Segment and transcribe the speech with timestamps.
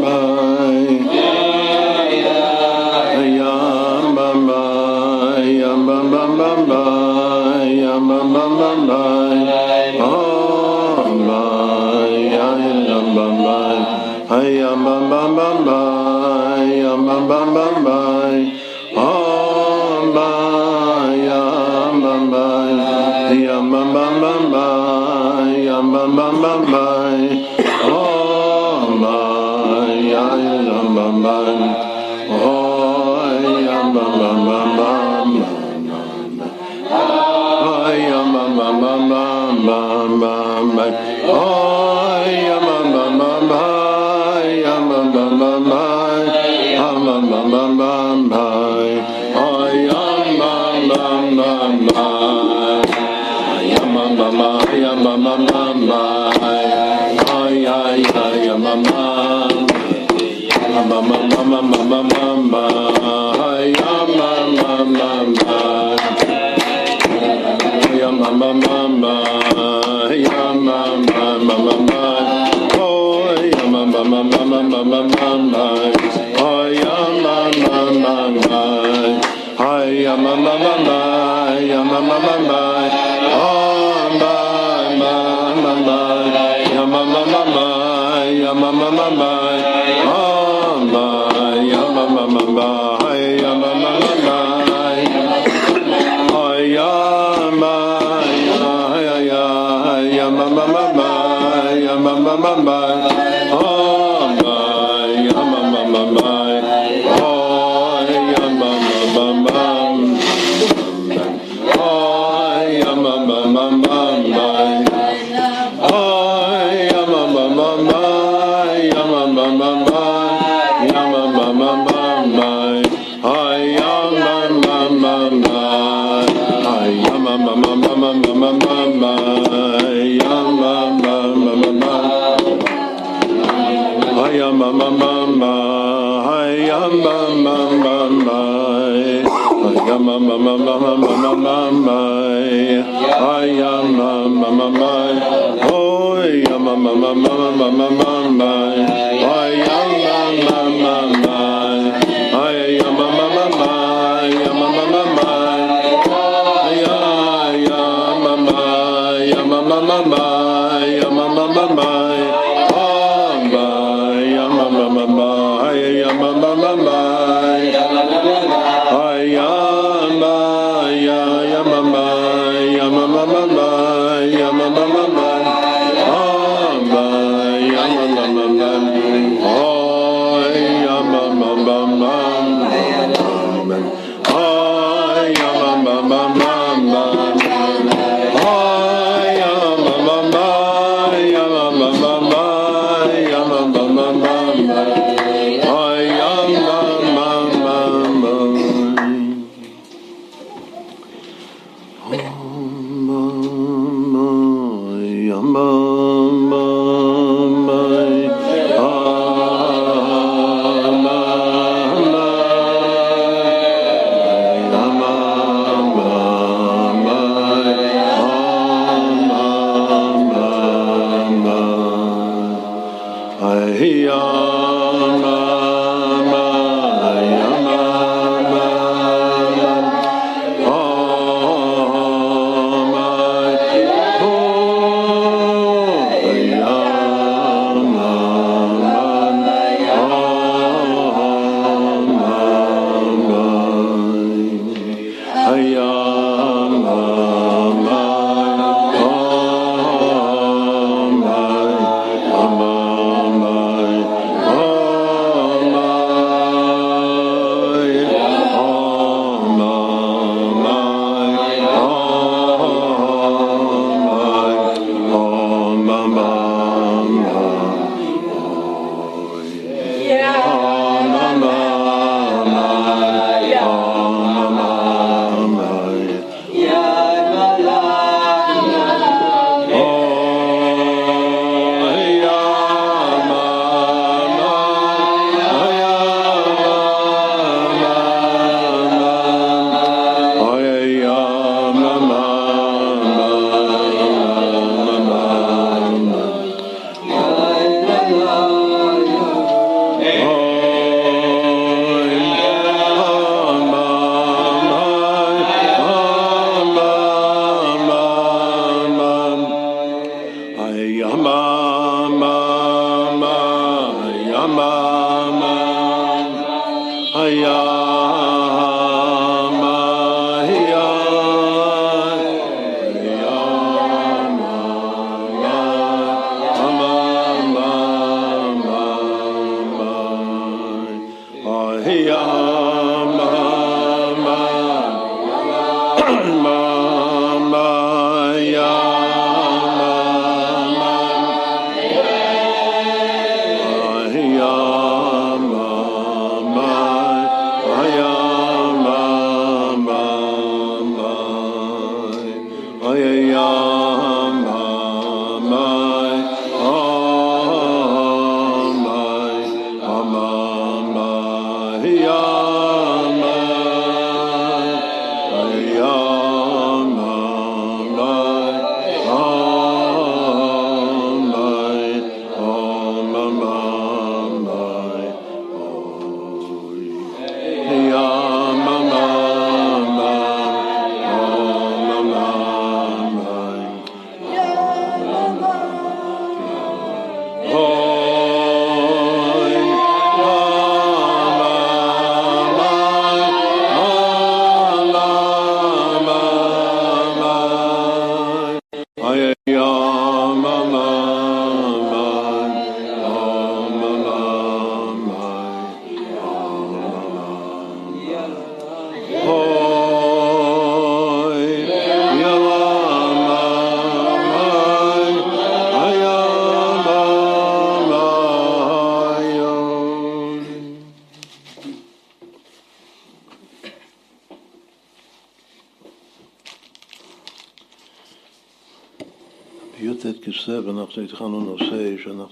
[0.00, 0.29] Bye.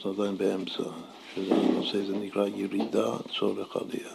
[0.08, 0.90] נושא שאנחנו עדיין באמצע,
[1.34, 4.14] שזה הנושא זה נקרא ירידה צורך עלייה.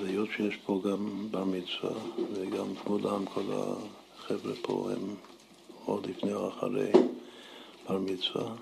[0.00, 1.92] והיות שיש פה גם בר מצווה,
[2.32, 5.14] וגם כולם, כל החבר'ה פה הם
[5.84, 6.92] עוד לפני או אחרי
[7.88, 8.54] בר מצווה,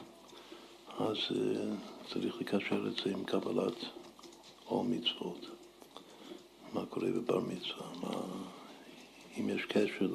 [0.98, 1.74] אז אה,
[2.12, 3.84] צריך לקשר את זה עם קבלת
[4.64, 5.46] עול מצוות.
[6.72, 8.10] מה קורה בבר מצווה, מה,
[9.40, 10.06] אם יש קשר.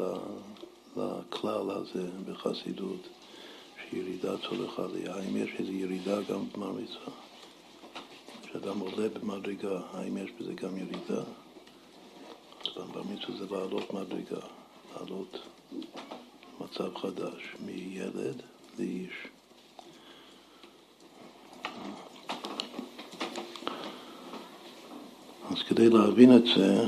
[0.97, 3.07] לכלל הזה בחסידות,
[3.89, 5.15] שירידה צורך עלייה.
[5.15, 7.13] האם יש איזו ירידה גם בגמר מצווה?
[8.75, 11.23] כשאדם עולה במדרגה, האם יש בזה גם ירידה?
[12.75, 14.45] בר מצווה זה לעלות מדרגה,
[14.95, 15.37] לעלות
[16.59, 18.41] מצב חדש, מילד
[18.79, 19.27] לאיש.
[25.51, 26.83] אז כדי להבין את זה,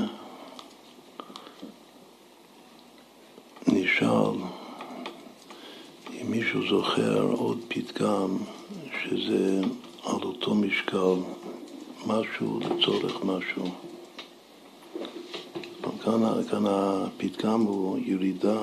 [3.68, 4.44] למשל,
[6.12, 8.36] אם מישהו זוכר עוד פתגם
[9.02, 9.60] שזה
[10.04, 11.14] על אותו משקל,
[12.06, 13.64] משהו לצורך משהו.
[16.04, 18.60] כאן, כאן הפתגם הוא ירידה,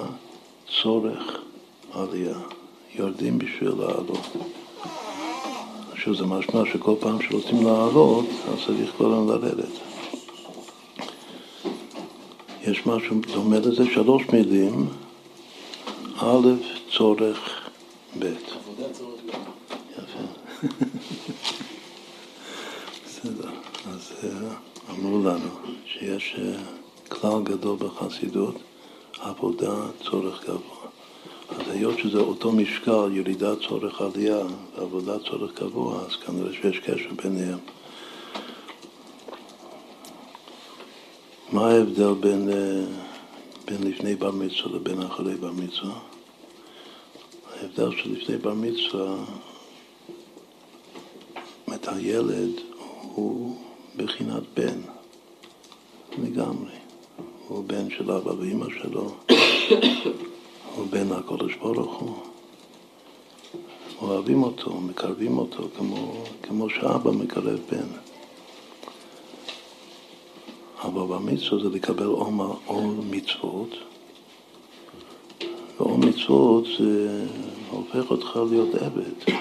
[0.81, 1.41] צורך,
[1.91, 2.39] עלייה.
[2.95, 4.27] יורדים בשביל לעלות.
[5.91, 9.71] עכשיו זה משמע שכל פעם שרוצים לעלות, אז צריך כל הזמן לרדת.
[12.63, 14.87] יש משהו דומה לזה, שלוש מילים,
[16.17, 16.47] א',
[16.97, 17.69] צורך
[18.19, 18.25] ב'.
[18.25, 19.31] עבודה צורך ב'.
[19.91, 20.23] יפה.
[23.05, 23.49] בסדר.
[23.87, 24.29] אז אה,
[24.89, 25.49] אמרו לנו
[26.25, 26.59] שיש אה,
[27.09, 28.55] כלל גדול בחסידות,
[29.19, 30.87] עבודה צורך גבוה.
[31.49, 34.43] אז היות שזה אותו משקל, ירידה צורך עלייה
[34.75, 37.59] ועבודה צורך גבוה, אז כנראה שיש קשר ביניהם.
[41.51, 42.49] מה ההבדל בין...
[42.49, 43.15] Uh,
[43.67, 45.99] בין לפני בר מצווה לבין אחרי בר מצווה.
[47.53, 49.15] ההבדל של לפני בר מצווה,
[51.75, 52.51] את הילד
[53.01, 53.57] הוא
[53.95, 54.81] בחינת בן
[56.23, 56.71] לגמרי.
[57.47, 59.11] הוא בן של אבא ואימא שלו,
[60.75, 62.15] הוא בן הקודש ברוך הוא.
[64.01, 67.87] אוהבים אותו, מקרבים אותו כמו, כמו שאבא מקרב בן.
[70.81, 72.05] אבל במצווה זה לקבל
[72.65, 73.75] עול מצוות,
[75.79, 77.25] ועול מצוות זה
[77.69, 79.31] הופך אותך להיות עבד.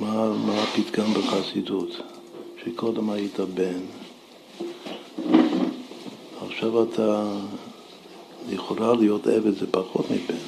[0.00, 1.90] מה, מה הפתגם בחסידות?
[2.64, 3.80] שקודם היית בן,
[6.64, 7.22] עכשיו אתה
[8.48, 10.40] יכולה להיות עבד, זה פחות מבן,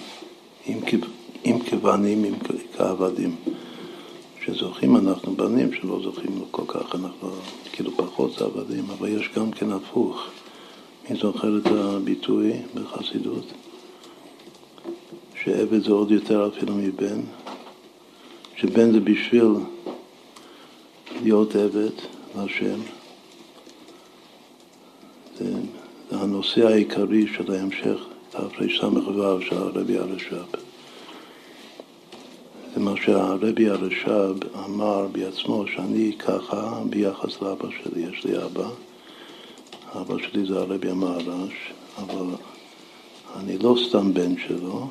[1.45, 2.35] עם כבנים, עם
[2.77, 3.37] כעבדים.
[4.45, 7.29] שזוכים אנחנו בנים, שלא זוכים כל כך, אנחנו
[7.73, 10.27] כאילו פחות עבדים, אבל יש גם כן הפוך.
[11.11, 13.53] מי זוכר את הביטוי בחסידות?
[15.45, 17.21] שעבד זה עוד יותר אפילו מבן,
[18.57, 19.53] שבן זה בשביל
[21.23, 21.91] להיות עבד
[22.37, 22.81] להשם.
[25.39, 25.53] זה
[26.11, 30.57] הנושא העיקרי של ההמשך, תרס"ו של הרבי הרש"ב.
[32.75, 34.35] זה מה שהרבי הרש"ב
[34.65, 38.69] אמר בעצמו, שאני ככה ביחס לאבא שלי, יש לי אבא,
[39.95, 42.27] אבא שלי זה הרבי המהר"ש, אבל
[43.37, 44.89] אני לא סתם בן שלו,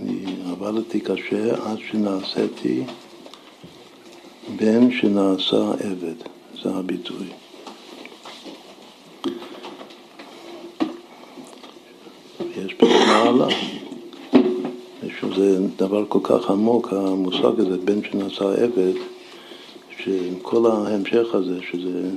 [0.00, 2.84] אני עבדתי קשה עד שנעשיתי
[4.56, 6.14] בן שנעשה עבד,
[6.62, 7.26] זה הביטוי.
[13.20, 13.46] יש פה מעלה.
[15.36, 18.92] זה דבר כל כך עמוק, המושג הזה, בן שנעשה עבד,
[19.98, 22.10] שכל ההמשך הזה, שזה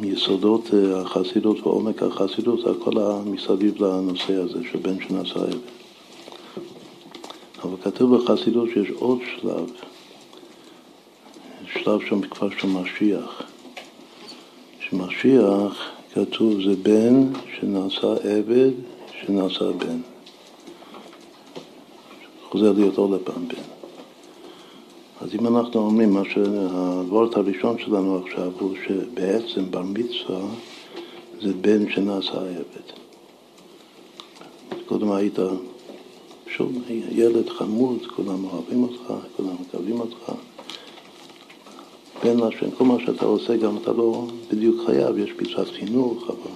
[0.00, 2.92] מיסודות החסידות ועומק החסידות, הכל
[3.26, 5.58] מסביב לנושא הזה של בן שנעשה עבד.
[7.62, 9.70] אבל כתוב בחסידות שיש עוד שלב,
[11.72, 13.42] שלב שם כבר של משיח.
[14.80, 18.70] שמשיח, כתוב, זה בן שנעשה עבד,
[19.20, 20.00] שנעשה בן.
[22.48, 23.62] חוזר להיות עוד פעם בן.
[25.20, 30.40] אז אם אנחנו אומרים, מה שהוורט הראשון שלנו עכשיו הוא שבעצם בר מצווה
[31.42, 32.88] זה בן שנעשה עבד.
[34.86, 35.38] קודם היית
[36.46, 36.72] שוב
[37.10, 40.32] ילד חמוד, כולם אוהבים אותך, כולם מקבלים אותך.
[42.24, 46.50] בן לשם, כל מה שאתה עושה גם אתה לא בדיוק חייב, יש פיצת חינוך, אבל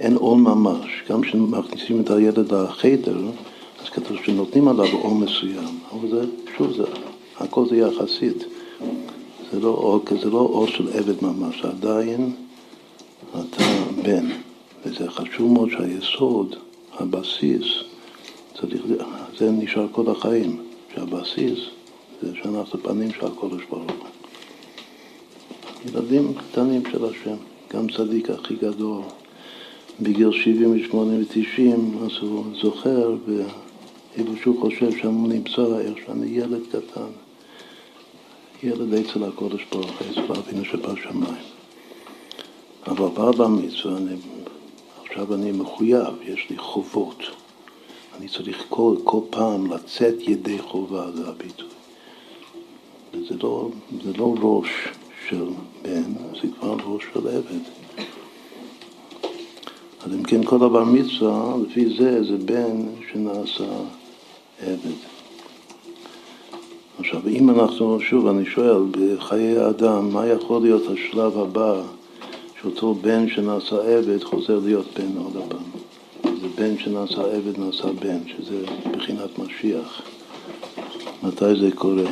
[0.00, 1.02] אין עול ממש.
[1.08, 3.18] גם כשמכניסים את הילד לחדר,
[3.82, 6.24] אז כתוב שנותנים עליו עול מסוים, אבל זה,
[6.56, 6.82] שוב, זה,
[7.38, 8.44] הכל זה יחסית.
[9.52, 12.32] זה לא עול, לא של עבד ממש, עדיין
[13.30, 13.64] אתה
[14.02, 14.26] בן.
[14.84, 16.56] וזה חשוב מאוד שהיסוד,
[16.98, 17.66] הבסיס,
[18.60, 18.82] צריך,
[19.38, 20.56] זה נשאר כל החיים,
[20.94, 21.58] שהבסיס
[22.22, 24.19] זה שאנחנו פנים של הקודש ברוך הוא.
[25.88, 27.36] ילדים קטנים של השם,
[27.72, 29.02] גם צדיק הכי גדול,
[30.00, 37.10] בגיל 78 ו-90, אז הוא זוכר, ואילו שהוא חושב שם נמצא, איך שאני ילד קטן,
[38.62, 41.44] ילד אצל הקודש ברוך הוא, אצל אבינו שבשמיים.
[42.86, 44.14] אבל בא במצווה, אני,
[45.04, 47.22] עכשיו אני מחויב, יש לי חובות.
[48.18, 51.68] אני צריך כל, כל פעם לצאת ידי חובה, זה הביטוי.
[53.14, 53.68] וזה לא,
[54.04, 54.68] זה לא ראש
[55.30, 55.44] של
[55.82, 57.60] בן, זה כבר ראש של עבד.
[60.04, 62.82] אז אם כן כל דבר מצווה, לפי זה זה בן
[63.12, 63.64] שנעשה
[64.62, 64.98] עבד.
[66.98, 71.82] עכשיו, אם אנחנו, שוב, אני שואל, בחיי האדם, מה יכול להיות השלב הבא
[72.62, 75.70] שאותו בן שנעשה עבד חוזר להיות בן עוד הפעם?
[76.40, 80.02] זה בן שנעשה עבד נעשה בן, שזה בחינת משיח.
[81.22, 82.10] מתי זה קורה?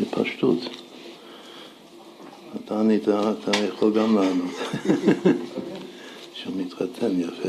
[0.00, 0.58] בפשטות.
[2.64, 4.54] אתה ענית, אתה יכול גם לענות.
[6.34, 7.48] שהוא מתחתן יפה.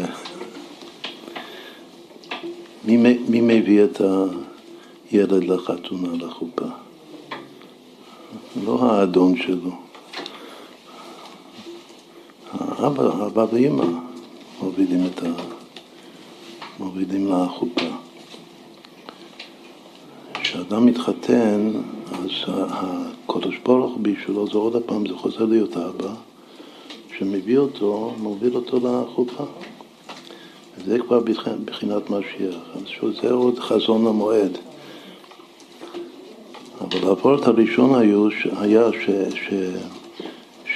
[2.85, 4.01] מי, מי מביא את
[5.11, 6.65] הילד לחתונה, לחופה?
[8.65, 9.71] לא האדון שלו.
[12.51, 13.85] האבא, אבא ואמא
[14.61, 15.27] מובילים את ה...
[16.79, 17.96] מובילים לחופה.
[20.57, 21.71] כשאדם מתחתן,
[22.11, 26.13] אז הקדוש ברוך בשבילו זה עוד פעם, זה חוזר להיות אבא,
[27.17, 29.43] שמביא אותו, מוביל אותו לחופה.
[30.77, 31.19] וזה כבר
[31.65, 32.55] בחינת משיח.
[32.75, 34.57] אז זה עוד חזון המועד.
[36.81, 38.27] אבל הפורט הראשון היו,
[38.59, 39.53] היה ש, ש,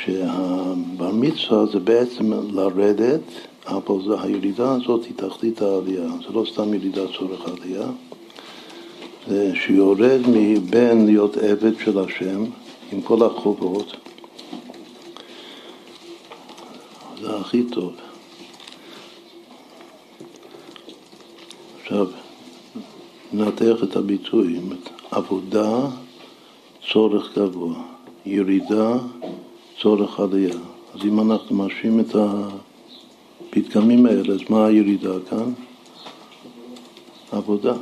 [0.03, 3.21] שהבר מצווה זה בעצם לרדת,
[3.67, 7.87] אבל זה, הירידה הזאת היא תחתית העלייה, זה לא סתם ירידה צורך עלייה.
[9.27, 12.43] זה שיורד מבן להיות עבד של השם
[12.91, 13.95] עם כל החובות,
[17.21, 17.93] זה הכי טוב.
[21.81, 22.07] עכשיו,
[23.33, 24.59] ננתח את הביטוי,
[25.11, 25.87] עבודה,
[26.91, 27.83] צורך גבוה,
[28.25, 28.97] ירידה,
[29.81, 30.55] צורך עלייה.
[30.93, 35.53] אז אם אנחנו משווים את הפתגמים האלה, אז מה הירידה כאן?
[37.31, 37.73] עבודה.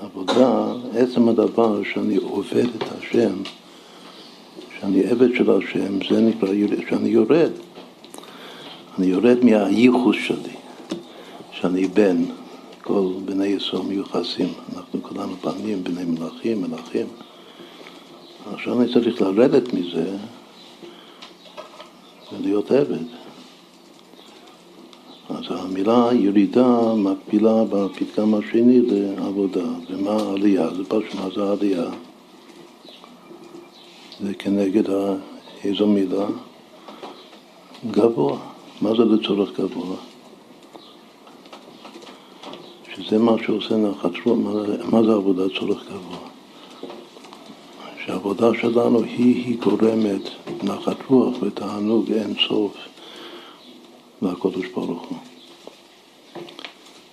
[0.00, 3.32] עבודה, עצם הדבר שאני עובד את השם,
[4.80, 6.48] שאני עבד של השם, זה נקרא
[6.88, 7.50] שאני יורד.
[8.98, 10.54] אני יורד מהייחוס שלי,
[11.52, 12.24] שאני בן,
[12.82, 17.06] כל בני ישראל מיוחסים, אנחנו כולנו פעמים בני מלאכים, מלאכים.
[18.52, 20.16] עכשיו אני צריך לרדת מזה
[22.32, 23.23] ולהיות עבד.
[25.28, 29.64] אז המילה ירידה מקבילה בפתגם השני לעבודה.
[29.90, 30.74] ומה העלייה?
[30.74, 31.84] זה פשוט מה זה העלייה?
[34.20, 34.82] זה כנגד
[35.64, 36.26] איזו מילה?
[37.90, 38.38] גבוה.
[38.82, 39.96] מה זה לצורך גבוה?
[42.94, 44.38] שזה מה שעושה נחת רוח,
[44.92, 46.18] מה זה עבודה צורך גבוה?
[48.06, 50.28] שהעבודה שלנו היא, היא גורמת
[50.62, 52.76] נחת רוח ותענוג אין סוף
[54.24, 55.18] לקדוש ברוך הוא.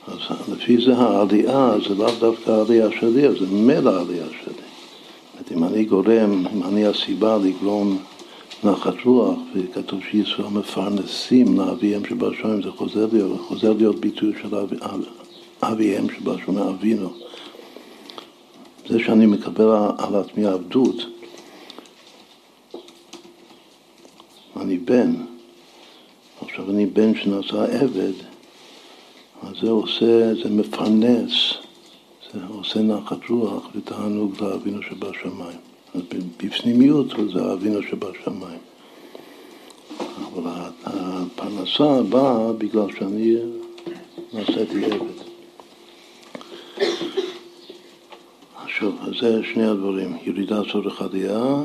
[0.08, 0.20] אז
[0.51, 4.53] לפי זה העלייה זה לאו דווקא העלייה שלי, זה ממילא העלייה שלי.
[5.38, 7.98] זאת אם אני גורם, אם אני הסיבה לגרום
[8.63, 14.74] נחת רוח, וכתוב שישראל מפרנסים לאביהם שבשמיים, זה חוזר להיות, חוזר להיות ביטוי של אב,
[14.82, 15.03] אב,
[15.63, 17.10] אביהם שבשמיים, אבינו.
[18.88, 20.96] זה שאני מקבל על עצמי עבדות,
[24.62, 25.13] אני בן,
[26.51, 28.13] עכשיו אני בן שנעשה עבד,
[29.41, 31.53] אז זה עושה, זה מפרנס,
[32.34, 35.58] זה עושה נחת רוח ותענוג לאבינו שבשמיים.
[35.96, 36.01] אז
[36.38, 38.60] בפנימיות זה אבינו שבשמיים.
[40.34, 40.51] אבל
[40.84, 43.36] הפרנסה באה בגלל שאני
[44.34, 45.22] נעשיתי עבד.
[48.63, 51.56] עכשיו, זה שני הדברים, ירידה צורך עלייה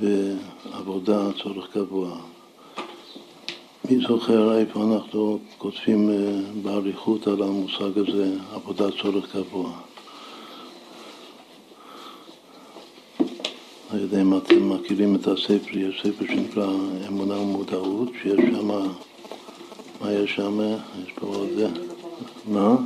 [0.00, 2.29] ועבודה צורך גבוה.
[3.90, 9.70] מי זוכר איפה אנחנו כותבים אה, באריכות על המושג הזה, עבודה צורך גבוה?
[13.92, 16.66] לא יודע אם אתם מכירים את הספר, יש ספר שנקרא
[17.08, 18.68] אמונה ומודעות, שיש שם,
[20.00, 20.60] מה יש שם?
[21.04, 21.68] יש פה עוד זה.
[22.46, 22.76] מה?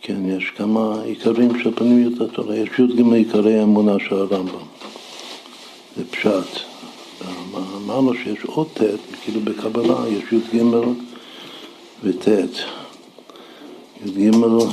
[0.00, 2.56] כן, יש כמה עיקרים של פנימיות התורה.
[2.56, 4.66] יש י"ג עיקרי האמונה של הרמב"ם.
[5.96, 6.73] זה פשט.
[7.94, 8.80] אמרנו שיש עוד ט',
[9.22, 10.62] כאילו בקבלה יש י"ג
[12.02, 12.28] וט'.
[14.06, 14.30] י"ג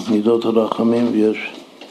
[0.09, 1.37] מידות הרחמים ויש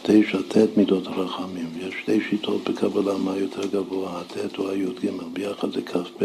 [0.02, 1.66] תשע ט' מידות הרחמים.
[1.80, 6.24] יש שתי שיטות בקבלה מה יותר גבוה, הט' או הי"ג, ביחד זה כ"ב,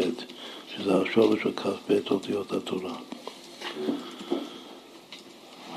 [0.76, 2.94] שזה השורש של כ"ב אותיות התורה.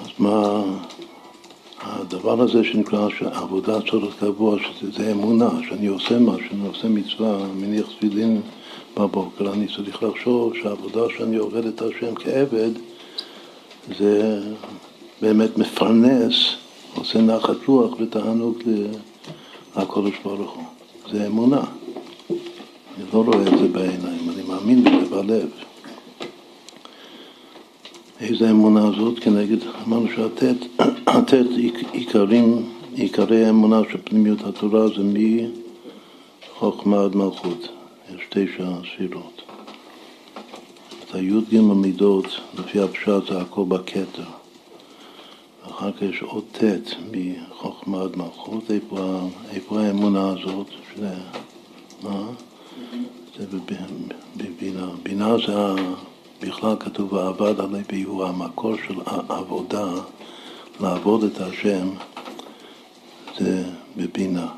[0.00, 0.62] אז מה...
[1.82, 7.86] הדבר הזה שנקרא עבודה צורך קבוע, שזה אמונה, שאני עושה משהו, שאני עושה מצווה, מניח
[7.96, 8.40] תפילין
[8.98, 12.70] בבוקר, אני צריך לחשוב שהעבודה שאני עובד את השם כעבד
[13.98, 14.40] זה
[15.22, 16.34] באמת מפרנס,
[16.94, 18.62] עושה נחת רוח ותענוג
[19.76, 20.64] לקודש ברוך הוא.
[21.12, 21.60] זה אמונה.
[22.30, 25.48] אני לא רואה את זה בעיניים, אני מאמין בזה בלב.
[28.20, 31.32] איזה אמונה זאת כנגד, אמרנו שהט'
[31.92, 32.62] עיקרים,
[32.94, 35.02] עיקרי האמונה של פנימיות התורה זה
[36.56, 37.68] מחוכמה עד מלכות,
[38.14, 39.42] יש תשע ספירות.
[41.04, 42.26] את הי"ג מידות,
[42.58, 44.24] לפי הפשט זה הכל בכתר.
[45.66, 46.62] ואחר כך יש עוד ט'
[47.12, 50.66] מחוכמה עד מלכות, איפה, איפה האמונה הזאת?
[50.94, 51.14] שזה,
[52.02, 52.30] מה?
[53.38, 53.46] זה
[54.36, 54.88] בבינה.
[55.02, 55.82] בינה זה
[56.40, 59.92] בכלל כתוב ועבד עלי ביהו, המקור של עבודה,
[60.80, 61.88] לעבוד את השם,
[63.38, 63.64] זה
[63.96, 64.57] בבינה.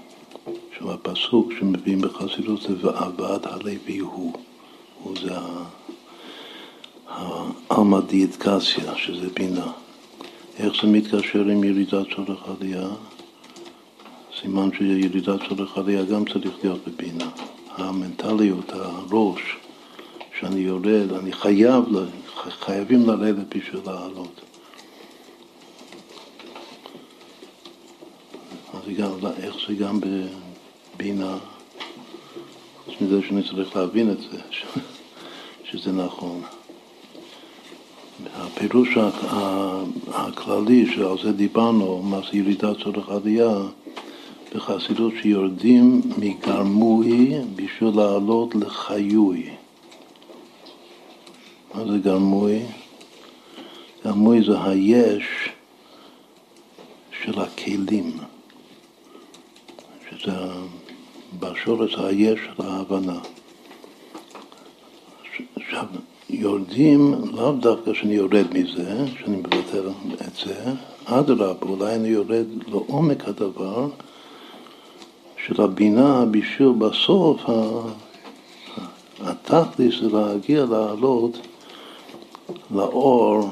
[0.88, 4.32] הפסוק שמביאים בחסידות זה ועבד עלי ביהו,
[5.02, 5.32] הוא זה
[7.08, 9.72] העלמא דיאטקסיה, שזה בינה.
[10.58, 12.88] איך זה מתקשר עם ירידת צורך עלייה?
[14.40, 17.28] סימן שירידת צורך עלייה גם צריך להיות בבינה.
[17.76, 19.56] המנטליות, הראש,
[20.40, 21.84] שאני יורד, אני חייב,
[22.48, 24.40] חייבים לרדת בשביל לעלות.
[28.74, 29.10] אז גם,
[29.42, 30.00] איך זה גם
[31.00, 31.38] בבינה,
[32.84, 34.38] חוץ מזה שאני צריך להבין את זה,
[35.64, 36.42] שזה נכון.
[38.34, 38.88] הפירוש
[40.08, 43.58] הכללי שעל זה דיברנו, מה זה ירידת צורך עלייה,
[44.54, 49.50] בחסידות שיורדים מגרמוי בשביל לעלות לחיוי.
[51.74, 52.62] מה זה גרמוי?
[54.04, 55.24] גרמוי זה היש
[57.22, 58.12] של הכלים,
[60.10, 60.32] שזה
[61.40, 63.18] בשורש היש של ההבנה.
[65.56, 65.84] עכשיו,
[66.30, 69.88] יורדים, לאו דווקא שאני יורד מזה, שאני מבטל
[70.26, 70.72] את זה,
[71.04, 73.88] אדרבה, אולי אני יורד לעומק הדבר
[75.46, 77.40] של הבינה בשביל בסוף
[79.20, 81.38] התכלס זה להגיע לעלות
[82.70, 83.48] לאור,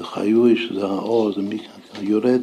[0.00, 1.40] לחיוי שזה האור, זה
[2.00, 2.40] יורד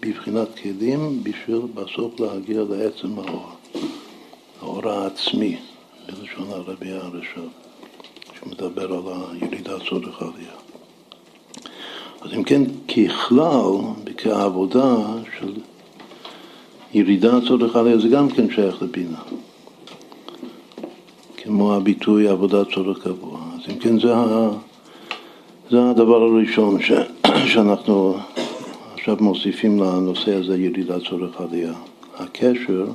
[0.00, 3.48] בבחינת כלים בשביל בסוף להגיע לעצם האור,
[4.60, 5.56] האור העצמי,
[6.06, 7.48] בלשון הרבי הרשב,
[8.40, 10.52] שמדבר על הירידה צורך עלייה.
[12.20, 13.72] אז אם כן, ככלל,
[14.16, 14.96] כעבודה
[15.38, 15.52] של
[16.94, 19.20] ירידה צורך עלייה, זה גם כן שייך לבינה.
[21.36, 23.40] כמו הביטוי עבודה צורך גבוה.
[23.54, 24.14] אז אם כן, זה,
[25.70, 26.92] זה הדבר הראשון ש,
[27.52, 28.16] שאנחנו
[28.94, 31.72] עכשיו מוסיפים לנושא הזה ירידה צורך עלייה.
[32.18, 32.86] הקשר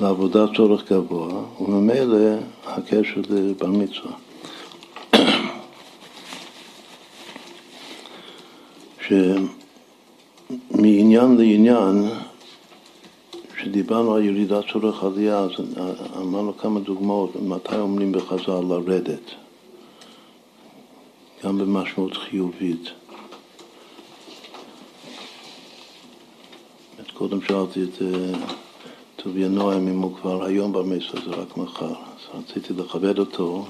[0.00, 2.18] לעבודה צורך גבוה, וממילא
[2.66, 4.12] הקשר לבר מצווה.
[10.70, 12.08] שמעניין לעניין,
[13.54, 15.50] כשדיברנו על ירידת צורך עלייה, אז
[16.16, 19.30] אמרנו כמה דוגמאות מתי אומרים בחז"ל לרדת,
[21.44, 22.90] גם במשמעות חיובית.
[27.14, 28.32] קודם שאלתי את אה,
[29.22, 31.92] טוביה נועם אם הוא כבר היום במצווה, זה רק מחר.
[31.92, 31.94] אז
[32.34, 33.66] רציתי לכבד אותו,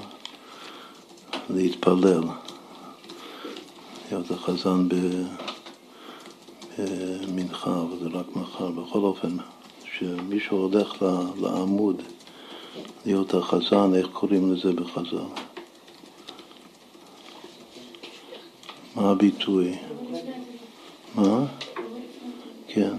[1.49, 2.23] להתפלל,
[4.11, 4.87] להיות החזן
[6.77, 8.71] במנחה, אבל זה רק מחר.
[8.71, 9.37] בכל אופן,
[9.83, 11.05] שמישהו הולך
[11.41, 12.01] לעמוד
[13.05, 15.17] להיות החזן, איך קוראים לזה בחז"ל?
[18.95, 19.77] מה הביטוי?
[21.15, 21.45] מה?
[22.67, 22.93] כן.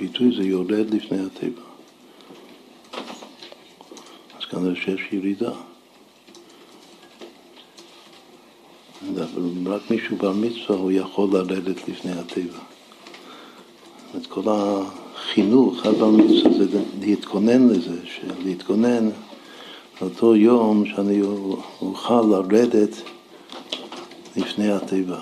[0.00, 1.62] הביטוי זה יורד לפני הטבע.
[4.38, 5.50] אז כנראה שיש ירידה.
[9.66, 12.58] רק מישהו בר מצווה הוא יכול לרדת לפני הטבע.
[14.16, 18.00] את כל החינוך, הבר מצווה זה להתכונן לזה,
[18.44, 19.08] להתכונן
[20.00, 21.22] לאותו יום שאני
[21.82, 23.02] אוכל לרדת
[24.36, 25.20] לפני הטבע.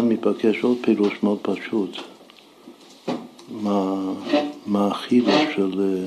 [0.00, 1.96] מכאן מתבקש עוד פירוש מאוד פשוט,
[3.50, 4.12] מה,
[4.66, 6.04] מה החידוש של,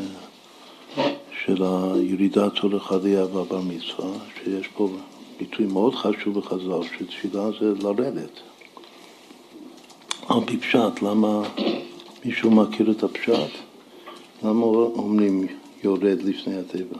[1.45, 4.89] של הירידה צורך עלייה והבר מצווה, שיש פה
[5.39, 8.39] ביטוי מאוד חשוב בחז"ל, שתפילה זה לרדת.
[10.27, 11.41] על פי פשט, למה
[12.25, 13.51] מישהו מכיר את הפשט?
[14.43, 15.47] למה אומרים
[15.84, 16.97] יורד לפני הטבע?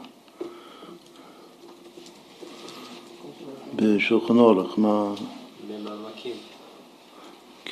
[3.76, 5.14] בשולחן אורך, מה...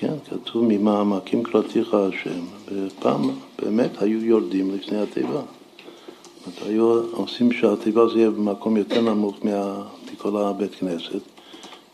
[0.02, 3.30] כן, כתוב ממעמקים קראתיך השם, ופעם
[3.62, 5.42] באמת היו יורדים לפני התיבה.
[6.46, 9.36] זאת היו עושים שהתיבה זה יהיה במקום יותר נמוך
[10.12, 11.20] מכל הבית כנסת,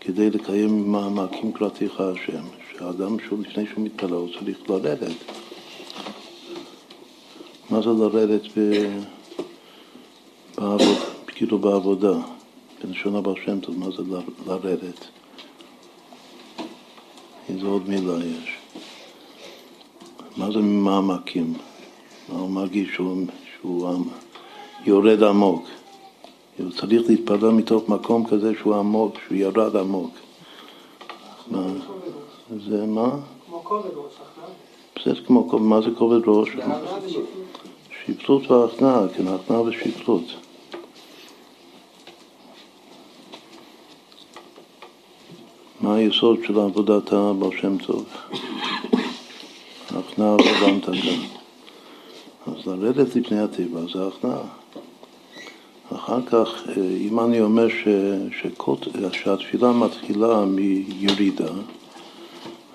[0.00, 2.42] כדי לקיים מעמקים קראתיך השם,
[2.72, 5.16] שהאדם שהוא לפני שהוא מתפלל הוא צריך לרדת.
[7.70, 8.88] מה זה לרדת ב...
[10.58, 12.12] בעבוד, כאילו בעבודה?
[12.84, 14.02] בלשון הבא שם טוב, מה זה
[14.46, 15.17] לרדת?
[17.48, 18.56] איזה עוד מילה יש?
[20.36, 21.54] מה זה מעמקים?
[22.28, 23.26] מה הוא מרגיש שהוא,
[23.60, 23.94] שהוא
[24.86, 25.66] יורד עמוק?
[26.58, 30.10] הוא צריך להתפלל מתוך מקום כזה שהוא עמוק, שהוא ירד עמוק.
[31.50, 31.66] מה?
[32.68, 33.10] זה מה?
[33.46, 34.12] כמו כובד ראש,
[34.96, 36.48] בסדר, כמו, מה זה כובד ראש?
[38.04, 40.24] שפלות והכנעה, כן, הכנעה ושפלות.
[45.80, 48.04] מה היסוד של עבודת הבעל שם טוב?
[49.90, 51.20] הכנעה ועבדת כאן.
[52.46, 54.42] אז לרדת לפני הטבע זה הכנעה.
[55.94, 56.48] אחר כך,
[57.00, 57.88] אם אני אומר ש,
[58.40, 61.52] שקוט, שהתפילה מתחילה מירידה,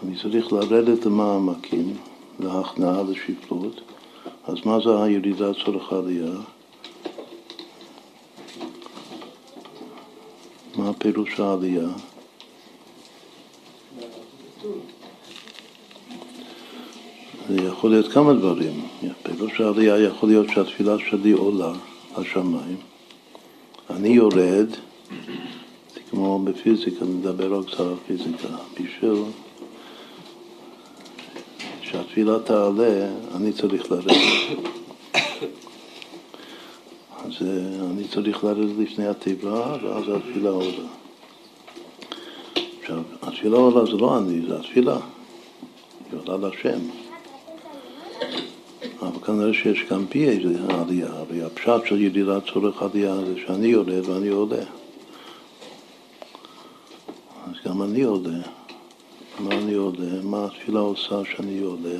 [0.03, 1.97] אני צריך לרדת למעמקים,
[2.39, 3.81] להכנעה, לשפלות,
[4.47, 6.31] אז מה זה הירידה צורך עלייה?
[10.75, 11.87] מה פירוש העלייה?
[17.49, 18.87] זה יכול להיות כמה דברים.
[19.23, 21.73] פירוש העלייה יכול להיות שהתפילה שלי עולה
[22.17, 22.77] לשמיים.
[23.89, 24.69] אני יורד,
[25.93, 29.23] זה כמו בפיזיקה, נדבר עוד קצת על פיזיקה, בשביל
[31.81, 34.11] שהתפילה תעלה, אני צריך לרדת.
[37.25, 41.02] אז אה, אני צריך לרדת לפני התיבה, ואז התפילה עולה.
[42.83, 44.97] עכשיו, התפילה עולה זה לא אני, זה התפילה.
[46.11, 46.79] היא עולה לשם.
[48.99, 54.09] אבל כנראה שיש גם בי איזה עלייה, והפשט של ידידת צורך עלייה זה שאני יורד
[54.09, 54.63] ואני עולה.
[57.45, 58.39] אז גם אני עולה.
[59.39, 60.21] מה אני עולה?
[60.23, 61.99] מה התפילה עושה שאני עולה?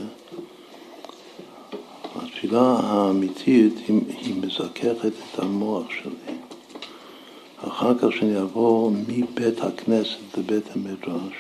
[2.15, 6.42] התפילה האמיתית היא, היא מזככת את המוח שלי.
[7.67, 11.34] אחר כך שאני אעבור מבית הכנסת לבית המדרש,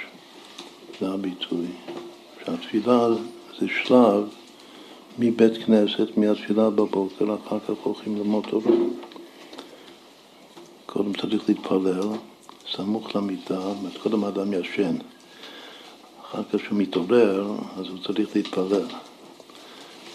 [0.99, 1.67] זה הביטוי.
[2.45, 3.07] שהתפילה
[3.59, 4.29] זה שלב
[5.19, 8.71] מבית כנסת, מהתפילה בבוקר, אחר כך הולכים ללמוד תורה.
[10.85, 12.09] קודם צריך להתפלל,
[12.75, 13.61] סמוך למיטה,
[14.03, 14.95] קודם האדם ישן.
[16.21, 18.85] אחר כך כשהוא מתעורר, אז הוא צריך להתפלל.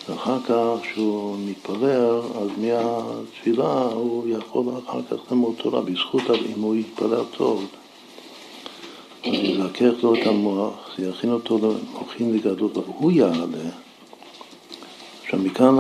[0.09, 6.77] ואחר כך כשהוא מתפלל, אז מהתפילה הוא יכול אחר כך ללמוד תורה, בזכות אם הוא
[6.77, 7.66] יתפלל טוב.
[9.25, 13.71] אז יזכך לו את המוח, יכין אותו למוחין לגדלות, הוא יעלה.
[15.23, 15.75] עכשיו מכאן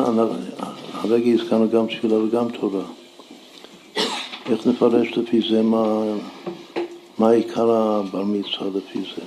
[0.92, 2.84] הרגע הזכרנו גם תפילה וגם תורה.
[4.50, 6.02] איך נפרש לפי זה מה,
[7.18, 9.22] מה עיקר הבר מצווה לפי זה?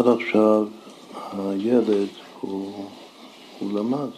[0.00, 0.66] עד עכשיו
[1.32, 2.08] הילד
[2.40, 2.84] הוא,
[3.58, 4.08] הוא למד,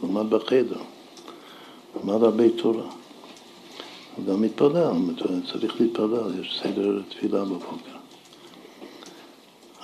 [0.00, 0.80] הוא למד בחדר,
[1.96, 2.86] למד הרבה תורה.
[4.16, 4.92] הוא גם מתפלל,
[5.52, 7.96] צריך להתפלל, יש סדר תפילה בבוקר.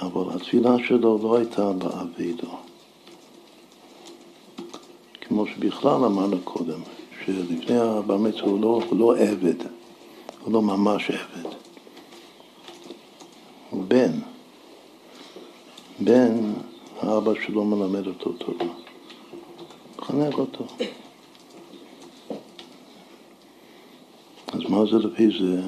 [0.01, 2.49] אבל התפילה שלו לא הייתה באבידו.
[5.21, 6.81] כמו שבכלל אמרנו קודם,
[7.25, 9.67] שלפני הבר מצווה הוא לא, הוא לא עבד,
[10.45, 11.51] הוא לא ממש עבד,
[13.71, 14.32] הוא בן.
[16.00, 16.52] בן,
[17.00, 18.72] האבא שלו מלמד אותו תורה,
[19.98, 20.66] מחנך אותו.
[24.52, 25.62] אז מה זה לפי זה?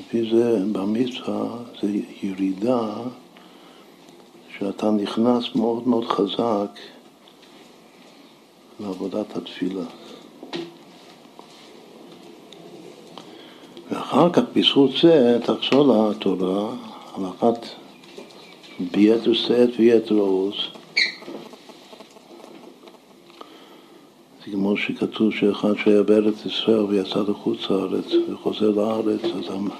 [0.00, 1.88] לפי זה במצווה זה
[2.22, 2.94] ירידה
[4.58, 6.78] שאתה נכנס מאוד מאוד חזק
[8.80, 9.84] לעבודת התפילה.
[13.90, 16.74] ואחר כך בזכות זה תחזור לתורה
[17.38, 17.66] אחת
[18.80, 20.54] ביתר שאת ויתר עוז.
[24.44, 29.20] זה כמו שכתוב שאחד שהיה בארץ ישראל ויצא לחוץ לארץ וחוזר לארץ,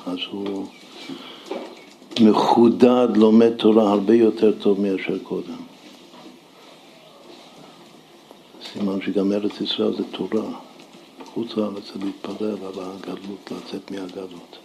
[0.07, 0.67] אז, הוא
[2.21, 5.57] מחודד, לומד תורה הרבה יותר טוב מאשר קודם.
[8.73, 10.51] סימן שגם ארץ ישראל זה תורה.
[11.25, 14.64] חוץ לארץ זה להתפלל על הגדלות, לצאת מהגדלות.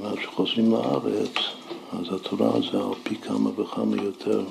[0.00, 1.34] אבל כשחוזרים לארץ,
[1.92, 4.44] אז התורה זה על פי כמה וכמה יותר,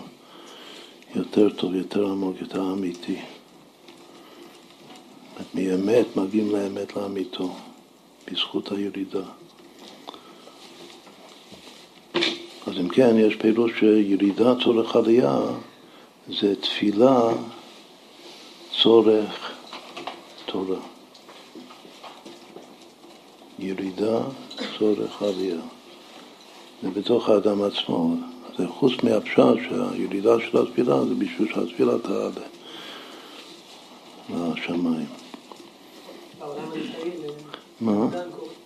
[1.16, 3.18] יותר טוב, יותר עמוק, יותר אמיתי.
[5.54, 7.56] מאמת מגיעים לאמת לאמיתו,
[8.32, 9.24] בזכות הירידה.
[12.68, 15.40] אז אם כן, יש פירוש שירידה צורך עלייה
[16.30, 17.30] זה תפילה
[18.82, 19.52] צורך
[20.46, 20.80] תורה.
[23.60, 24.20] ירידה
[24.80, 25.62] צורך עלייה.
[26.84, 28.16] זה בתוך האדם עצמו.
[28.58, 32.30] זה חוץ מהפשט שהירידה של התפילה זה בשביל שהתפילה תעלה
[34.30, 35.06] לשמיים.
[37.82, 38.08] מה?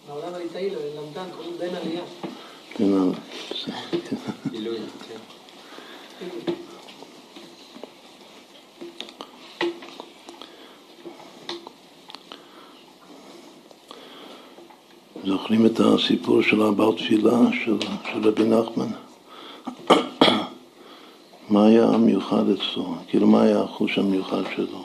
[0.08, 2.04] בעולם הליטאי ללמדן קוראים בן עלייה.
[15.26, 17.78] זוכרים את הסיפור של הבעל תפילה של,
[18.12, 18.92] של רבי נחמן?
[21.50, 22.96] מה היה המיוחד אצלו?
[23.08, 24.84] כאילו, מה היה החוש המיוחד שלו?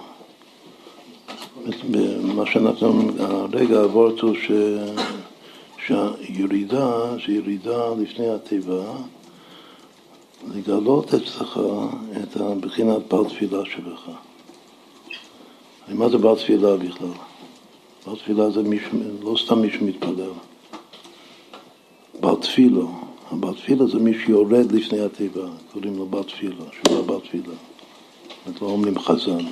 [2.35, 4.51] מה שאנחנו הרגע עברתו ש...
[5.87, 8.85] שהירידה זה ירידה לפני התיבה,
[10.55, 11.61] לגלות אצלך
[12.23, 14.11] את הבחינת בר תפילה שבך.
[15.89, 17.09] מה זה בר תפילה בכלל?
[18.07, 20.31] בר תפילה זה מישהו, לא סתם מישהו מתפלל.
[22.21, 22.91] בר תפילו,
[23.31, 23.53] הבר
[23.87, 27.55] זה מי שיורד לפני התיבה, קוראים לו בר תפילה, שהוא בר תפילה.
[28.47, 29.45] זאת לא אומרים חזן,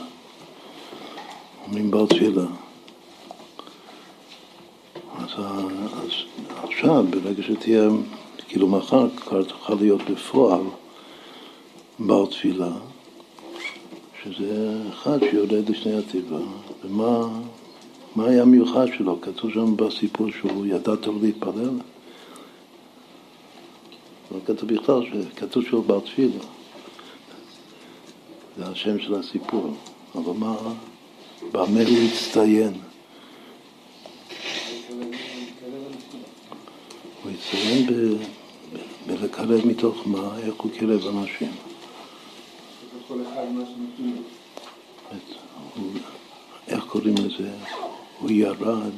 [1.66, 2.44] אומרים בר תפילה.
[5.18, 6.10] אז, אז
[6.62, 7.88] עכשיו, ברגע שתהיה,
[8.48, 10.62] כאילו מחר כבר תוכל להיות בפועל
[11.98, 12.72] בר תפילה,
[14.22, 16.38] שזה אחד שיורד לפני התיבה,
[16.84, 17.28] ומה
[18.16, 19.20] מה היה המיוחד שלו?
[19.20, 21.78] כתוב שם בסיפור שהוא ידע טוב להתפלל.
[24.32, 25.02] לא כתוב בכלל,
[25.36, 26.44] כתוב שהוא בר תפילה.
[28.56, 29.74] זה השם של הסיפור.
[30.14, 30.56] אבל מה,
[31.52, 32.72] במה הוא הצטיין?
[37.22, 37.92] הוא הצטיין ב,
[39.06, 41.50] בלקרב מתוך מה, איך הוא קירב אנשים.
[46.68, 47.50] איך קוראים לזה?
[48.18, 48.92] הוא ירד,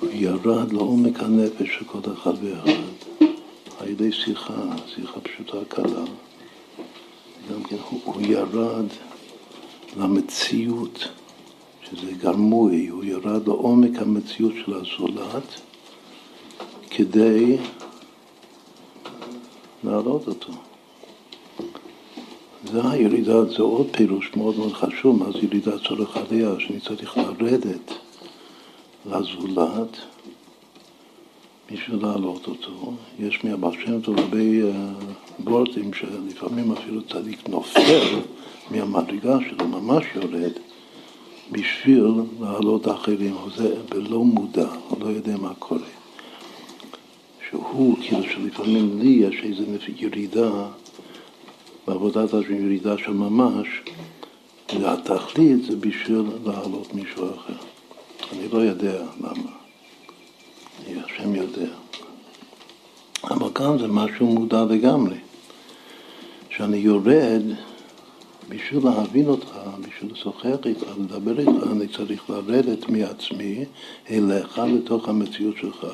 [0.00, 3.26] הוא ירד לעומק הנפש של כל אחד ואחד,
[3.80, 4.62] על ידי שיחה,
[4.94, 6.04] שיחה פשוטה קלה.
[7.52, 8.86] גם כן, הוא, הוא ירד
[9.96, 11.08] למציאות,
[11.90, 15.60] שזה גרמוי, הוא ירד לעומק המציאות של הזולת,
[16.90, 17.56] כדי
[19.84, 20.52] להעלות אותו.
[22.64, 27.18] זה הירידה, זה עוד פירוש מאוד מאוד חשוב, מה זה ירידה צורך עלייה, שאני צריך
[27.18, 27.92] לרדת
[29.06, 29.96] לזולת
[31.72, 32.92] בשביל להעלות אותו.
[33.18, 34.38] יש מהבעל שם טוב הרבה
[35.38, 38.18] בורטים שלפעמים אפילו צדיק נופל
[38.70, 40.52] מהמדרגה שלו, ממש יורד,
[41.52, 42.06] בשביל
[42.40, 45.80] להעלות אחרים, זה בלא מודע, הוא לא יודע מה קורה.
[47.50, 49.64] שהוא, כאילו שלפעמים לי יש איזו
[49.96, 50.68] ירידה
[51.86, 53.68] בעבודת השם, ירידה של ממש,
[54.80, 57.54] והתכלית זה בשביל להעלות מישהו אחר.
[58.32, 59.52] אני לא יודע למה,
[60.86, 61.70] השם יודע.
[63.24, 65.16] אבל כאן זה משהו מודע לגמרי,
[66.50, 67.42] שאני יורד
[68.48, 73.64] בשביל להבין אותך, בשביל לשוחח איתך, לדבר איתך, אני צריך לרדת מעצמי
[74.10, 75.86] אליך, לתוך המציאות שלך,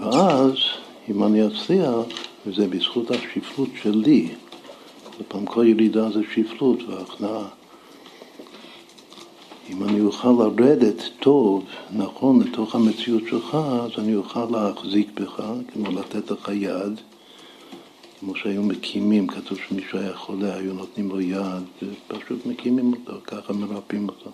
[0.00, 0.52] ואז,
[1.08, 1.94] אם אני אצליח,
[2.46, 4.28] וזה בזכות השפלות שלי,
[5.20, 7.48] לפעמים כל ירידה זה שפלות והכנעה.
[9.70, 15.90] אם אני אוכל לרדת טוב, נכון, לתוך המציאות שלך, אז אני אוכל להחזיק בך, כמו
[15.90, 17.00] לתת לך יד,
[18.20, 23.52] כמו שהיו מקימים, כתוב שמישהו היה חולה, היו נותנים לו יד, ופשוט מקימים אותו, ככה
[23.52, 24.30] מרפאים אותו.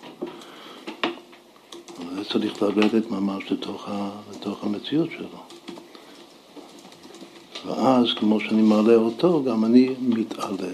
[1.99, 3.87] אבל זה צריך לרדת ממש לתוך,
[4.31, 5.52] לתוך המציאות שלו.
[7.65, 10.73] ואז, כמו שאני מעלה אותו, גם אני מתעלה.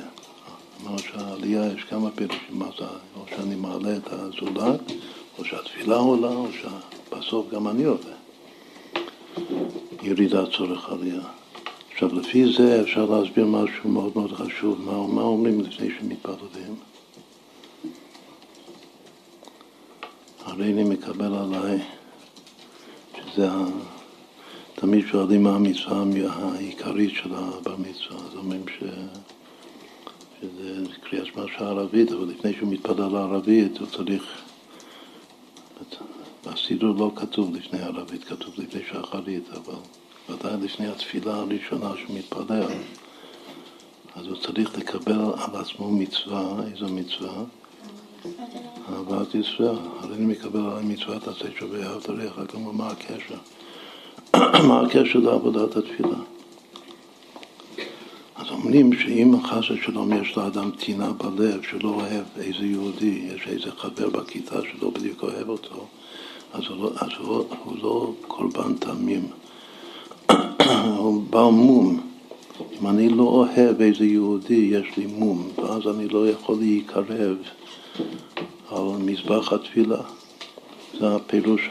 [0.78, 4.80] כלומר שהעלייה יש כמה פירושים, מה זה, או שאני מעלה את הזולת,
[5.40, 8.16] או שהתפילה עולה, או שבסוף גם אני עולה.
[10.04, 11.22] ירידת צורך עלייה.
[11.94, 14.82] עכשיו, לפי זה אפשר להסביר משהו מאוד מאוד חשוב.
[14.82, 16.76] מה, מה אומרים לפני שמתפללים?
[20.46, 21.80] הרי אני מקבל עליי
[23.16, 23.66] שזה ה...
[24.80, 26.04] תמיד שואלים מה המצווה
[26.42, 28.84] העיקרית של הבר מצווה, אז אומרים ש...
[30.42, 34.24] שזה קריאת שמע ערבית, אבל לפני שהוא מתפלל לערבית הוא צריך...
[36.46, 39.80] בסידור לא כתוב לפני ערבית, כתוב לפני שחרית, אבל
[40.30, 42.68] ודאי לפני התפילה הראשונה שהוא מתפלל,
[44.16, 47.44] אז הוא צריך לקבל על עצמו מצווה, איזו מצווה?
[48.90, 49.76] אהבת ישראל.
[50.00, 53.38] הרי אני מקבל על מצוות עשה שווה אהבת רעך, כלומר מה הקשר?
[54.36, 56.18] מה הקשר לעבודת התפילה?
[58.36, 63.72] אז אומרים שאם חס ושלום יש לאדם טינה בלב שלא אוהב איזה יהודי, יש איזה
[63.78, 65.86] חבר בכיתה שלא בדיוק אוהב אותו,
[66.54, 69.28] אז הוא לא, אז הוא, הוא לא קורבן תמים,
[70.98, 72.00] הוא בעל מום.
[72.82, 77.38] אם אני לא אוהב איזה יהודי, יש לי מום, ואז אני לא יכול להיקרב
[78.72, 80.02] על מזבח התפילה.
[81.00, 81.70] זה הפירוש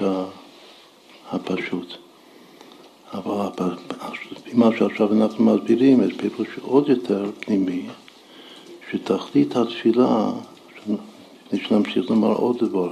[1.33, 2.08] הפשוט.
[3.13, 3.77] אבל
[4.53, 7.87] מה שעכשיו אנחנו מסבירים, זה פירוש עוד יותר פנימי,
[8.91, 10.31] שתכלית התפילה,
[11.47, 12.91] לפני שנמשיך לומר עוד דבר,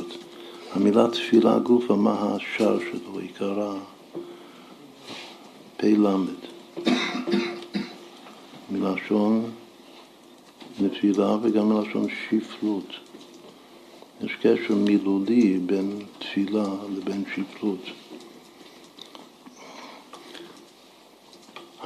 [0.73, 3.75] המילה תפילה גופה, מה השער שלו, עיקרה
[5.77, 6.07] פ"ל,
[8.71, 9.51] מלשון
[10.81, 12.93] נפילה וגם מלשון שפלות.
[14.21, 16.65] יש קשר מילולי בין תפילה
[16.97, 17.81] לבין שפלות.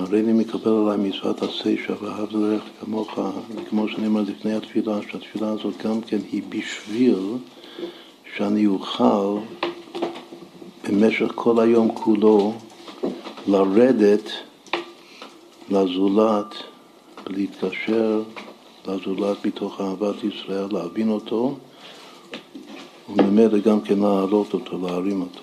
[0.00, 3.18] הרי אני מקבל עליי מצוות עשה ואהבת לרעך כמוך,
[3.54, 7.18] וכמו שאני אומר לפני התפילה, שהתפילה הזאת גם כן היא בשביל
[8.36, 9.38] שאני אוכל
[10.88, 12.52] במשך כל היום כולו
[13.46, 14.30] לרדת
[15.70, 16.54] לזולת,
[17.26, 18.22] להתקשר
[18.86, 21.56] לזולת מתוך אהבת ישראל, להבין אותו,
[23.08, 25.42] וממילא גם כן להעלות אותו, להרים אותו.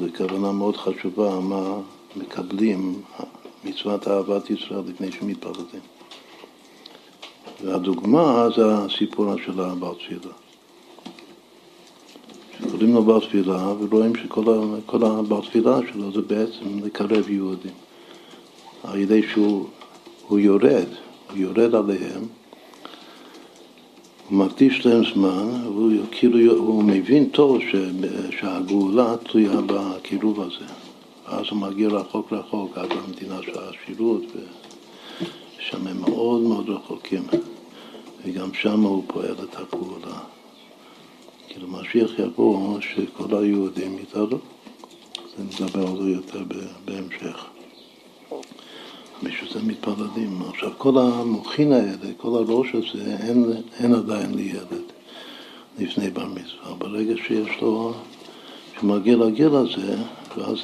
[0.00, 1.74] זו כוונה מאוד חשובה, מה
[2.16, 3.02] מקבלים
[3.64, 5.82] מצוות אהבת ישראל לפני שמתפללים.
[7.64, 10.32] והדוגמה זה הסיפור של הבעל תפילה.
[12.70, 17.72] קוראים לו בעל תפילה ורואים שכל הבעל תפילה שלו זה בעצם לקרב יהודים.
[18.84, 19.68] על ידי שהוא
[20.38, 20.88] יורד,
[21.30, 22.26] הוא יורד עליהם,
[24.28, 27.58] הוא מקדיש להם זמן, והוא כאילו, הוא מבין טוב
[28.30, 30.87] שהגאולה תלויה בקירוב הזה.
[31.30, 34.22] ואז הוא מגיע רחוק רחוק עד למדינה של העשירות,
[35.58, 37.22] ושם הם מאוד מאוד רחוקים,
[38.24, 40.18] וגם שם הוא פועל את הגאולה.
[41.48, 46.42] כאילו משיח יבוא שכל היהודים יתעלו, אז נדבר על זה יותר
[46.84, 47.44] בהמשך.
[49.22, 50.42] בשביל זה מתפללים.
[50.48, 54.82] עכשיו, כל המוחין האלה, כל הראש הזה, אין, אין עדיין לילד
[55.78, 56.74] לפני בר מצווה.
[56.78, 57.94] ברגע שיש לו
[58.76, 59.96] כשמגיע לגיל הזה,
[60.36, 60.58] ואז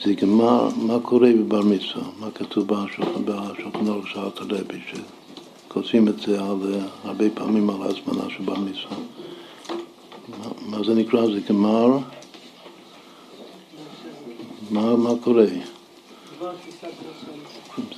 [0.00, 4.78] זה, זה גמר, מה קורה בבר מצווה, מה כתוב בשולחן אורך שעת הרבי,
[5.68, 6.74] שכותבים את זה על,
[7.04, 8.96] הרבה פעמים על ההזמנה של בר מצווה.
[10.28, 11.26] מה, מה זה נקרא?
[11.26, 11.98] זה גמר,
[14.70, 15.46] מה, מה קורה?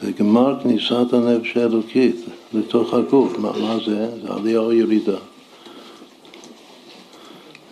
[0.01, 2.17] זה גמר כניסת הנפש האלוקית
[2.53, 3.39] לתוך הגוף.
[3.39, 4.21] מה, מה זה?
[4.23, 5.19] זה עלייה או ירידה?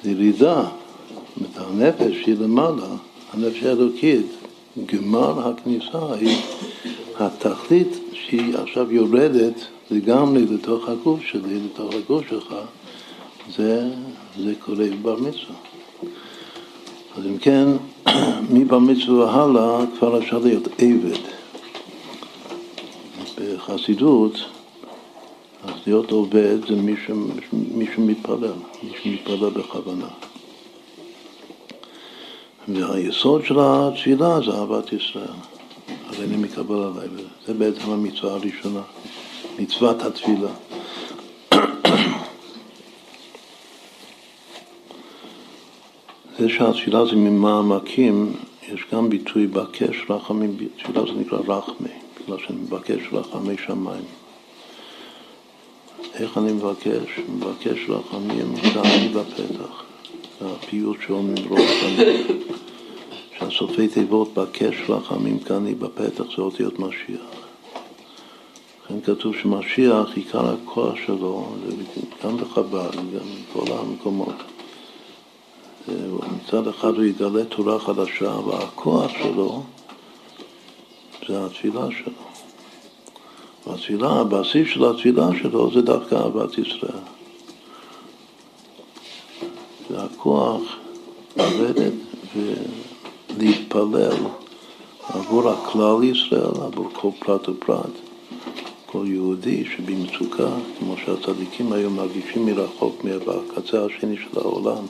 [0.02, 0.64] זה ירידה.
[1.36, 2.86] זאת אומרת, הנפש היא למעלה,
[3.32, 4.26] הנפש האלוקית.
[4.86, 6.38] גמר הכניסה היא
[7.18, 9.54] התכלית שהיא עכשיו יורדת
[9.90, 12.54] לגמרי לתוך הגוף שלי, לתוך הגוף שלך,
[13.56, 13.88] זה,
[14.38, 15.56] זה קורה בבר מצווה.
[17.16, 17.68] אז אם כן,
[18.54, 21.20] מבר מצווה הלאה כבר אפשר להיות עבד.
[23.38, 24.34] בחסידות,
[25.64, 28.52] אז להיות עובד זה מי שמתפלל,
[28.82, 30.08] מי שמתפלל בכוונה.
[32.68, 35.34] והיסוד של התפילה זה אהבת ישראל.
[36.08, 37.08] אז אני מקבל עליי,
[37.46, 38.82] זה בעצם המצווה הראשונה,
[39.58, 40.50] מצוות התפילה.
[46.38, 48.36] זה שהתפילה זה ממעמקים,
[48.68, 51.88] יש גם ביטוי בקש רחמים, תפילה זה נקרא רחמי.
[52.24, 54.04] בגלל שאני מבקש רחמי שמיים.
[56.14, 57.20] איך אני מבקש?
[57.28, 59.89] מבקש רחמים כאן בפתח.
[60.42, 61.46] הפיוט שאומרים
[61.80, 62.40] שנים.
[63.38, 67.20] שהסופי תיבות בקש רחמים כאן בפתח זה אותיות משיח.
[68.84, 71.46] לכן כתוב שמשיח, עיקר הכוח שלו,
[72.24, 74.34] גם בחב"ד, גם בכל המקומות.
[75.88, 79.62] מצד אחד הוא יגלה תורה חדשה, והכוח שלו
[81.28, 82.12] זה התפילה שלו.
[83.66, 87.19] והתפילה, הבסיס של התפילה שלו זה דווקא אהבת ישראל.
[89.90, 90.62] זה הכוח
[91.36, 91.92] לרדת
[92.36, 94.16] ולהתפלל
[95.08, 97.90] עבור הכלל ישראל, עבור כל פרט ופרט,
[98.86, 104.84] כל יהודי שבמצוקה, כמו שהצדיקים היום מרגישים מרחוק מהקצה השני של העולם,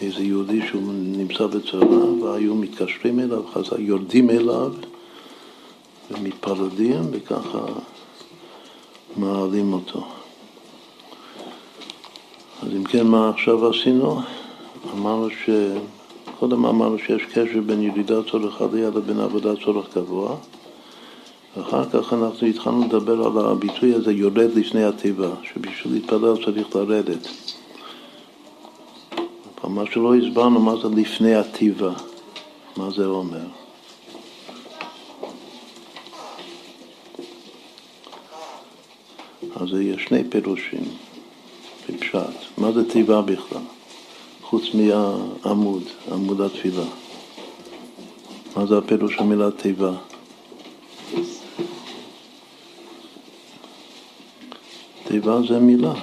[0.00, 4.72] איזה יהודי שהוא נמצא בצבא והיו מתקשרים אליו, חזר, יורדים אליו
[6.10, 7.66] ומתפרדים וככה
[9.16, 10.15] מעלים אותו.
[12.62, 14.20] אז אם כן, מה עכשיו עשינו?
[14.94, 15.50] אמרנו ש...
[16.38, 20.36] קודם אמרנו שיש קשר בין ירידת צורך עלייה לבין עבודת צורך גבוה
[21.56, 27.28] ואחר כך אנחנו התחלנו לדבר על הביטוי הזה יורד לפני התיבה, שבשביל להתפלל צריך לרדת.
[29.64, 31.92] מה שלא הסברנו מה זה לפני התיבה,
[32.76, 33.46] מה זה אומר.
[39.56, 40.84] אז יש שני פירושים
[41.88, 42.58] בפשט.
[42.58, 43.62] מה זה תיבה בכלל?
[44.42, 45.82] חוץ מהעמוד,
[46.12, 46.84] עמוד התפילה.
[48.56, 49.92] מה זה הפירוש המילה תיבה?
[55.04, 55.94] תיבה זה מילה.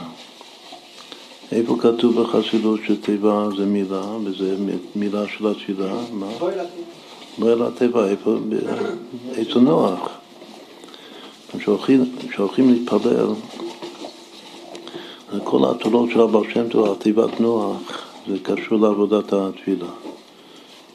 [1.52, 4.56] איפה כתוב בחסידות שתיבה זה מילה, וזה
[4.96, 5.94] מילה של התפילה?
[6.12, 6.28] מה?
[7.40, 8.36] בואי לתיבה, איפה?
[9.36, 10.10] איפה נוח.
[12.30, 13.28] כשהולכים להתפלל,
[15.44, 17.78] כל התורות של הבעל שם טוב על תיבת נוח,
[18.28, 19.88] זה קשור לעבודת התפילה.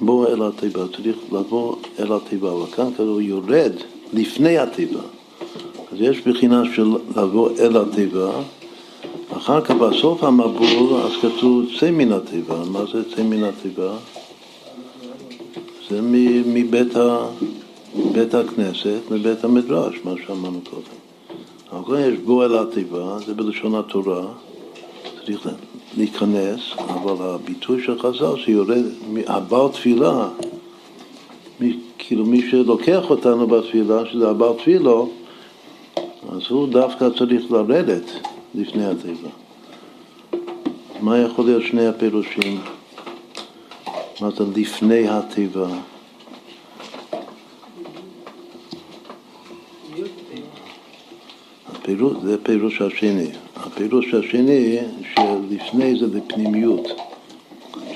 [0.01, 3.73] בוא אל התיבה, צריך לבוא אל התיבה, וכאן כתוב יורד
[4.13, 5.01] לפני התיבה.
[5.93, 8.31] אז יש בחינה של לבוא אל התיבה,
[9.37, 12.65] אחר כך בסוף המבול אז כתוב צא מן התיבה.
[12.73, 13.97] מה זה צא מן התיבה?
[15.91, 16.01] זה
[16.47, 17.27] מבית ה...
[18.13, 21.08] בית הכנסת מבית המדרש, מה שאמרנו קודם.
[21.73, 24.27] אבל יש בו אל התיבה, זה בלשון התורה,
[25.27, 25.49] צריך
[25.97, 28.85] להיכנס, אבל הביטוי של חז"ל שיורד,
[29.27, 30.29] הבעל תפילה,
[31.61, 35.11] מי, כאילו מי שלוקח אותנו בתפילה, שזה הבעל תפילו,
[36.33, 38.11] אז הוא דווקא צריך לרדת
[38.55, 39.29] לפני התיבה.
[41.01, 42.61] מה יכול להיות שני הפירושים?
[44.21, 45.69] מה זה לפני התיבה?
[51.89, 53.31] הפירוש, זה הפירוש השני.
[53.57, 54.79] הפירוש השני,
[55.15, 56.89] שלפני זה לפנימיות.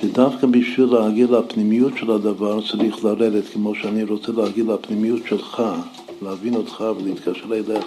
[0.00, 5.62] שדווקא בשביל להגיע לפנימיות של הדבר צריך לרדת, כמו שאני רוצה להגיע לפנימיות שלך,
[6.22, 7.84] להבין אותך ולהתקשר אליך.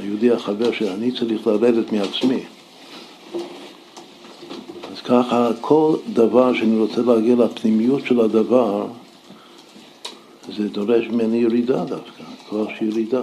[0.00, 2.40] היהודי החבר שאני צריך לרדת מעצמי.
[4.92, 8.86] אז ככה כל דבר שאני רוצה להגיע לפנימיות של הדבר,
[10.56, 13.22] זה דורש ממני ירידה דווקא, כוח של ירידה.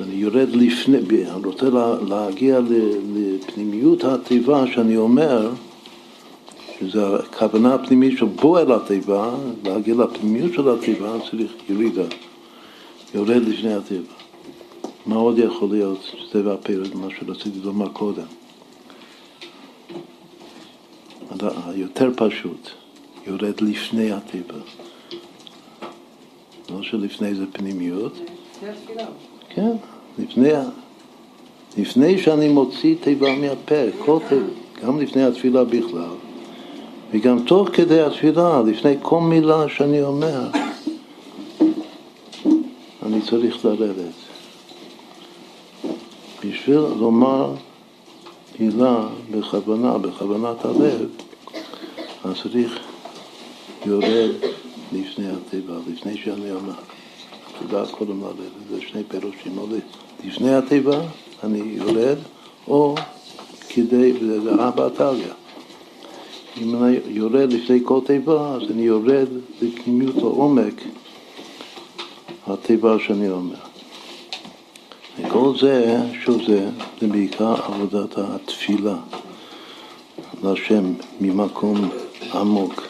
[0.00, 0.98] אני יורד לפני,
[1.30, 1.66] אני רוצה
[2.08, 2.60] להגיע
[3.14, 5.50] לפנימיות התיבה שאני אומר,
[6.80, 9.34] שזה הכוונה הפנימית של בוא אל התיבה,
[9.64, 12.04] להגיע לפנימיות של התיבה צריך ירידה,
[13.14, 14.12] יורד לפני התיבה.
[15.06, 18.26] מה עוד יכול להיות שזה והפרד, מה שרציתי לומר קודם?
[21.66, 22.68] היותר פשוט,
[23.26, 24.58] יורד לפני התיבה.
[26.70, 28.12] לא שלפני זה פנימיות.
[29.54, 29.72] כן,
[30.18, 30.48] לפני,
[31.78, 34.46] לפני שאני מוציא תיבה מהפה, כל תיבה,
[34.82, 36.14] גם לפני התפילה בכלל,
[37.12, 40.48] וגם תוך כדי התפילה, לפני כל מילה שאני אומר,
[43.06, 44.14] אני צריך לרדת.
[46.44, 47.54] בשביל לומר
[48.60, 51.08] מילה בכוונה, בכוונת הלב,
[52.24, 52.78] אז צריך
[53.86, 54.30] יורד
[54.92, 56.74] לפני התיבה, לפני שאני אומר.
[57.60, 58.36] תודה קודם ללב,
[58.70, 59.66] זה שני פירושים, או
[60.24, 61.00] לפני התיבה
[61.44, 62.18] אני יורד,
[62.68, 62.94] או
[63.68, 65.34] כדי, זה אבא עתליה.
[66.56, 69.28] אם אני יורד לפני כל תיבה, אז אני יורד
[69.62, 70.82] לפנימיות העומק
[72.46, 73.56] התיבה שאני אומר.
[75.18, 78.96] וכל זה, שוב זה, זה בעיקר עבודת התפילה
[80.42, 81.88] להשם ממקום
[82.34, 82.89] עמוק.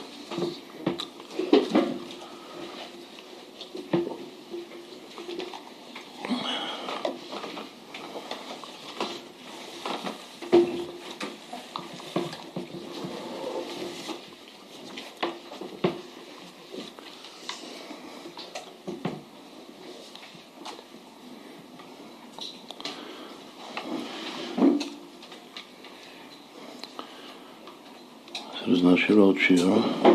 [29.41, 30.10] Sheila.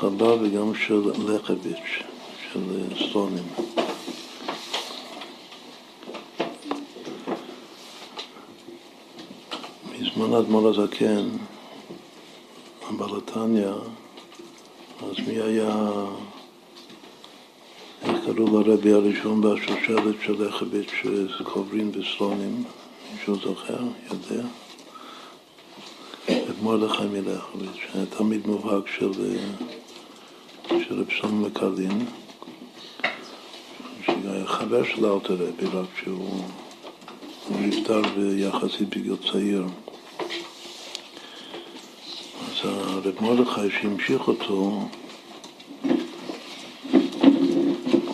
[0.00, 2.02] חב"ד וגם של לחביץ',
[2.52, 2.60] של
[3.08, 3.44] סטונים.
[9.92, 11.28] בזמן אדמו"ר הזקן,
[12.88, 13.68] הבלתניא,
[15.02, 15.90] אז מי היה,
[18.02, 20.92] איך קראו לרבי הראשון והשושלת של לחביץ',
[21.42, 22.64] קוברין וסלונים,
[23.12, 23.78] מישהו זוכר?
[24.10, 24.42] יודע?
[26.62, 29.10] מרדכי מלכוביץ', שהיה תלמיד מובהק של,
[31.10, 32.04] של רב שלמה מקרלין,
[34.06, 36.40] שהיה חבר של אלתר רבי, רק שהוא
[37.50, 38.02] נפטר
[38.36, 39.64] יחסית בגיל צעיר.
[42.50, 44.82] אז הרב מרדכי שהמשיך אותו,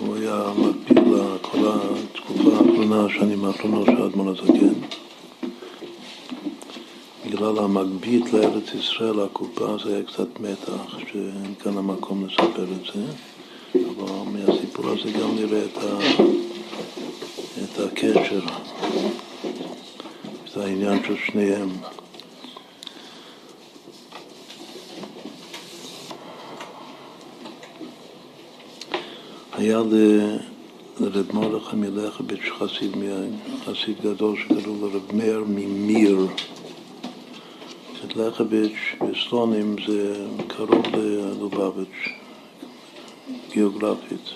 [0.00, 4.95] הוא היה מקביל לכל התקופה האחרונה, השנים האחרונות של האדמון הזקן.
[7.36, 13.04] בגלל המגבית לארץ ישראל, הקופה, זה היה קצת מתח, שאין כאן המקום לספר את זה,
[13.74, 15.98] אבל מהסיפור הזה גם נראה את, ה...
[17.64, 18.40] את הקשר,
[20.44, 21.68] את העניין של שניהם.
[29.52, 29.82] היה
[31.00, 32.40] לרב מולך המלך בית
[33.64, 36.26] חסיד גדול שקראו לו רב מאיר ממיר.
[38.16, 42.08] לחביץ' בסלונים זה קרוב ללובביץ',
[43.50, 44.30] גיאוגרפית.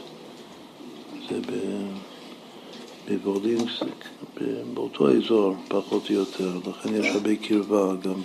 [1.29, 1.41] זה
[3.09, 4.05] בוולינסק,
[4.75, 6.51] באותו אזור, פחות או יותר.
[6.71, 8.23] לכן יש הרבה קרבה גם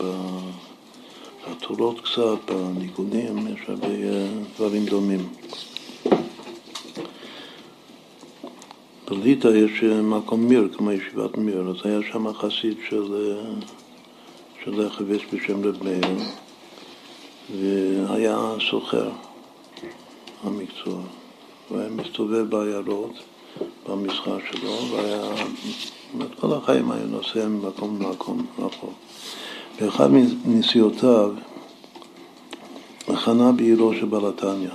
[1.48, 5.30] בתורות קצת, בניגונים, יש הרבה אה, דברים דומים.
[9.10, 13.34] בליטא יש אה, מקום מיר, כמו ישיבת מיר, אז היה שם חסיד של,
[14.68, 16.18] אה, של חבש בשם רב מאיר,
[17.60, 19.10] והיה סוחר
[20.44, 21.00] המקצוע,
[21.72, 23.14] והיה מסתובב בעיירות
[23.90, 25.32] במסחר שלו, והיה,
[26.40, 28.94] כל החיים היה נוסע ממקום למקום רחוק.
[29.82, 30.10] באחד
[30.46, 31.34] מנסיעותיו
[33.16, 34.74] חנה בעירו של בלתניה,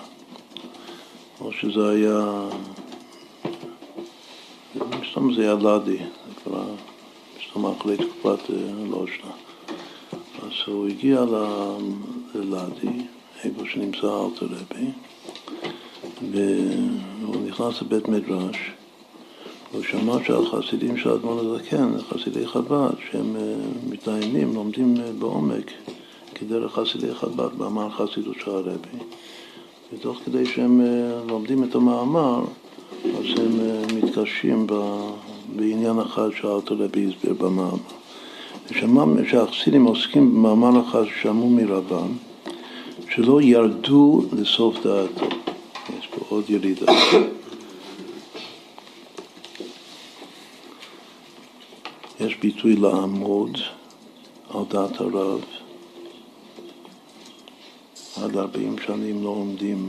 [1.41, 2.49] או שזה היה
[5.11, 6.65] סתם זה היה לאדי, זה כבר
[7.51, 8.51] סתם אחרי תקופת
[8.91, 9.50] לושנה.
[10.51, 11.25] אה, אז הוא הגיע
[12.35, 13.03] ללאדי,
[13.45, 14.91] איפה שנמצא אלתר רבי,
[16.33, 18.57] והוא נכנס לבית מדרש,
[19.73, 23.55] והוא שמע שהחסידים של אדמון הזקן, חסידי חב"ד, שהם אה,
[23.91, 25.71] מתדיינים, לומדים אה, בעומק,
[26.35, 28.99] כדרך חסידי חב"ד, מאמר חסידות של הרבי.
[29.93, 30.81] ותוך כדי שהם
[31.29, 32.45] לומדים את המאמר,
[33.05, 34.67] אז הם אה, מתקשים
[35.57, 38.00] בעניין אחד שאלתר רבי הסביר במאמר.
[39.31, 42.13] שהחסידים עוסקים במאמר אחד ששמעו מרבם,
[43.11, 45.29] שלא ירדו לסוף דעתו.
[45.99, 46.93] יש פה עוד ירידה.
[52.21, 53.59] יש ביטוי לעמוד
[54.51, 55.41] על דעת הרב.
[58.23, 59.89] עד 40 שנים לא עומדים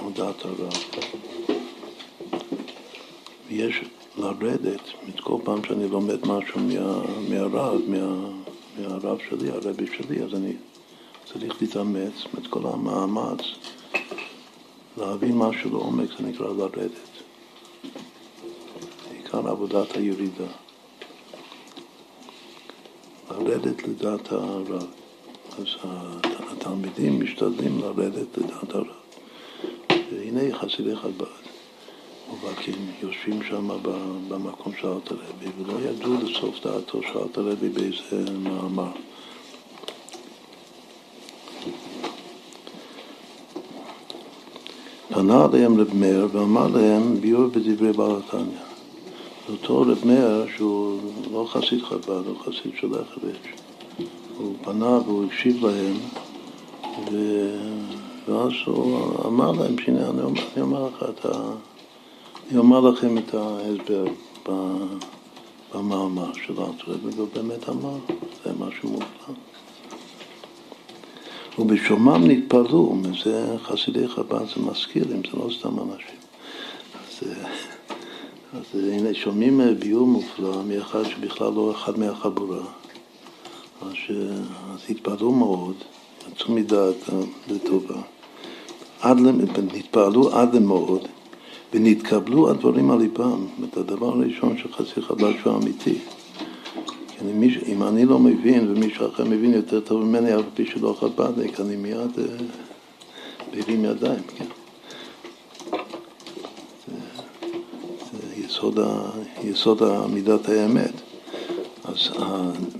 [0.00, 0.72] על דעת הרב.
[3.48, 3.80] ויש
[4.18, 4.80] לרדת,
[5.20, 8.30] כל פעם שאני לומד משהו מה, מהרב, מה,
[8.78, 10.52] מהרב שלי, הרבי שלי, אז אני
[11.24, 13.40] צריך להתאמץ, את כל המאמץ
[14.96, 16.90] להבין משהו לעומק, זה נקרא לרדת.
[19.16, 20.46] עיקר עבודת הירידה.
[23.30, 24.72] לרדת לדעת הרב.
[25.58, 25.66] אז
[26.50, 28.86] התלמידים משתדלים לרדת לדעת הרב.
[30.12, 31.55] והנה חסידי חב"ד
[32.30, 33.68] מובהקים, יושבים שם
[34.28, 38.90] במקום של רבי, ולא ידעו לסוף דעתו של רבי באיזה מאמר.
[45.08, 48.58] פנה עליהם רב מאיר ואמר להם ביור בדברי בעל התניא.
[49.48, 51.00] אותו רב מאיר שהוא
[51.32, 53.36] לא חסיד חב"ד, הוא חסיד של החבש.
[54.38, 55.96] הוא פנה והוא הקשיב להם.
[58.28, 61.50] ואז הוא אמר להם, שהנה אני אומר לך את ה...
[62.50, 64.04] אני אומר לכם את ההסבר
[65.74, 67.96] במאמר של אלתר והוא באמת אמר,
[68.44, 69.34] זה משהו מופלא.
[71.58, 76.18] ובשומם נתפלאו, מזה חסידי חב"ד זה מזכיר להם, זה לא סתם אנשים.
[76.94, 77.28] אז,
[78.52, 82.62] אז הנה שומעים ביור מופלא מאחד שבכלל לא אחד מהחבורה.
[83.82, 84.16] אז,
[84.74, 85.76] אז התפלאו מאוד,
[86.32, 87.10] יצאו מדעת
[87.48, 88.00] לטובה.
[89.00, 89.16] עד,
[89.74, 91.08] נתפעלו עד למאוד
[91.76, 93.46] ונתקבלו הדברים על ליבם.
[93.64, 95.98] את הדבר הראשון של חצי חב"ד שהוא אמיתי.
[97.22, 100.96] אני, מיש, אם אני לא מבין ומישהו אחר מבין יותר טוב ממני, אף פי שלא
[101.00, 102.24] חב"דניק, אני מיד אה,
[103.52, 104.44] מרים ידיים, כן.
[106.86, 106.98] זה,
[108.12, 109.10] זה יסוד, ה,
[109.44, 110.92] יסוד מידת האמת.
[111.84, 112.10] אז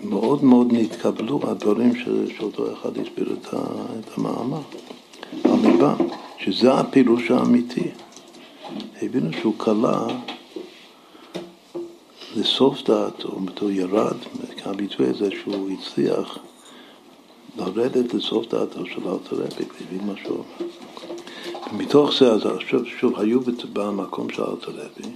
[0.05, 1.93] מאוד מאוד נתקבלו הדברים
[2.37, 3.55] שאותו אחד הסביר את
[4.17, 4.61] המאמר.
[5.45, 5.97] על ליבם,
[6.39, 7.91] שזה הפירוש האמיתי.
[9.03, 10.07] הבינו שהוא קלע
[12.37, 14.17] לסוף דעתו, הוא ירד,
[14.65, 16.39] הביטוי הזה שהוא הצליח
[17.57, 20.71] לרדת לסוף דעתו של אלתר רבי, והבין מה שהוא אומר.
[21.73, 23.41] ומתוך זה, אז שוב, שוב, היו
[23.73, 25.11] במקום של אלתר רבי,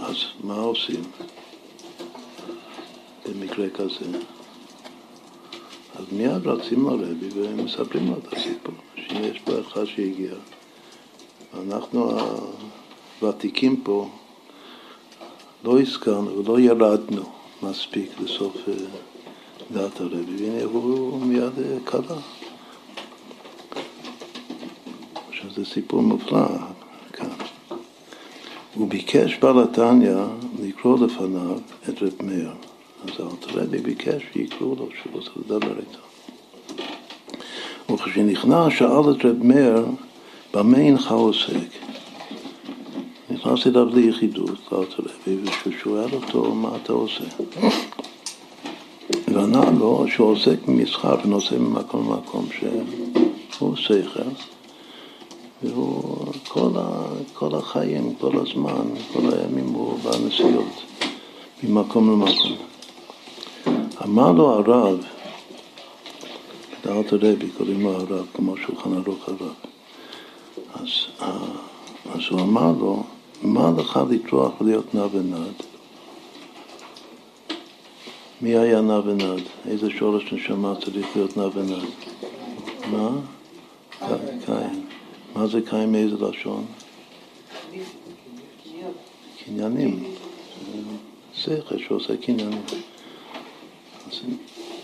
[0.00, 1.02] אז מה עושים
[3.28, 4.18] במקרה כזה?
[5.94, 10.34] אז מיד רצים לרבי ומספרים לו את הסיפור, שיש פה אחד שהגיע.
[11.60, 12.18] אנחנו
[13.20, 14.08] הוותיקים פה
[15.64, 17.22] לא הזכרנו ולא ירדנו
[17.62, 18.74] מספיק לסוף אה,
[19.70, 22.16] דעת הרבי, והנה הוא מיד אה, קלע.
[25.28, 26.46] עכשיו זה סיפור מופלא
[27.12, 27.28] כאן.
[28.74, 30.16] הוא ביקש בעל התניא
[30.62, 32.50] לקרוא לפניו את רב מאיר.
[33.04, 35.98] אז הרבי ביקש שיקראו לו, שהוא רוצה לדבר איתו.
[37.94, 39.84] וכשנכנס שאל את רב מאיר
[40.52, 41.52] במה אינך עוסק?
[43.30, 47.24] נכנס אליו ליחידות, לארץ הלוי, וכשהוא שואל אותו, מה אתה עושה?
[49.28, 52.48] וענה לו שהוא עוסק במסחר ונושא ממקום למקום,
[53.50, 54.20] שהוא שכל,
[55.62, 60.82] והוא כל, ה, כל החיים, כל הזמן, כל הימים הוא בנסיעות
[61.62, 62.56] ממקום למקום.
[64.04, 65.04] אמר לו הרב,
[66.84, 69.54] דעת הרבי, קוראים לו הרב, כמו שולחן ערוך הרב.
[70.74, 70.88] אז,
[71.22, 71.38] אה,
[72.14, 73.02] אז הוא אמר לו,
[73.42, 75.54] מה לך לטרוח ולהיות נע ונד?
[78.40, 79.42] מי היה נע ונד?
[79.68, 81.84] איזה שורש נשמה צריך להיות נע ונד?
[82.90, 83.10] מה?
[84.46, 84.86] קין.
[85.34, 86.64] מה זה קין מאיזה לשון?
[89.44, 90.04] קניינים.
[91.34, 92.62] שכל שעושה קניינים.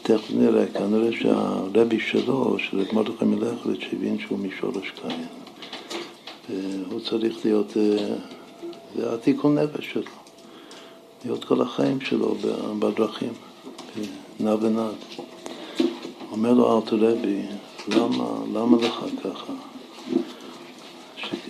[0.02, 5.26] תכף נראה, כנראה שהרבי שלו, של מרדכי מלכלית, שהבין שהוא משורש קין.
[6.90, 8.14] הוא צריך להיות, אה,
[8.96, 10.02] זה התיקון נפש שלו,
[11.24, 12.34] להיות כל החיים שלו
[12.78, 13.32] בדרכים,
[14.40, 14.94] נע ונד.
[16.30, 17.42] אומר לו ארתור רבי,
[17.88, 19.52] למה, למה לך ככה?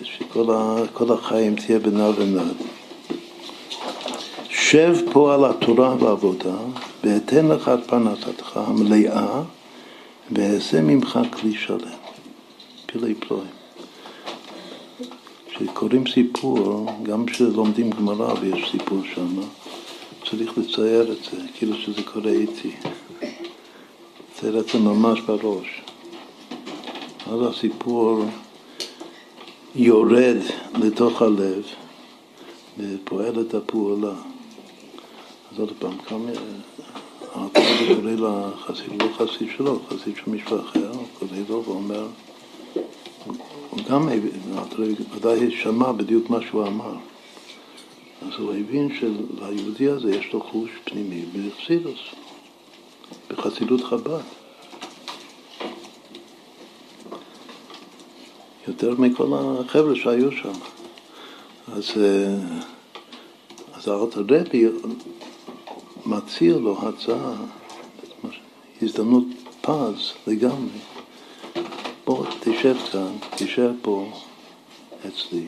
[0.03, 2.57] שכל החיים תהיה בנע ונד.
[4.49, 6.57] שב פה על התורה והעבודה,
[7.05, 9.43] ואתן לך את פרנסתך המלאה,
[10.31, 11.99] ואעשה ממך כלי שלם.
[12.87, 13.58] פלאי פלואים.
[15.59, 19.41] כשקוראים סיפור, גם כשלומדים גמרא ויש סיפור שם,
[20.31, 22.71] צריך לצייר את זה, כאילו שזה קורה איתי.
[24.35, 25.83] לצייר את זה ממש בראש.
[27.27, 28.25] אז הסיפור
[29.75, 30.37] יורד
[30.75, 31.63] לתוך הלב
[32.79, 34.15] ופועל את הפעולה.
[35.53, 36.31] אז עוד פעם, כמה...
[37.33, 42.07] הרב קורא לחסיד, לא חסיד שלו, חסיד של מישהו אחר, הוא קורא לו ואומר,
[43.71, 44.09] הוא גם
[45.17, 46.95] ודאי שמע בדיוק מה שהוא אמר.
[48.23, 52.01] אז הוא הבין שליהודי הזה יש לו חוש פנימי בחסידוס,
[53.31, 54.21] בחסידות חב"ד.
[58.69, 60.53] יותר מכל החבר'ה שהיו שם.
[61.73, 62.37] אז, אה,
[63.75, 64.65] אז הרבי
[66.07, 67.35] מציע לו הצעה,
[68.83, 69.25] הזדמנות
[69.61, 70.88] פז לגמרי.
[72.09, 74.11] בוא תשב כאן, תשב פה
[75.09, 75.47] אצלי,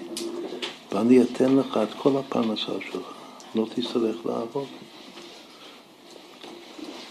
[0.93, 3.13] ואני אתן לך את כל הפרנסה שלך,
[3.55, 4.67] לא תצטרך לעבוד.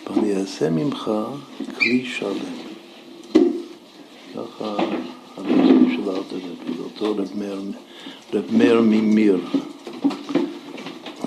[0.08, 1.12] ואני אעשה ממך
[1.78, 2.56] כלי שלם.
[4.36, 4.76] ככה
[5.38, 7.32] הביטוי של ארתר רבי, אותו רב
[8.52, 9.40] מאיר, ממיר,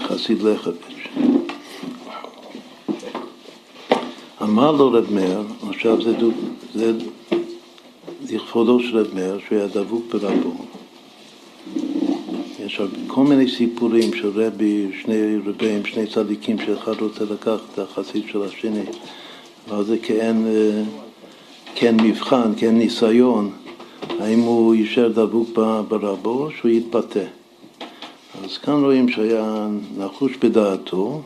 [0.00, 1.08] חסיד לחביש.
[4.42, 6.12] אמר לו רב מאיר, עכשיו זה,
[6.74, 6.92] זה
[8.30, 10.54] לכבודו של רב מאיר, שהוא היה דבוק ברבו.
[12.66, 18.22] יש כל מיני סיפורים של רבי, שני רבים, שני צדיקים, שאחד רוצה לקחת את החסיד
[18.32, 18.84] של השני,
[19.68, 20.46] אבל זה כאין,
[21.74, 23.50] כאין מבחן, כאין ניסיון,
[24.20, 25.48] האם הוא יישאר דבוק
[25.88, 27.24] ברבו או שהוא יתפתה.
[28.44, 29.68] אז כאן רואים שהיה
[29.98, 31.22] נחוש בדעתו,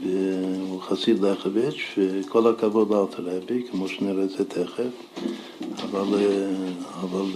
[0.00, 4.84] והוא חסיד לחביץ', וכל הכבוד לאלתר רבי, כמו שנראה את זה תכף,
[5.82, 6.26] אבל,
[7.00, 7.30] אבל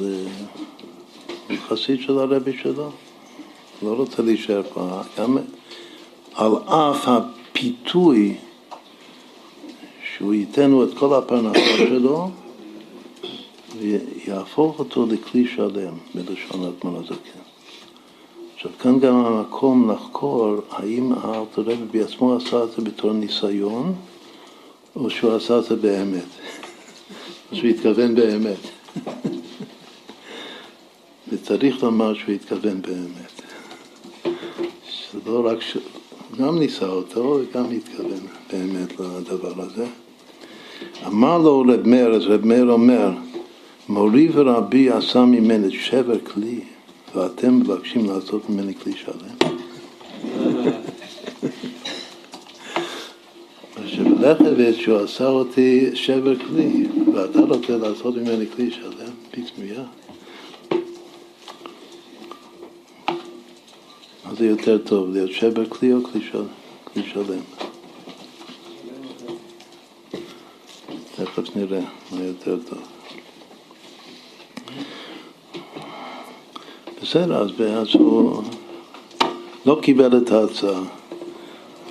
[1.49, 2.91] הוא חסיד של הרבי שלו,
[3.83, 5.01] לא רוצה להישאר פה.
[5.19, 5.39] גם
[6.35, 8.37] על אף הפיתוי
[10.17, 12.31] שהוא ייתן לו את כל הפרנסה שלו,
[13.79, 17.46] ויהפוך אותו לכלי שלם, בלשון אדמון הזקן.
[18.67, 23.95] עכשיו, כאן גם המקום לחקור האם הארתורבי בעצמו עשה את זה בתור ניסיון,
[24.97, 26.25] או שהוא עשה את זה באמת,
[27.51, 28.59] או שהוא התכוון באמת.
[31.29, 33.43] וצריך לומר שהוא התכוון באמת.
[34.91, 35.77] שזה לא רק ש...
[36.39, 39.87] גם ניסה אותו וגם התכוון באמת לדבר הזה.
[41.07, 43.11] אמר לו רב מאיר, אז רב מאיר אומר,
[43.89, 46.61] מורי ורבי עשה ממני שבר כלי,
[47.17, 49.37] ואתם מבקשים לעשות ממני כלי שלם.
[53.87, 59.67] שבלחבץ שהוא עשה אותי שבר כלי, ואתה רוצה לעשות ממני כלי שלם, פתאום
[64.25, 67.41] מה זה יותר טוב, להיות שבר כלי או כלי שלם?
[71.17, 71.81] תכף נראה
[72.13, 72.96] מה יותר טוב.
[77.17, 77.43] בסדר,
[77.81, 78.43] אז, הוא
[79.67, 80.83] לא קיבל את ההצעה.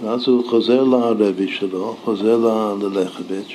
[0.03, 2.37] ואז הוא חוזר לרבי שלו, חוזר
[2.81, 3.53] ללחביץ',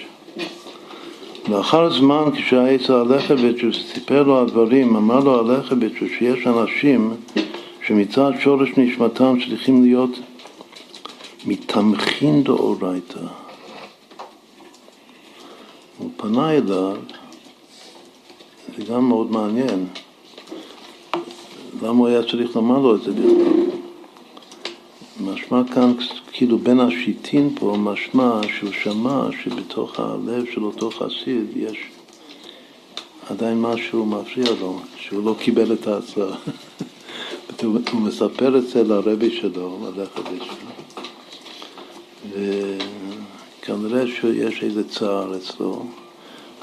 [1.49, 7.14] לאחר זמן כשהיה אצל הלכבד, שהוא סיפר לו הדברים, אמר לו הלכבד שיש אנשים
[7.87, 10.11] שמצד שורש נשמתם צריכים להיות
[11.47, 13.21] מתמכין דאורייתא.
[15.99, 16.97] הוא פנה אליו,
[18.77, 19.87] זה גם מאוד מעניין,
[21.83, 23.61] למה הוא היה צריך לומר לו את זה בכלל?
[25.20, 25.93] משמע כאן,
[26.33, 31.78] כאילו בין השיטין פה, משמע שהוא שמע שבתוך הלב של אותו חסיד יש
[33.31, 36.37] עדיין משהו מפריע לו, שהוא לא קיבל את ההצעה.
[37.62, 40.70] הוא מספר את זה לרבי שלו, ללכת שלו.
[43.61, 45.85] וכנראה שיש איזה צער אצלו.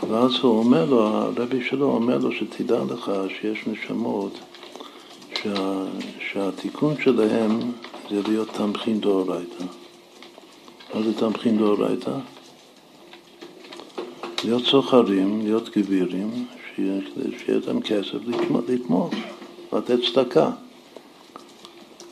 [0.09, 4.31] ואז הוא אומר לו, הרבי שלו אומר לו שתדע לך שיש נשמות
[5.43, 5.83] שה,
[6.31, 7.59] שהתיקון שלהם
[8.09, 9.63] זה להיות תמכין דאורייתא.
[10.93, 12.11] מה זה תמכין דאורייתא?
[14.43, 18.17] להיות סוחרים, להיות גבירים, שיהיה להם כסף
[18.67, 19.13] לתמוך,
[19.73, 20.49] לתת צדקה.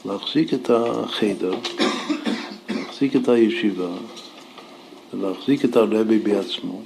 [0.05, 1.53] להחזיק את החדר,
[2.69, 3.89] להחזיק את הישיבה,
[5.13, 6.81] להחזיק את הרבי בעצמו,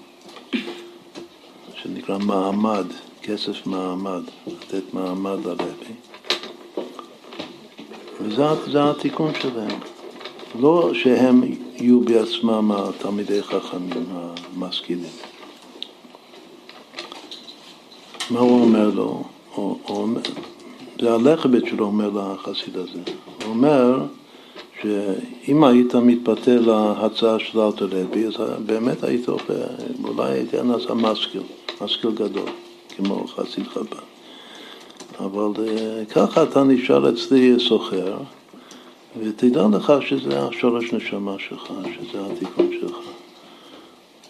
[1.75, 2.85] שנקרא מעמד,
[3.21, 6.08] כסף מעמד, לתת מעמד לרבי.
[8.21, 9.79] וזה התיקון שלהם.
[10.59, 11.41] לא שהם
[11.75, 14.05] יהיו בעצמם התלמידי חכמים
[14.55, 15.11] המשכילים.
[18.31, 19.23] מה הוא אומר לו?
[19.55, 20.21] הוא, הוא אומר,
[21.01, 22.99] זה הלכבד שלו אומר לחסיד הזה.
[23.43, 24.05] הוא אומר
[24.81, 28.33] שאם היית מתפתה להצעה של אלתרלבי, אז
[28.65, 29.29] באמת היית
[30.03, 31.43] אולי הייתי נעשה משכיל,
[31.81, 32.49] משכיל גדול,
[32.97, 34.08] כמו חסיד חב"ד.
[35.19, 38.17] אבל אה, ככה אתה נשאר אצלי סוחר,
[39.19, 42.97] ותדע לך שזה השורש נשמה שלך, שזה התיקון שלך.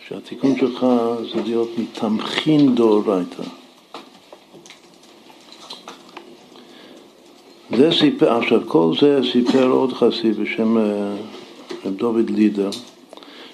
[0.07, 0.85] שהתיקון שלך
[1.33, 3.43] זה להיות מתמכין דאורייתא.
[7.77, 11.15] זה סיפר, עכשיו כל זה סיפר עוד חסיד בשם אה,
[11.85, 12.69] רב דוד לידר,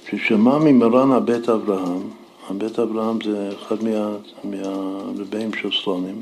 [0.10, 2.02] ששמע ממרן הבית אברהם,
[2.50, 6.22] הבית אברהם זה אחד מה, מהרבים של סלונים,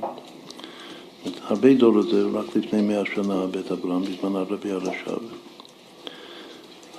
[1.48, 5.12] הרבה דורות זה רק לפני מאה שנה בית אברהם, בזמן הרבי הרש"ב.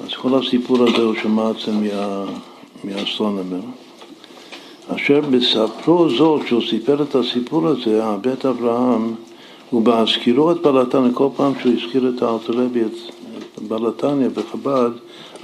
[0.04, 2.24] אז כל הסיפור הזה הוא שמע את זה מה,
[2.84, 3.60] מהסטרונמר.
[4.88, 9.14] אשר בספרו זאת, שהוא סיפר את הסיפור הזה, הבית אברהם,
[9.72, 14.90] ובהזכירו את בלתניה, כל פעם שהוא הזכיר את האלתרבי, את בלתניה בחב"ד,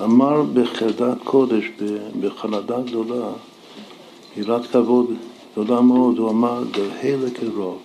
[0.03, 1.65] אמר בחרדת קודש,
[2.21, 3.29] בחרדה גדולה,
[4.37, 5.07] יראת כבוד
[5.53, 7.79] גדולה מאוד, הוא אמר, דרהלה כרוב.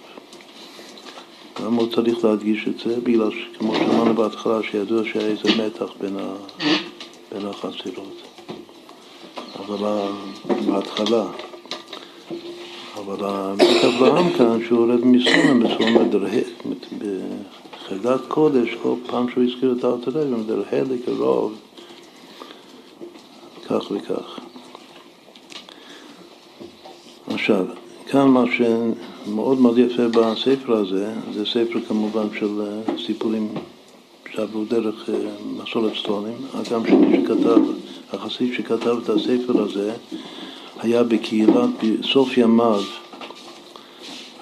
[1.59, 2.99] למה הוא צריך להדגיש את זה?
[3.03, 6.33] בגלל שכמו שאמרנו בהתחלה, שידוע שהיה איזה מתח בין, ה...
[7.31, 8.21] בין החצירות.
[9.59, 10.07] אבל
[10.65, 11.25] בהתחלה.
[12.95, 16.43] אבל בית אברהם כאן, שהוא יורד מסונה, מסונה מדרהד,
[16.97, 21.55] בחרדת קודש, כל פעם שהוא הזכיר את הארתולוגיה, מדרהד לקרוב,
[23.69, 24.39] כך וכך.
[27.27, 27.65] עכשיו,
[28.07, 33.47] כאן מה שמאוד מאוד יפה בספר הזה, זה ספר כמובן של אה, סיפורים
[34.31, 37.59] שעברו דרך אה, מסורת סלונים, הגם שמי שכתב,
[38.13, 39.93] החסיד שכתב את הספר הזה,
[40.79, 42.81] היה בקהילת, בסוף ימיו,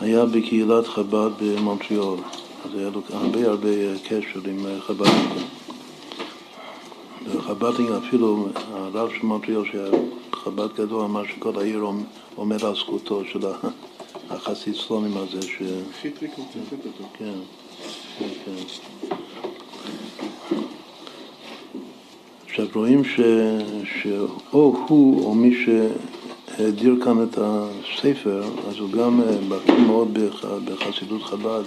[0.01, 2.19] היה בקהילת חב"ד במונטריאול,
[2.65, 3.69] אז היה לו הרבה הרבה
[4.03, 5.07] קשר עם אה, חב"ד.
[7.25, 9.89] וחב"דינג אפילו, הרב של מונטריאול שהיה
[10.35, 11.85] חב"ד גדול, אמר שכל העיר
[12.35, 13.39] עומד על זכותו של
[14.29, 15.41] החסיד סלונים הזה.
[15.41, 15.61] ש...
[16.01, 17.09] חיטריק מצטט אותו.
[17.17, 17.33] כן,
[18.19, 18.51] כן, כן.
[22.45, 23.19] עכשיו רואים ש...
[23.85, 30.45] שאו הוא או מי שהדיר כאן את הספר, אז הוא גם אה, בקיא מאוד בח...
[30.65, 31.63] בחסידות חב"ד,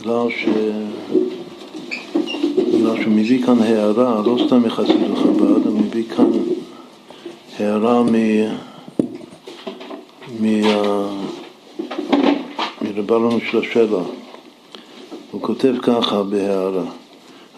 [0.00, 0.48] בגלל ש...
[2.74, 6.30] בגלל שהוא מביא כאן הערה, לא סתם מחסידות חב"ד, הוא מביא כאן
[7.58, 8.14] הערה מ...
[12.82, 14.02] מרבנו של השבע.
[15.30, 16.84] הוא כותב ככה בהערה: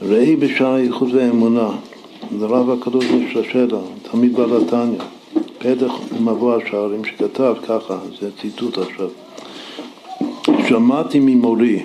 [0.02, 1.68] ראי בשער הייחוד והאמונה,
[2.32, 4.98] לרב הקדוש של השבע, תלמיד בעל התניא,
[5.58, 9.08] פתח ומבוא השערים, שכתב ככה, זה ציטוט עכשיו:
[10.68, 11.84] שמעתי ממורי.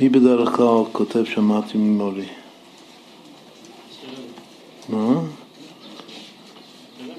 [0.00, 2.26] מי בדרך כלל כותב שמעתי ממורי?
[4.88, 5.20] מה?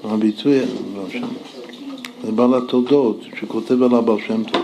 [0.04, 0.58] הביטוי,
[0.96, 1.26] לא שם.
[2.24, 4.62] זה בעל התולדות, שכותב על הבעל שם טוב.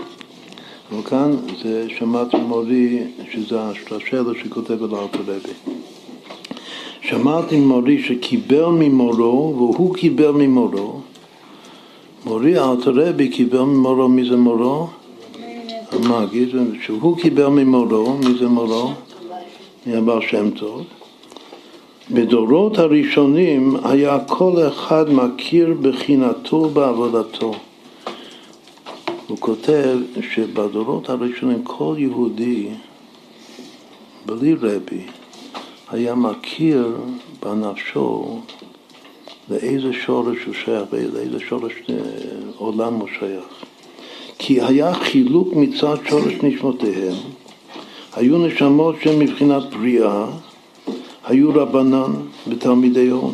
[0.91, 1.31] אבל כאן
[1.63, 2.99] זה שמעתי מורי,
[3.31, 5.53] שזה השלשלו שכותב על הארתולבי.
[7.01, 11.01] שמעתי מורי שקיבל ממורו והוא קיבל ממורו
[12.25, 12.53] מורי
[12.85, 14.87] רבי קיבל ממורו, מי זה מורו?
[15.91, 16.49] המגיד,
[16.81, 18.91] שהוא קיבל ממורו, מי זה מורו?
[19.85, 20.83] מהבעל שם טוב.
[22.11, 27.53] בדורות הראשונים היה כל אחד מכיר בחינתו בעבודתו.
[29.27, 32.67] הוא כותב שבדורות הראשונים כל יהודי,
[34.25, 35.01] בלי רבי,
[35.91, 36.97] היה מכיר
[37.43, 38.39] בנפשו
[39.49, 40.83] לאיזה שורש הוא שייך,
[41.13, 41.95] לאיזה שורש אה,
[42.57, 43.45] עולם הוא שייך.
[44.37, 47.15] כי היה חילוק מצד שורש נשמותיהם,
[48.13, 50.25] היו נשמות שהן מבחינת בריאה,
[51.25, 52.11] היו רבנן
[52.47, 53.33] ותלמידי הון,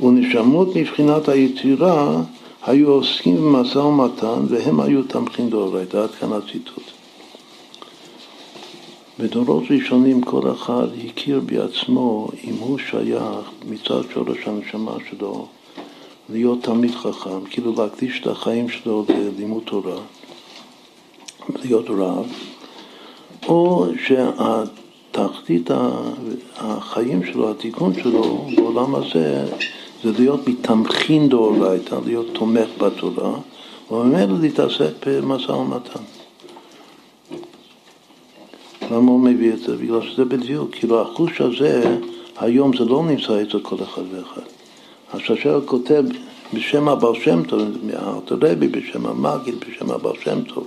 [0.00, 2.22] ונשמות מבחינת היצירה
[2.66, 6.82] היו עוסקים במשא ומתן והם היו תמכין דאורייתא, עד כאן הציטוט.
[9.18, 15.46] בדורות ראשונים כל אחד הכיר בעצמו אם הוא שייך מצד שורש הנשמה שלו
[16.30, 19.96] להיות תלמיד חכם, כאילו להקדיש את החיים שלו ללימוד תורה,
[21.64, 22.32] להיות רב,
[23.48, 23.86] או
[25.18, 25.70] שהתחתית
[26.56, 29.44] החיים שלו, התיקון שלו בעולם הזה
[30.04, 33.32] זה להיות מתמכין דאורייתא, להיות תומך בתורה,
[33.90, 36.00] וממילא להתעסק במשא ומתן.
[38.90, 39.76] למה הוא מביא את זה?
[39.76, 41.98] בגלל שזה בדיוק, כאילו החוש הזה,
[42.36, 44.42] היום זה לא נמצא אצל כל אחד ואחד.
[45.12, 46.04] הששר כותב
[46.54, 50.66] בשם הבעל שם טוב, מהארתרבי, בשם המגיד, בשם הבעל שם טוב,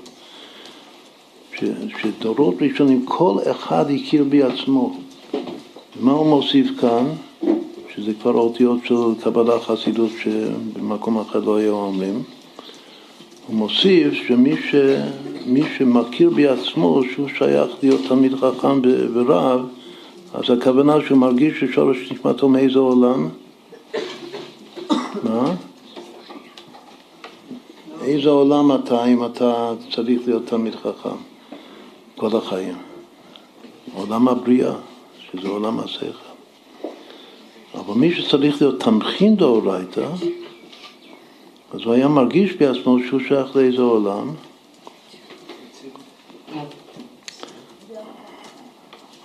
[2.01, 4.97] שדורות ראשונים כל אחד הכיר בעצמו.
[5.99, 7.05] מה הוא מוסיף כאן?
[7.95, 12.23] שזה כבר אותיות של קבלה חסידות שבמקום אחר לא היו אומרים.
[13.47, 14.75] הוא מוסיף שמי ש,
[15.45, 18.81] מי שמכיר בעצמו שהוא שייך להיות תלמיד חכם
[19.13, 19.65] ורב,
[20.33, 23.29] אז הכוונה שהוא מרגיש ששורש נשמתו מאיזה עולם?
[25.23, 25.53] מה?
[28.01, 31.30] איזה עולם אתה אם אתה צריך להיות תלמיד חכם
[32.21, 32.77] כל החיים?
[33.93, 34.73] עולם הבריאה,
[35.31, 36.29] שזה עולם השכל.
[37.73, 40.07] אבל מי שצריך להיות תמכין דאורייתא,
[41.73, 44.33] אז הוא היה מרגיש בעצמו שהוא שייך לאיזה עולם.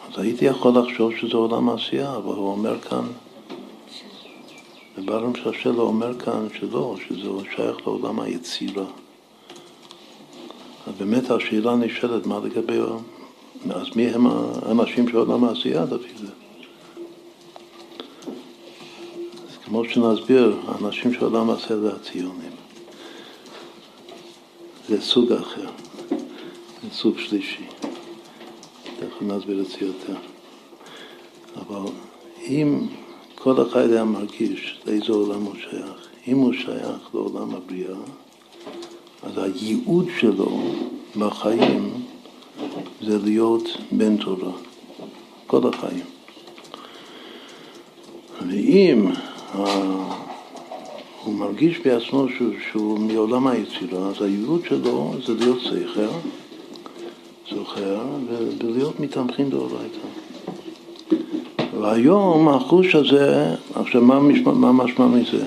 [0.08, 3.04] אז הייתי יכול לחשוב שזה עולם עשייה, אבל הוא אומר כאן,
[4.98, 8.84] וברם ששלו אומר כאן שלא, שזה שייך לעולם היצירה.
[10.86, 12.78] אז באמת השאלה נשאלת, מה לגבי,
[13.70, 16.32] אז מי הם האנשים של עולם העשייה לפי זה?
[19.64, 22.50] כמו שנסביר, האנשים של עולם עשה זה הציונים.
[24.88, 25.68] זה סוג אחר,
[26.82, 27.66] זה סוג שלישי.
[28.82, 30.14] תכף נסביר את זה יותר.
[31.56, 31.90] אבל
[32.40, 32.86] אם
[33.34, 37.96] כל אחד היה מרגיש לאיזה עולם הוא שייך, אם הוא שייך לעולם הבריאה,
[39.26, 40.60] אז הייעוד שלו
[41.18, 41.90] בחיים
[43.02, 44.52] זה להיות בן תורה,
[45.46, 46.04] כל החיים.
[48.48, 49.06] ואם
[51.24, 56.10] הוא מרגיש בעצמו שהוא, שהוא מעולם היצירה, אז הייעוד שלו זה להיות סכר,
[57.54, 58.00] זוכר,
[58.60, 59.98] ולהיות מתמכין דאורייתא.
[61.80, 65.44] והיום החוש הזה, עכשיו מה משמע מזה?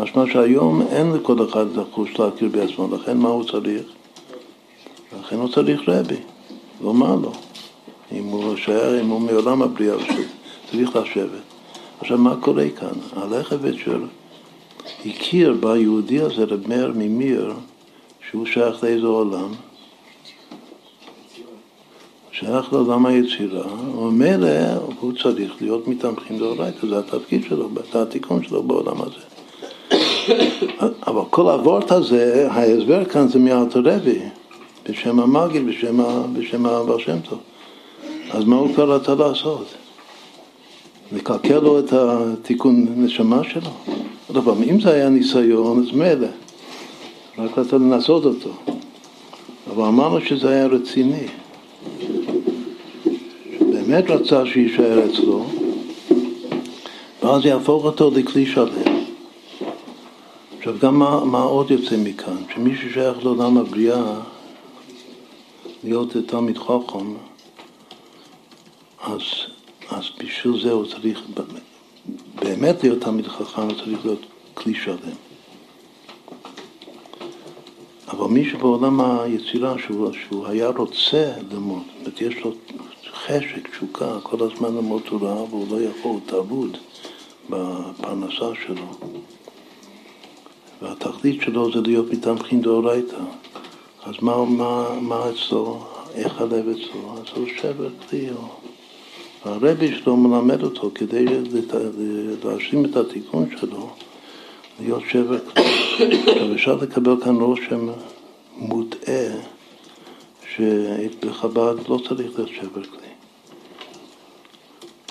[0.00, 3.82] משמע שהיום אין לכל אחד את החוש להכיר בעצמו, לכן מה הוא צריך?
[5.20, 6.16] לכן הוא צריך רבי,
[6.80, 7.32] לומר לו,
[8.12, 9.96] אם הוא שייך, אם הוא מעולם הבריאה,
[10.70, 11.40] צריך לשבת.
[12.00, 12.98] עכשיו, מה קורה כאן?
[13.16, 14.00] הלך וצ'ר
[15.06, 17.54] הכיר ביהודי הזה, רב מאיר ממיר,
[18.30, 19.52] שהוא שייך לאיזה עולם?
[22.32, 23.66] שייך לעולם היצירה,
[23.98, 24.48] ומילא
[25.00, 29.35] הוא צריך להיות מתמכים דאורייתא, זה התפקיד שלו, זה התיקון שלו בעולם הזה.
[31.06, 34.18] אבל כל הוורט הזה, ההסבר כאן זה מאלתרבי,
[34.88, 36.00] בשם המגיד, בשם,
[36.32, 36.66] בשם
[36.98, 37.38] שם טוב.
[38.30, 39.66] אז מה הוא כבר רצה לעשות?
[41.12, 43.70] לקלקל לו את התיקון נשמה שלו?
[44.28, 46.28] עוד פעם, אם זה היה ניסיון, אז מילא,
[47.38, 48.50] רק רצה לנסות אותו.
[49.70, 51.26] אבל אמרנו שזה היה רציני.
[53.60, 55.46] באמת רצה שיישאר אצלו,
[57.22, 58.95] ואז יהפוך אותו לכלי שלם.
[60.66, 62.36] עכשיו, גם מה, מה עוד יוצא מכאן?
[62.54, 64.20] שמי ששייך לעולם הבריאה,
[65.84, 67.14] להיות תלמיד חכם,
[69.02, 69.20] אז
[69.90, 71.22] אז בשביל זה הוא צריך
[72.34, 75.16] באמת להיות תלמיד חכם, הוא צריך להיות כלי שלם.
[78.08, 82.52] אבל מי שבעולם היצירה, שהוא, שהוא היה רוצה ללמוד, זאת יש לו
[83.12, 86.76] חשק, תשוקה, כל הזמן ללמוד תורה, והוא לא יכול, הוא טרוד
[87.50, 89.16] בפרנסה שלו.
[90.82, 93.16] והתכלית שלו זה להיות מתמחין דאורייתא.
[94.04, 95.84] אז מה, מה, מה אצלו?
[96.14, 97.14] איך הלב אצלו?
[97.18, 98.28] אז הוא שבר כלי.
[99.44, 101.24] והרבי שלו מלמד אותו כדי
[102.44, 103.90] להשלים את התיקון שלו,
[104.80, 105.64] להיות שבר כלי.
[106.26, 107.88] עכשיו אפשר לקבל כאן רושם
[108.56, 109.28] מוטעה
[110.54, 113.08] שבחב"ד לא צריך להיות שבר כלי,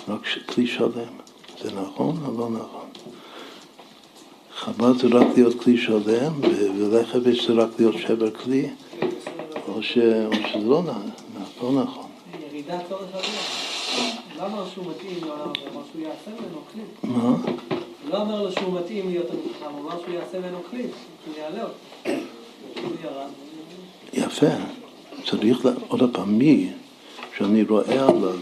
[0.07, 1.13] רק כלי שלם.
[1.61, 3.14] זה נכון או לא נכון?
[4.56, 6.34] חב"ד זה רק להיות כלי שלם,
[6.77, 8.69] ולחבש זה רק להיות שבר כלי,
[9.68, 9.98] או, ש...
[9.98, 10.84] או שזה לא,
[11.61, 12.06] לא נכון.
[12.52, 13.10] ירידת צורך.
[14.38, 16.84] לא אמר שהוא מתאים לעולם הזה, אמר שהוא יעשה ממנו כלי.
[17.03, 17.38] מה?
[18.10, 20.84] לא אמר לו שהוא מתאים להיות המתחם, הוא אמר שהוא יעשה ממנו כלי,
[21.23, 22.10] שהוא יעלה אותו.
[24.14, 24.48] יפה.
[25.30, 25.72] צריך, לה...
[25.88, 26.69] עוד פעם, מי
[27.38, 28.40] שאני רואה עליו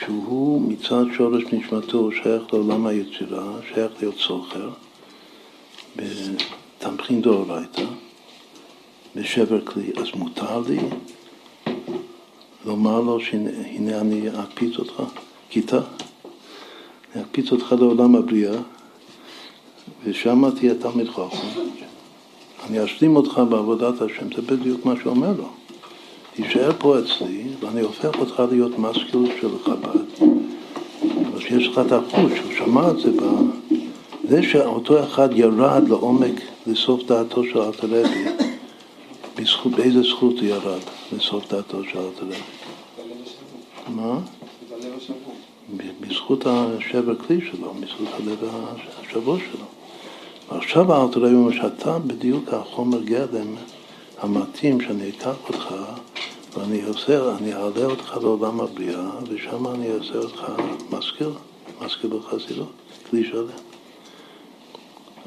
[0.00, 4.70] שהוא מצד שורש נשמתו שייך לעולם היצירה, שייך להיות סוחר,
[5.96, 7.82] בתמחין דאורייתא,
[9.16, 10.78] בשבר כלי, אז מותר לי
[12.64, 15.02] לומר לו שהנה אני אקפיץ אותך,
[15.50, 15.80] כיתה,
[17.14, 18.58] אני אקפיץ אותך לעולם הבריאה,
[20.04, 21.48] ושם תהיה תלמיד חכם.
[22.66, 25.48] אני אשלים אותך בעבודת השם, זה בדיוק מה שאומר לו.
[26.34, 30.24] תישאר פה אצלי, ואני הופך אותך להיות משכיל של חב"ד.
[31.26, 33.24] אבל שיש לך את החוש, הוא שמע את זה ב...
[34.30, 38.24] זה שאותו אחד ירד לעומק לסוף דעתו של אלתרבי,
[39.36, 40.80] בזכות, באיזה זכות הוא ירד
[41.12, 42.34] לסוף דעתו של אלתרבי?
[43.88, 44.18] מה?
[46.00, 48.38] בזכות השבר כלי שלו, בזכות הלב
[49.00, 49.64] השבוע שלו.
[50.52, 53.54] ועכשיו האלתרבי אומר שאתה בדיוק החומר גלם
[54.18, 55.74] המתאים שאני אקח אותך
[56.56, 60.52] ואני עושה, אני אעלה אותך לעולם הבריאה ושם אני אעשה אותך
[60.92, 61.32] מזכיר,
[61.84, 62.72] מזכיר בחסידות,
[63.10, 63.69] כלי שלם.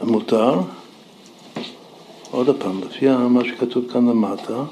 [0.02, 0.60] מותר,
[2.32, 4.64] עוד פעם, לפי מה שכתוב כאן למטה,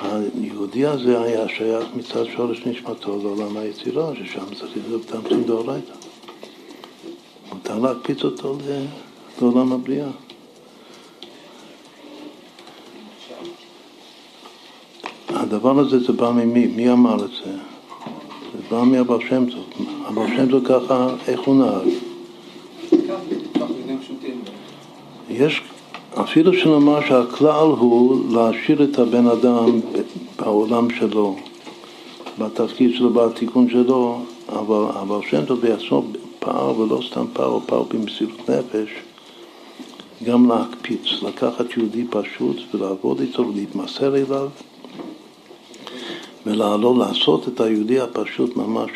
[0.00, 5.92] היהודי הזה היה שייך מצד שורש נשמתו לעולם היצירה, ששם צריך להיות תמצין דאורייתא.
[7.52, 8.56] מותר להקפיץ אותו
[9.40, 10.08] לעולם הבריאה.
[15.28, 16.66] הדבר הזה זה בא ממי?
[16.66, 17.52] מי אמר את זה?
[18.52, 19.64] זה בא מהבר שם טוב.
[20.04, 22.01] הבר שם טוב ככה, איך הוא נהג?
[25.32, 25.62] יש,
[26.14, 29.80] אפילו שנאמר שהכלל הוא להשאיר את הבן אדם
[30.38, 31.36] בעולם שלו,
[32.38, 34.18] בתפקיד שלו, בתיקון שלו,
[34.48, 36.04] אבל הבר שם טוב בעצמו
[36.38, 38.90] פער, ולא סתם פער, הוא פער במסירות נפש,
[40.24, 44.48] גם להקפיץ, לקחת יהודי פשוט ולעבוד איתו ולהתמסר אליו.
[46.46, 48.90] ולעלות לעשות את היהודי הפשוט ממש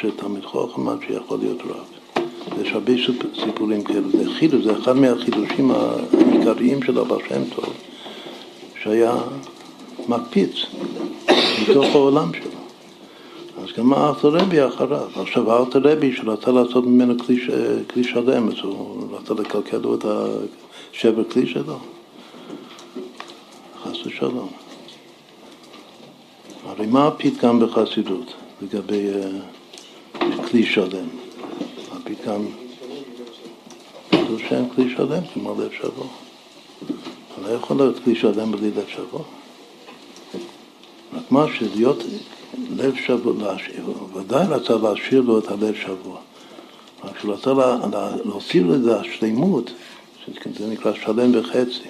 [0.45, 1.96] חוכם עד שיכול להיות רב.
[2.63, 2.93] יש הרבה
[3.45, 7.75] סיפורים כאלה, זה חידוש, זה אחד מהחידושים העיקריים של הבא שם טוב,
[8.83, 9.15] שהיה
[10.09, 10.55] מקפיץ
[11.63, 12.57] מתוך העולם שלו.
[13.63, 15.09] אז גם הארתר רבי אחריו.
[15.17, 17.15] עכשיו הארתר רבי שרצה לעשות ממנו
[17.93, 20.05] כלי שלם, אז הוא רצה לקלקל לו את
[20.93, 21.79] השבר כלי שלו.
[23.83, 24.49] חס ושלום.
[26.67, 29.09] הרי מה הפתגם בחסידות לגבי
[30.15, 31.26] uh, כלי שלם?
[32.07, 32.45] הפתגם,
[34.13, 36.07] זה שם כלי שלם כמו לב שבור.
[37.43, 39.25] לא יכול להיות כלי שלם בלי לב שבור.
[41.15, 42.03] רק מה שלהיות
[42.77, 43.35] לב שבור,
[44.15, 46.19] ודאי רצה להשאיר לו את הלב שבור.
[47.05, 47.53] רק שהוא רצה
[48.25, 49.71] להוסיף לזה השלמות,
[50.25, 51.89] שזה נקרא שלם בחצי.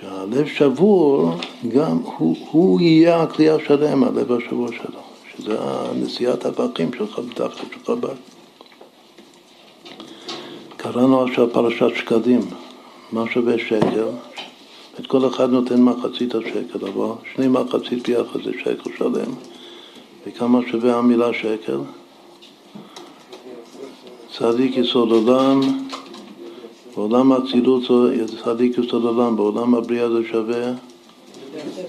[0.00, 1.34] שהלב שבור,
[1.68, 5.00] גם הוא, הוא יהיה הכלי השלם, הלב השבור שלו,
[5.36, 5.58] שזה
[5.94, 7.20] נשיאת הפרחים שלך
[7.84, 8.08] חב"ד.
[10.82, 12.40] קראנו עכשיו פרשת שקדים,
[13.12, 14.08] מה שווה שקל?
[15.00, 19.32] את כל אחד נותן מחצית השקל, אבל שני מחצית ביחד זה שקל שלם.
[20.26, 21.78] וכמה שווה המילה שקל?
[24.38, 25.60] צדיק יסוד עולם
[26.96, 27.82] בעולם האצילות
[28.26, 30.72] זה צדיק יסוד עולם, בעולם הבריאה זה שווה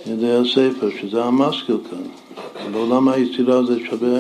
[0.06, 2.04] ידי הספר, שזה המסקל כאן.
[2.72, 4.20] בעולם היצירה זה שווה,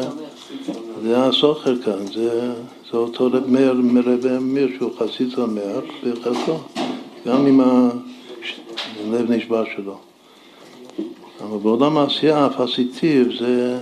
[1.04, 2.54] זה הסוחר כאן, זה,
[2.94, 6.58] זה אותו רב מאיר מרבה מיר שהוא חסיד המאר בחלקו,
[7.28, 9.98] גם עם הלב נשבר שלו.
[11.44, 13.80] אבל בעולם העשייה הפסיטיב זה,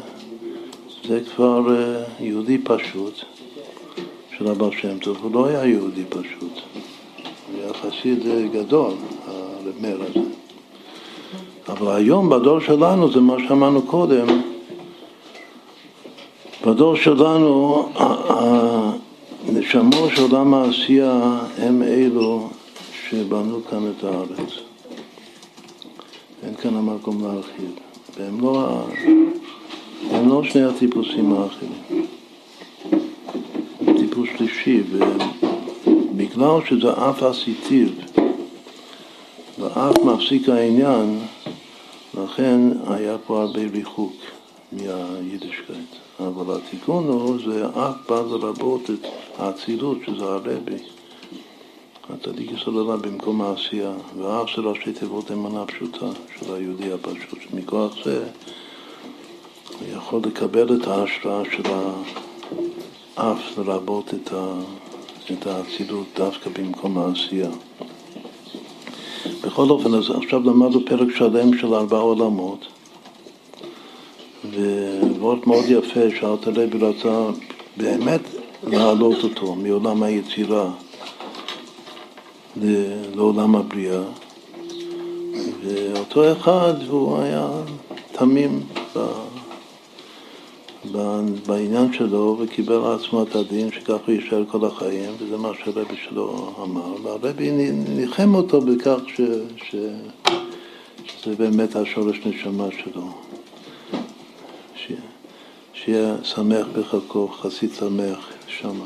[1.08, 3.14] זה כבר אה, יהודי פשוט
[4.38, 6.60] של הבעל שם טוב, הוא לא היה יהודי פשוט.
[7.56, 8.20] היה חסיד
[8.54, 8.94] גדול,
[9.28, 10.30] הרב מאיר הזה.
[11.70, 14.28] אבל היום בדור שלנו זה מה שאמרנו קודם,
[16.66, 17.86] בדור שלנו,
[19.48, 22.50] הנשמות של עולם העשייה הם אלו
[23.10, 24.52] שבנו כאן את הארץ.
[26.44, 27.72] אין כאן המקום להרחיב.
[28.18, 28.86] והם לא,
[30.12, 32.06] הם לא שני הטיפוסים האחרים.
[34.00, 38.00] טיפוס שלישי, ובגלל שזה אף הסיטיב
[39.60, 41.20] ואף מפסיק העניין,
[42.24, 44.14] לכן היה פה הרבה ריחוק
[44.72, 46.01] מהיידישקייט.
[46.28, 49.06] אבל התיקון הוא, זה אף בא לרבות את
[49.38, 50.78] האצילות, שזה הרבי.
[52.10, 56.06] הצדיק יסוד במקום העשייה, ואף זה ראשי תיבות אמונה פשוטה
[56.40, 58.24] של היהודי הפשוט, שמכוח זה
[59.80, 61.64] הוא יכול לקבל את ההשראה של
[63.18, 64.54] האף, לרבות את, ה,
[65.32, 67.50] את האצילות דווקא במקום העשייה.
[69.44, 72.68] בכל אופן, אז עכשיו למדנו פרק שלם של ארבע עולמות,
[75.20, 77.30] וורד מאוד יפה שאלתרלוי רצה
[77.78, 78.22] באמת
[78.64, 80.72] להעלות אותו מעולם היצירה
[83.16, 84.02] לעולם הבריאה,
[85.64, 87.50] ואותו אחד הוא היה
[88.12, 88.60] תמים
[91.48, 95.96] בעניין שלו וקיבל על עצמו את הדין שכך הוא יישאר כל החיים, וזה מה שהרבי
[96.10, 97.52] שלו אמר, והרבי
[97.96, 99.22] ניחם אותו בכך ש,
[99.58, 99.76] ש,
[101.06, 103.31] שזה באמת השורש נשמה שלו.
[105.74, 108.80] שיהיה שמח בחלקו, חסיד שמח שם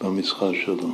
[0.00, 0.88] במסחר שלו.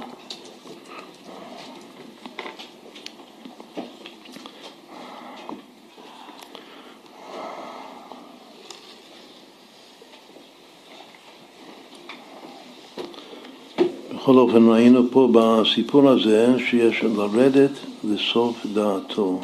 [14.15, 17.71] בכל אופן ראינו פה בסיפור הזה שיש לרדת
[18.05, 19.41] לסוף דעתו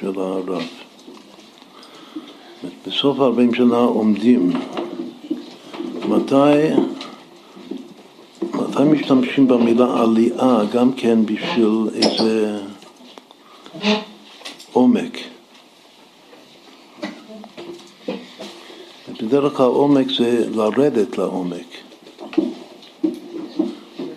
[0.00, 0.81] של הרב.
[2.92, 4.52] בסוף 40 שנה עומדים.
[6.08, 6.74] מתי,
[8.42, 12.58] מתי משתמשים במילה עלייה גם כן בשביל איזה
[14.72, 15.18] עומק?
[19.22, 21.66] בדרך כלל עומק זה לרדת לעומק.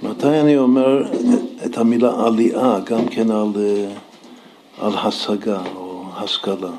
[0.04, 1.12] מתי אני אומר
[1.66, 3.52] את המילה עלייה גם כן על,
[4.78, 6.72] על השגה או השכלה?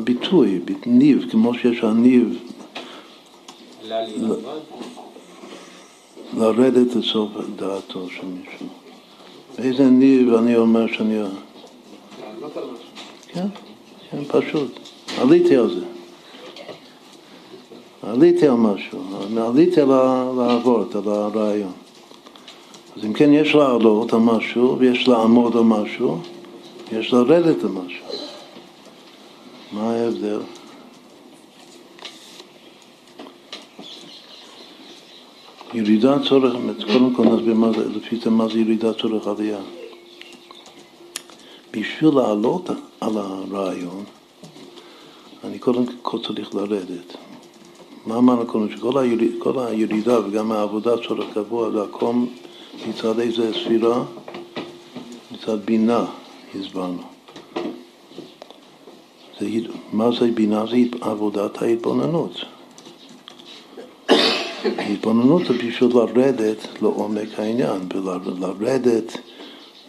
[0.00, 2.38] הביטוי, ניב, כמו שיש הניב
[6.36, 8.66] לרדת לסוף דעתו של מישהו.
[9.58, 11.18] איזה ניב אני אומר שאני...
[13.28, 13.46] כן,
[14.10, 14.78] כן, פשוט.
[15.18, 15.84] עליתי על זה.
[18.02, 18.98] עליתי על משהו,
[19.38, 21.72] עליתי על העבוד, על הרעיון.
[22.96, 26.18] אז אם כן, יש לעלות על משהו, ויש לעמוד על משהו,
[26.92, 28.07] ויש לרדת על משהו.
[30.24, 30.40] ההבדל?
[35.74, 36.54] ירידה צורך,
[36.92, 39.58] קודם כל נסביר מה זה, לפי זה מה זה ירידה צורך עלייה.
[41.70, 42.70] בשביל לעלות
[43.00, 44.04] על הרעיון,
[45.44, 47.16] אני קודם כל צריך לרדת.
[48.06, 48.76] מה אמרנו קודם?
[48.76, 52.12] שכל היריד, הירידה וגם העבודה צורך גבוה הכל
[52.88, 54.04] מצד איזה ספירה?
[55.32, 56.04] מצד בינה,
[56.54, 57.17] הסברנו.
[59.40, 59.46] זה,
[59.92, 60.64] מה זה בינה?
[60.66, 62.44] זה עבודת ההתבוננות.
[64.64, 69.16] התבוננות זה בשביל לרדת לעומק העניין, ולרדת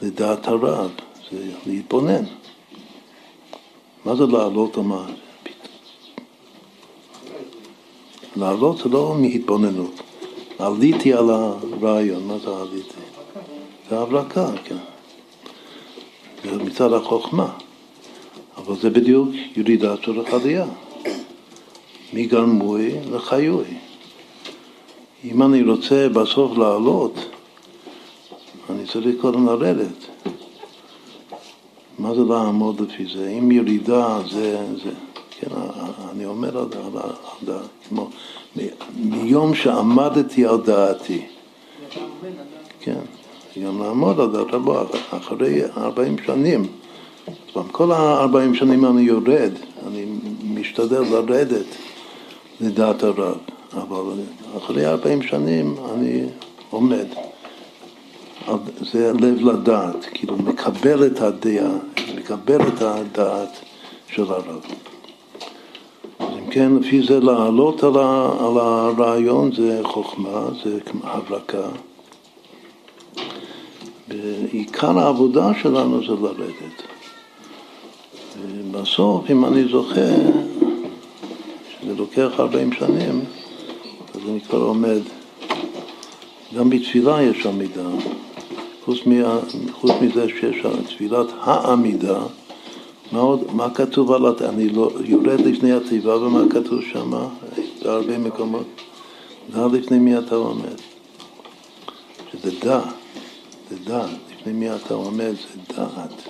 [0.01, 0.91] לדעת הרב,
[1.31, 2.23] זה להתבונן.
[4.05, 5.09] מה זה לעלות המעט?
[8.35, 10.01] לעלות זה לא מהתבוננות.
[10.59, 12.99] עליתי על הרעיון, מה זה עליתי?
[13.89, 14.77] זה הברקה, כן.
[16.43, 17.53] זה מצד החוכמה.
[18.59, 20.65] אבל זה בדיוק ירידה צורך עלייה.
[22.13, 23.65] מגרמוי לחיוי.
[25.23, 27.13] אם אני רוצה בסוף לעלות,
[28.69, 30.07] אני צריך קודם לרדת.
[31.99, 33.29] מה זה לעמוד לפי זה?
[33.29, 34.91] אם ירידה זה, זה
[35.39, 35.47] כן,
[36.11, 36.65] אני אומר על
[37.43, 38.09] דעת, כמו
[38.95, 41.21] מיום שעמדתי על דעתי.
[42.79, 42.99] כן,
[43.65, 46.78] גם לעמוד על דעת אחרי 40 שנים.
[47.71, 49.51] כל ה-40 שנים אני יורד,
[49.87, 50.05] אני
[50.43, 51.65] משתדל לרדת
[52.61, 53.37] לדעת הרב,
[53.73, 54.13] אבל
[54.57, 56.23] אחרי 40 שנים אני
[56.69, 57.05] עומד.
[58.91, 61.71] זה לב לדעת, כאילו מקבל את הדעה,
[62.15, 63.59] מקבל את הדעת
[64.07, 64.65] של הרב.
[66.51, 67.97] כן, לפי זה לעלות על,
[68.39, 71.67] על הרעיון זה חוכמה, זה הברקה.
[74.07, 76.98] ועיקר העבודה שלנו זה לרדת.
[78.71, 80.15] בסוף, אם אני זוכר,
[81.69, 83.25] שזה לוקח 40 שנים,
[84.15, 85.01] אז אני כבר עומד.
[86.55, 87.89] גם בתפילה יש עמידה.
[88.85, 89.39] חוץ, מה,
[89.71, 92.19] חוץ מזה שיש תפילת העמידה,
[93.11, 94.25] מה, עוד, מה כתוב על...
[94.49, 97.11] אני לא יורד לפני התיבה ומה כתוב שם
[97.83, 98.65] בהרבה מקומות?
[99.53, 100.79] דע לפני מי אתה עומד.
[102.31, 102.81] שזה דע,
[103.69, 106.29] זה דע, לפני מי אתה עומד זה דעת,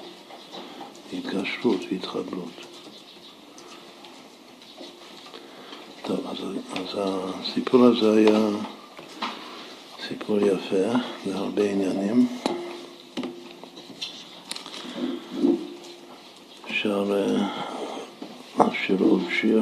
[1.13, 2.65] התקשרות והתחברות.
[6.01, 6.37] טוב, אז,
[6.73, 8.49] אז הסיפור הזה היה
[10.07, 12.27] סיפור יפה, להרבה עניינים.
[16.69, 17.13] אפשר
[18.59, 19.61] לשיר עוד שיר.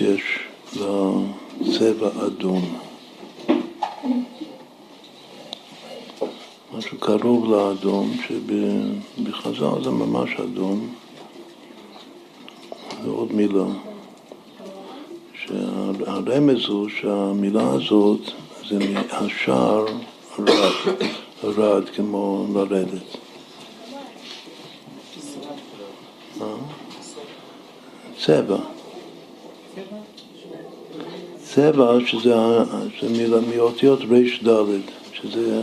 [0.00, 0.38] יש
[1.60, 2.78] לצבע אדום?
[6.72, 10.94] משהו קרוב לאדום, שבחז"ל זה ממש אדום,
[13.04, 13.64] זה עוד מילה.
[15.44, 18.20] שהרמז הוא שהמילה הזאת
[18.68, 19.84] זה מהשער
[20.38, 20.96] רד,
[21.44, 23.16] רד כמו לרדת.
[28.18, 28.73] צבע.
[31.54, 34.80] צבע שזה מילה מאותיות ר"ד,
[35.12, 35.62] שזה...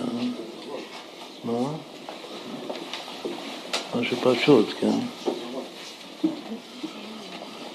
[1.44, 1.74] מה?
[3.96, 5.00] משהו פשוט, כן?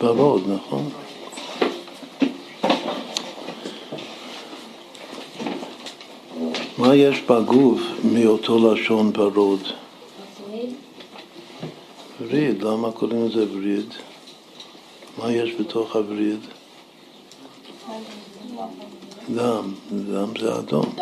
[0.00, 0.88] ורוד, נכון?
[6.78, 9.60] מה יש בגוף מאותו לשון ורוד?
[12.20, 13.94] וריד, למה קוראים לזה וריד?
[15.18, 16.55] מה יש בתוך הווריד?
[19.34, 20.94] דם, דם זה אדום.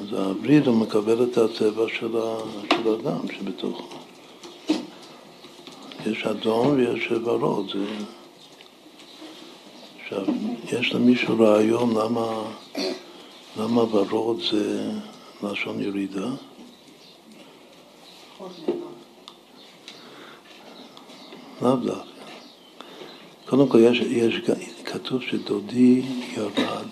[0.00, 2.16] אז הווריד הוא מקבל את הצבע של,
[2.86, 3.96] הדם שבתוכו.
[6.06, 7.70] יש אדום ויש ורוד.
[7.72, 7.84] זה...
[10.02, 10.24] עכשיו,
[10.72, 12.42] יש למישהו רעיון למה,
[13.56, 14.90] למה ורוד זה
[15.42, 16.28] לשון ירידה?
[21.62, 22.13] לאו דווקא.
[23.56, 24.34] קודם כל, יש, יש,
[24.84, 26.02] כתוב שדודי
[26.36, 26.86] ירד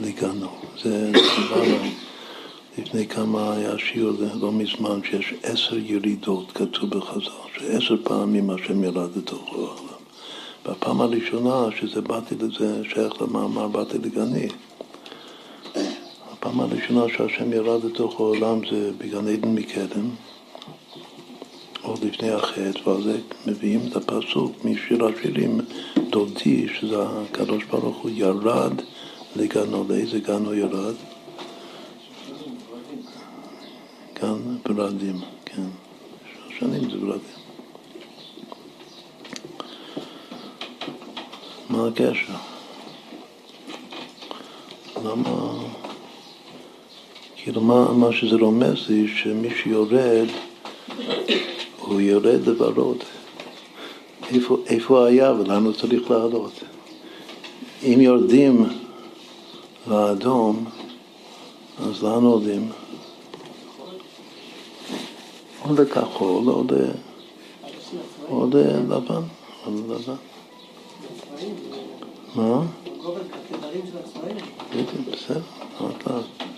[0.00, 0.48] לגנו.
[0.82, 1.76] זה דיברנו
[2.78, 9.16] לפני כמה היה שיר לא מזמן, שיש עשר ירידות, כתוב בחז"ל, שעשר פעמים השם ירד
[9.16, 9.98] לתוך העולם.
[10.64, 14.48] בפעם הראשונה שזה באתי לזה, שייך למאמר באתי לגני.
[16.32, 20.10] הפעם הראשונה שהשם ירד לתוך העולם זה בגן עדן מקדם,
[21.86, 25.60] עוד לפני החטא, ועל זה מביאים את הפסוק משיר השירים,
[26.10, 28.72] דודי, שזה הקדוש ברוך הוא ירד
[29.36, 30.94] לגנו, לאיזה גן הוא ירד?
[34.14, 35.62] כאן ברדים, כן.
[36.58, 37.20] שנים זה ברדים.
[41.70, 42.32] מה הקשר?
[45.04, 45.52] למה...
[47.36, 50.28] כאילו מה, מה שזה רומז זה שמי שיורד
[51.86, 52.96] הוא יורד לוורוד.
[54.30, 56.52] איפה, איפה היה ולאן הוא צריך לעלות?
[57.82, 58.64] אם יורדים
[59.88, 60.64] לאדום,
[61.78, 62.68] אז לאן עולים?
[65.64, 66.90] או לכחול או לבן.
[68.28, 68.46] או
[69.88, 70.16] לבן.
[72.34, 72.62] מה?
[75.12, 75.40] בסדר,
[75.80, 76.55] לאט לאט.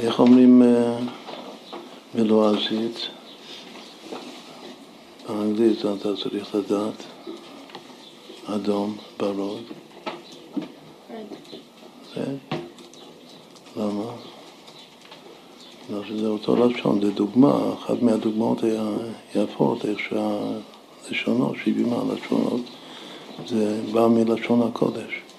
[0.00, 0.62] איך אומרים
[2.14, 3.08] בלועזית?
[5.28, 7.04] באנגלית אתה צריך לדעת
[8.46, 9.62] אדום, ורוד.
[13.76, 14.12] למה?
[15.88, 18.58] זה אותו לשון, זה דוגמה, אחת מהדוגמאות
[19.34, 22.60] היפות, איך שהלשונות, שבעים הלשונות,
[23.46, 25.29] זה בא מלשון הקודש.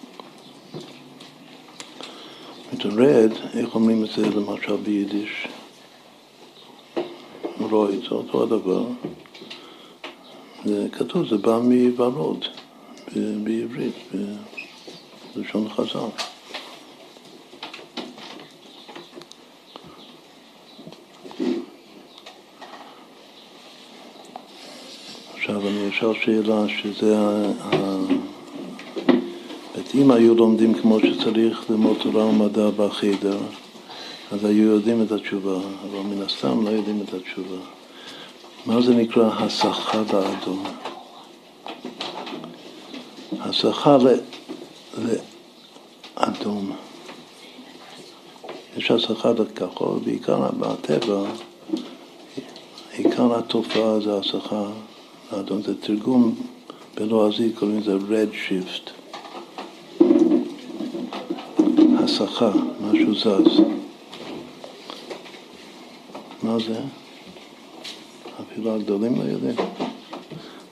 [2.86, 5.48] רד, איך אומרים את זה למשל ביידיש?
[7.60, 8.84] רוי, זה אותו הדבר.
[10.66, 12.46] זה כתוב, זה בא מוורוד
[13.16, 13.96] בעברית,
[15.36, 16.00] בלשון חז"ל.
[25.34, 27.16] עכשיו אני אשאל שאלה שזה
[30.02, 33.38] אם היו לומדים כמו שצריך ללמוד תורה ומדע בחדר,
[34.32, 37.58] אז היו יודעים את התשובה, אבל מן הסתם לא יודעים את התשובה.
[38.66, 40.64] מה זה נקרא הסחה לאדום?
[43.40, 43.98] הסחה
[46.18, 46.72] לאדום.
[48.78, 51.24] יש הסחה לכחול, בעיקר בטבע,
[52.92, 54.64] עיקר התופעה זה הסחה
[55.32, 55.62] לאדום.
[55.62, 56.36] זה תרגום
[56.96, 58.91] בלועזי, קוראים לזה red shift.
[62.24, 63.62] הסחה, משהו זז.
[66.44, 66.80] מה זה?
[68.42, 69.56] אפילו הגדולים לא יודעים.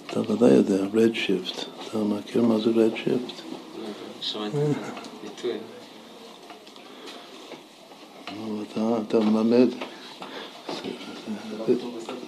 [0.07, 1.65] אתה ודאי יודע, red shift.
[1.87, 3.41] אתה מכיר מה זה red shift?
[9.07, 9.67] אתה, מלמד,
[11.67, 11.73] זה,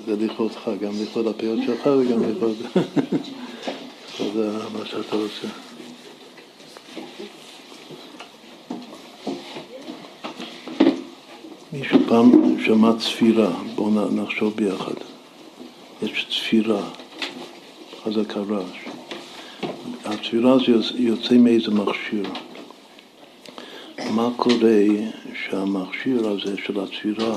[0.06, 2.56] זה לכבודך, גם לכבוד הפיות שלך וגם לכבוד
[4.74, 5.48] מה שאתה רוצה.
[11.74, 14.94] מישהו פעם שמע צפירה, בואו נחשוב ביחד.
[16.02, 16.82] יש צפירה,
[18.04, 18.78] חזקה רעש.
[20.06, 22.24] הצפירה זה יוצא מאיזה מכשיר.
[24.10, 24.80] מה קורה
[25.44, 27.36] שהמכשיר הזה של הצפירה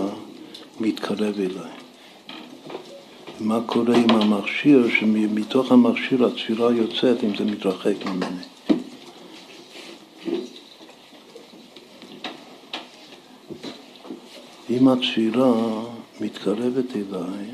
[0.81, 1.73] מתקרב אליי?
[3.41, 8.54] מה קורה עם המכשיר, שמתוך המכשיר הצפירה יוצאת אם זה מתרחק ממני?
[14.77, 15.53] אם הצפירה
[16.21, 17.47] מתקרבת אליי,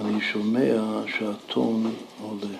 [0.00, 2.56] אני שומע שהטון עולה.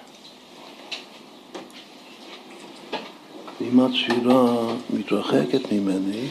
[3.61, 6.29] אם הצפירה מתרחקת ממני,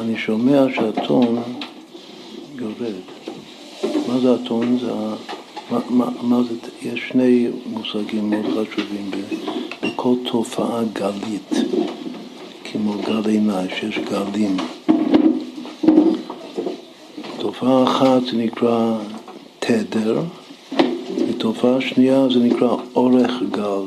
[0.00, 1.42] אני שומע שהטון
[2.54, 2.94] יורד.
[4.08, 4.78] מה זה הטון?
[4.78, 5.14] זה ה...
[5.70, 6.54] מה, מה, מה זה?
[6.82, 9.10] יש שני מושגים מאוד חשובים
[9.82, 11.50] בכל תופעה גלית,
[12.64, 14.56] כמו גל עיניי, שיש גלים.
[17.46, 18.98] תופעה אחת זה נקרא
[19.58, 20.20] תדר,
[21.28, 23.84] ותופעה שנייה זה נקרא אורך גל.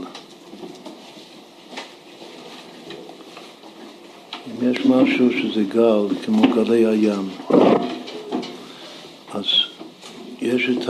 [4.48, 7.30] אם יש משהו שזה גל, כמו גלי הים,
[9.34, 9.46] אז
[10.42, 10.90] יש את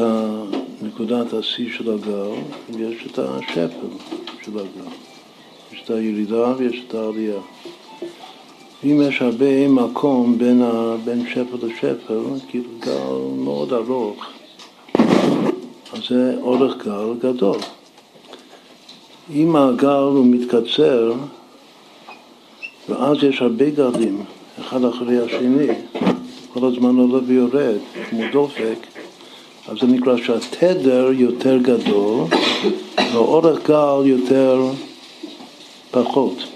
[0.82, 2.32] נקודת השיא של הגל
[2.70, 3.88] ויש את השפל
[4.46, 4.90] של הגל.
[5.74, 7.40] יש את הירידה ויש את העלייה.
[8.84, 12.20] אם יש הרבה מקום בין, ה, בין שפל לשפל,
[12.50, 14.26] כאילו גל מאוד ארוך,
[15.94, 17.58] אז זה אורך גל גדול.
[19.34, 21.14] אם הגל הוא מתקצר,
[22.90, 24.24] ואז יש הרבה גלים,
[24.62, 25.68] אחד אחרי השני,
[26.54, 27.78] כל הזמן עולה ויורד,
[28.10, 28.88] כמו דופק,
[29.68, 32.26] אז זה נקרא שהתדר יותר גדול
[32.98, 34.62] והאורך גל יותר
[35.92, 36.49] פחות.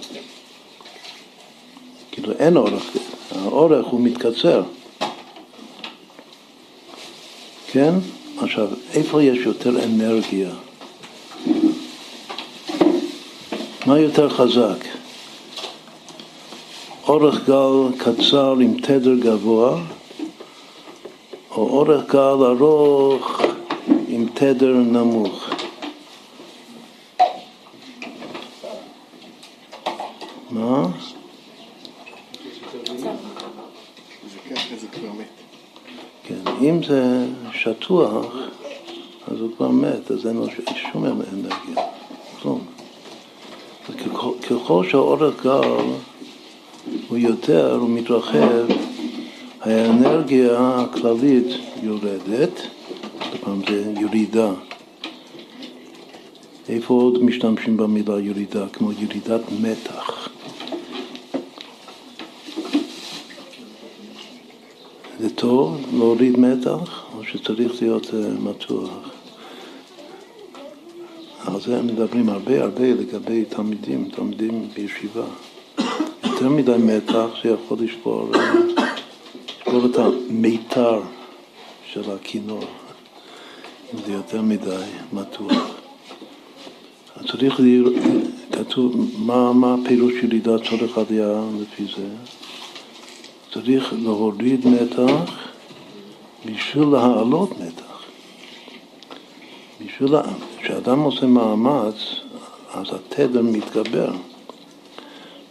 [2.23, 2.83] כאילו אין אורך,
[3.31, 4.63] האורך הוא מתקצר.
[7.71, 7.93] כן?
[8.37, 10.49] עכשיו, איפה יש יותר אנרגיה?
[13.85, 14.85] מה יותר חזק?
[17.07, 19.81] אורך גל קצר עם תדר גבוה,
[21.51, 23.41] או אורך גל ארוך
[24.07, 25.49] עם תדר נמוך.
[30.49, 30.87] מה?
[36.23, 38.35] כן, אם זה שטוח,
[39.27, 40.45] אז הוא כבר מת, אז אין לו
[40.91, 41.83] שום אנרגיה,
[42.41, 42.61] כלום.
[44.49, 45.83] ככל שהאורך גל
[47.07, 48.65] הוא יותר, הוא מתרחב,
[49.61, 51.47] האנרגיה הכללית
[51.83, 52.61] יורדת,
[53.41, 54.51] פעם זה ירידה.
[56.69, 58.67] איפה עוד משתמשים במילה ירידה?
[58.73, 60.29] כמו ירידת מתח.
[65.19, 68.89] זה טוב להוריד מתח, או שצריך להיות uh, מתוח?
[71.45, 75.23] על זה מדברים הרבה הרבה לגבי תלמידים, תלמידים בישיבה.
[76.23, 81.01] יותר מדי מתח זה יכול לשבור, לשבור את המיתר
[81.85, 82.63] של הכינור,
[83.93, 84.83] אם זה יותר מדי
[85.13, 85.75] מתוח.
[87.31, 87.93] צריך לראות,
[88.51, 92.07] כתוב, מה, מה הפירוש ירידת צורך עלייה לפי זה?
[93.53, 95.31] צריך להוריד מתח
[96.45, 98.03] בשביל להעלות מתח.
[99.85, 100.15] בשביל,
[100.61, 101.95] כשאדם עושה מאמץ,
[102.73, 104.11] אז התדר מתגבר.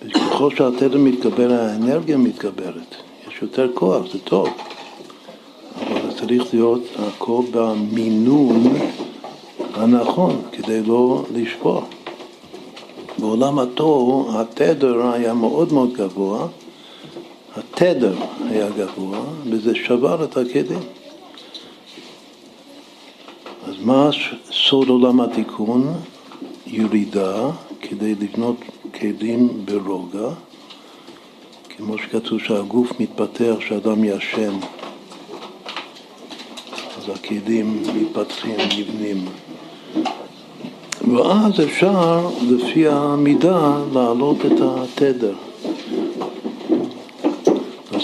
[0.03, 2.95] וככל שהתדר מתגבר, האנרגיה מתגברת.
[3.29, 4.49] יש יותר כוח, זה טוב.
[5.81, 8.63] אבל זה צריך להיות הכל במינון
[9.75, 11.83] הנכון, כדי לא לשבור.
[13.19, 16.47] בעולם התוהו התדר היה מאוד מאוד גבוה,
[17.75, 18.15] התדר
[18.51, 19.21] היה גבוה,
[19.51, 20.81] וזה שבר את הכלים.
[23.69, 24.11] אז מה
[24.51, 25.95] סוד עולם התיקון?
[26.67, 27.51] ירידה
[27.81, 28.57] כדי לבנות
[29.01, 30.29] כלים ברוגע,
[31.69, 34.55] כמו שכתוב שהגוף מתפתח כשאדם ישן,
[36.99, 39.25] אז הכלים מתפתחים, נבנים.
[41.15, 45.35] ואז אפשר לפי המידה להעלות את התדר.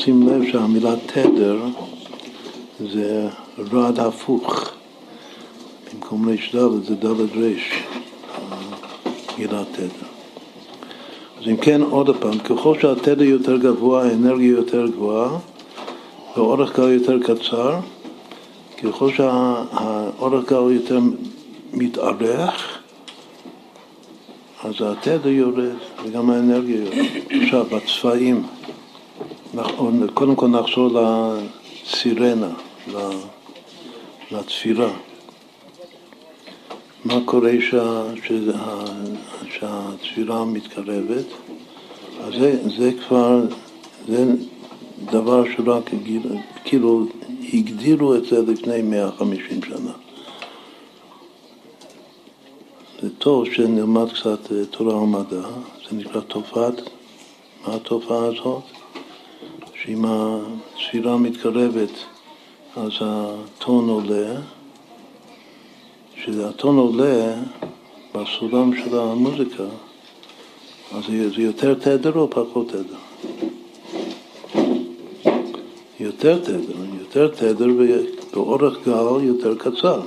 [0.04, 1.58] שים לב שהמילה תדר
[2.80, 3.28] זה
[3.72, 4.70] רד הפוך.
[5.94, 7.52] במקום רד' זה ד' ר',
[9.38, 10.08] מילה תדר.
[11.40, 15.38] אז אם כן, עוד פעם, ככל שהתדר יותר גבוה, האנרגיה יותר גבוהה,
[16.36, 17.74] ואורך גל יותר קצר,
[18.82, 20.98] ככל שהאורך גל יותר
[21.72, 22.78] מתארך,
[24.64, 27.08] אז התדר יורד וגם האנרגיה יורד.
[27.42, 28.42] עכשיו, בצבעים,
[30.14, 32.50] קודם כל נחזור לסירנה,
[34.30, 34.90] לתפירה.
[37.04, 38.34] מה קורה שה, שה,
[39.50, 41.24] שהתפירה מתקרבת?
[42.20, 43.40] אז זה, זה כבר,
[44.08, 44.24] זה
[45.04, 45.90] דבר שרק
[46.64, 47.06] כאילו
[47.54, 49.92] הגדירו את זה לפני 150 שנה.
[53.02, 55.42] זה טוב שנלמד קצת אה, תורה ומדע,
[55.90, 56.74] זה נקרא תופעת,
[57.66, 58.77] מה התופעה הזאת?
[59.82, 61.90] שאם הספירה מתקרבת
[62.76, 64.34] אז הטון עולה,
[66.14, 67.34] כשהטון עולה
[68.14, 69.62] בסולם של המוזיקה,
[70.92, 71.04] אז
[71.36, 72.96] זה יותר תדר או פחות תדר?
[76.00, 77.66] יותר תדר, יותר תדר
[78.32, 80.00] באורך גל יותר קצר.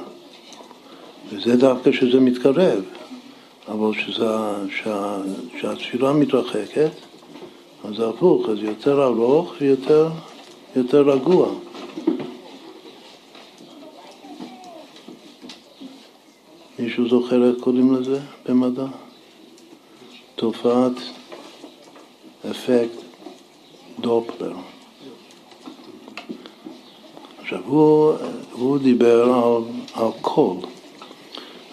[1.30, 2.84] וזה דווקא שזה מתקרב,
[3.68, 3.92] אבל
[5.60, 6.92] שהתפילה מתרחקת,
[7.84, 10.10] אז זה הפוך, אז יותר ארוך ויותר
[10.76, 11.50] יותר רגוע.
[16.80, 18.86] מישהו זוכר איך קוראים לזה במדע?
[20.36, 20.92] תופעת
[22.52, 23.02] אפקט
[24.00, 24.54] דופלר.
[27.42, 28.14] עכשיו, הוא,
[28.52, 29.64] הוא דיבר על,
[29.94, 30.58] על קול.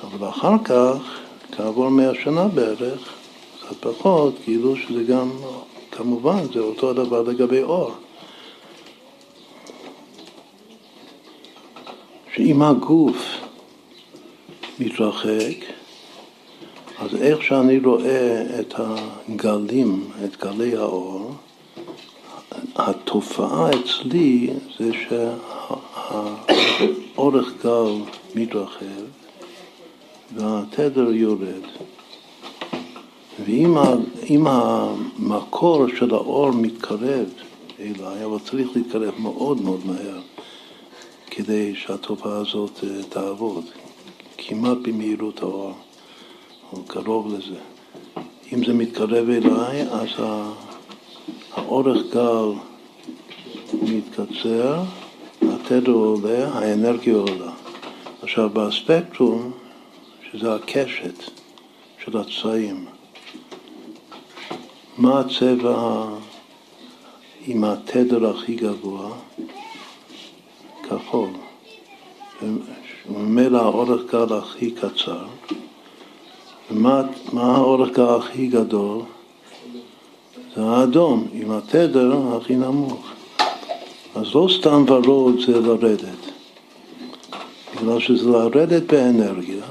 [0.02, 1.18] אבל אחר כך,
[1.52, 3.14] כעבור מאה שנה בערך,
[3.60, 5.30] קצת פחות, כאילו שזה גם,
[5.98, 7.90] כמובן, זה אותו הדבר לגבי אור.
[12.34, 13.16] שאם הגוף
[14.80, 15.56] מתרחק,
[16.98, 21.32] אז איך שאני רואה את הגלים, את גלי האור,
[22.76, 24.90] התופעה אצלי זה
[27.14, 27.92] שהאורך גל
[28.34, 29.04] מתרחב
[30.36, 31.87] והתדר יורד.
[33.44, 37.26] ואם המקור של האור מתקרב
[37.80, 40.20] אליי, אבל צריך להתקרב מאוד מאוד מהר
[41.30, 43.64] כדי שהתופעה הזאת אה, תעבוד,
[44.38, 45.72] כמעט במהירות האור,
[46.72, 47.58] או קרוב לזה.
[48.52, 50.08] אם זה מתקרב אליי, אז
[51.52, 52.52] האורך גל
[53.82, 54.82] מתקצר,
[55.42, 57.52] התדר עולה, האנרגיה עולה.
[58.22, 59.50] עכשיו, בספקטרום
[60.30, 61.30] שזה הקשת
[62.04, 62.97] של הצבעים.
[64.98, 66.04] מה הצבע
[67.46, 69.10] עם התדר הכי גבוה?
[70.82, 71.28] כחול.
[73.10, 75.26] וממילא האורך גל הכי קצר.
[76.70, 77.02] ומה
[77.36, 79.02] האורך גל הכי גדול?
[80.56, 83.10] זה האדום, עם התדר הכי נמוך.
[84.14, 86.32] אז לא סתם ורוד זה לרדת,
[87.74, 89.64] בגלל שזה לרדת באנרגיה,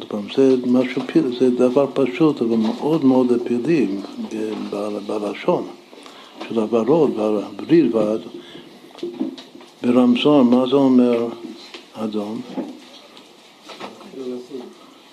[0.00, 1.02] עוד פעם, זה משהו,
[1.38, 3.86] זה דבר פשוט, אבל מאוד מאוד אפילי
[5.06, 5.66] בלשון
[6.48, 7.10] של הוורוד,
[7.66, 8.18] בלבד.
[9.82, 11.26] ברמזור, מה זה אומר
[11.92, 12.40] אדום?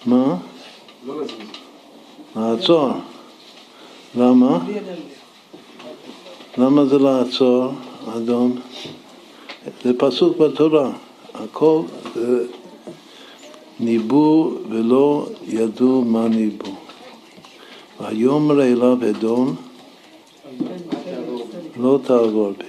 [0.06, 0.36] מה?
[2.36, 2.90] לעצור.
[4.16, 4.60] למה?
[6.58, 7.72] למה זה לעצור,
[8.16, 8.56] אדום?
[9.84, 10.92] זה פסוק בתורה.
[11.34, 11.82] הכל
[12.16, 12.48] זה
[13.80, 16.72] ניבאו ולא ידעו מה ניבאו.
[18.02, 19.56] ויאמר אליו אדום
[21.78, 22.66] לא תעבור בי.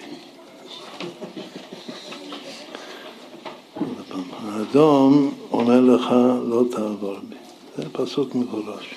[4.43, 6.11] האדום אומר לך
[6.49, 7.37] לא תעבור בי.
[7.77, 8.95] זה פסוק מפורש.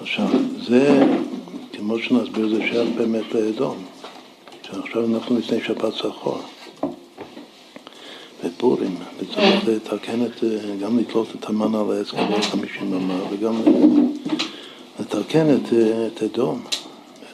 [0.00, 0.28] עכשיו,
[0.68, 1.06] זה,
[1.72, 3.76] כמו שנסביר, זה שייך באמת לאדום.
[4.62, 6.40] שעכשיו אנחנו לפני שבת זכור.
[8.44, 10.44] בפורים, וצריך לתקן את,
[10.82, 13.54] גם לתלות את המן על העץ כבר חמישים אמה, וגם
[15.00, 15.72] לתקן את,
[16.06, 16.62] את אדום,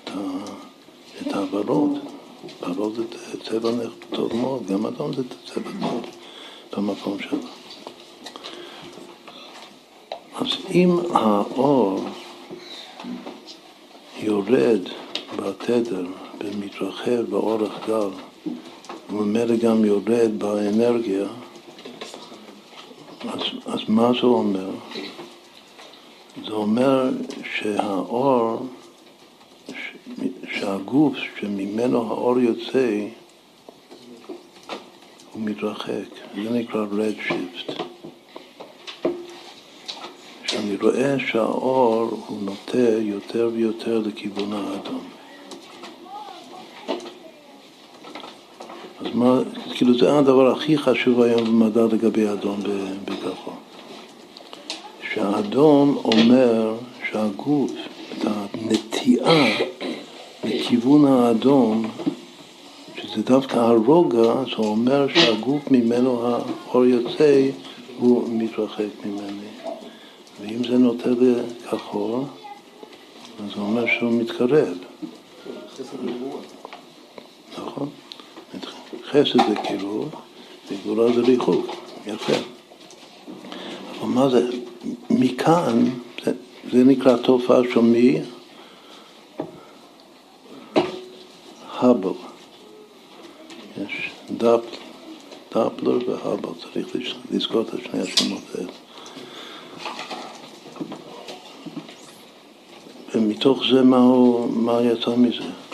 [0.04, 0.20] את, ה,
[1.20, 1.98] את הוורוד.
[2.62, 3.70] ורוד זה צבע
[4.10, 6.06] טוב מאוד, גם אדום זה צבע טוב
[6.76, 7.38] במקום שלו.
[10.34, 12.04] אז אם האור
[14.18, 14.80] יורד
[15.36, 16.06] בתדר
[16.40, 18.08] ומתרחב באורך גל,
[19.10, 21.26] וממילא גם יורד באנרגיה,
[23.28, 24.70] אז, אז מה זה אומר?
[26.44, 27.10] זה אומר
[27.54, 28.66] שהאור,
[30.52, 33.06] שהגוף שממנו האור יוצא,
[35.32, 36.08] הוא מתרחק.
[36.34, 37.82] זה נקרא רד שיפט.
[40.58, 45.15] אני רואה שהאור הוא נוטה יותר ויותר לכיוון האדום.
[49.14, 49.40] מה,
[49.74, 52.60] כאילו זה הדבר הכי חשוב היום במדע לגבי אדום
[53.04, 53.54] בכחול.
[55.14, 56.74] שהאדום אומר
[57.10, 57.70] שהגוף,
[58.12, 59.46] את הנטיעה
[60.44, 61.90] לכיוון האדום,
[62.96, 67.48] שזה דווקא הרוגע, זה אומר שהגוף ממנו האור יוצא,
[67.98, 69.48] הוא מתרחק ממני.
[70.40, 72.20] ואם זה נוטה לכחול,
[73.44, 74.74] אז זה אומר שהוא מתקרב.
[77.58, 77.88] נכון.
[79.10, 80.14] חסד זה קירוב,
[80.70, 81.66] וגבורה זה ריחוק.
[82.06, 82.32] יפה.
[84.00, 84.48] אבל מה זה?
[85.10, 85.84] מכאן,
[86.24, 86.32] זה,
[86.72, 88.20] זה נקרא תופעה של מי?
[91.72, 92.10] האבל.
[93.84, 94.60] יש דאפ,
[95.54, 96.88] דאפלר והאבל, צריך
[97.30, 98.72] לזכור את שני השמות האלה.
[103.14, 105.65] ומתוך זה מה, הוא, מה יצא מזה?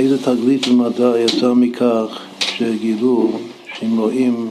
[0.00, 3.30] איזה תגלית במדע יצא מכך שגילו
[3.74, 4.50] שאם רואים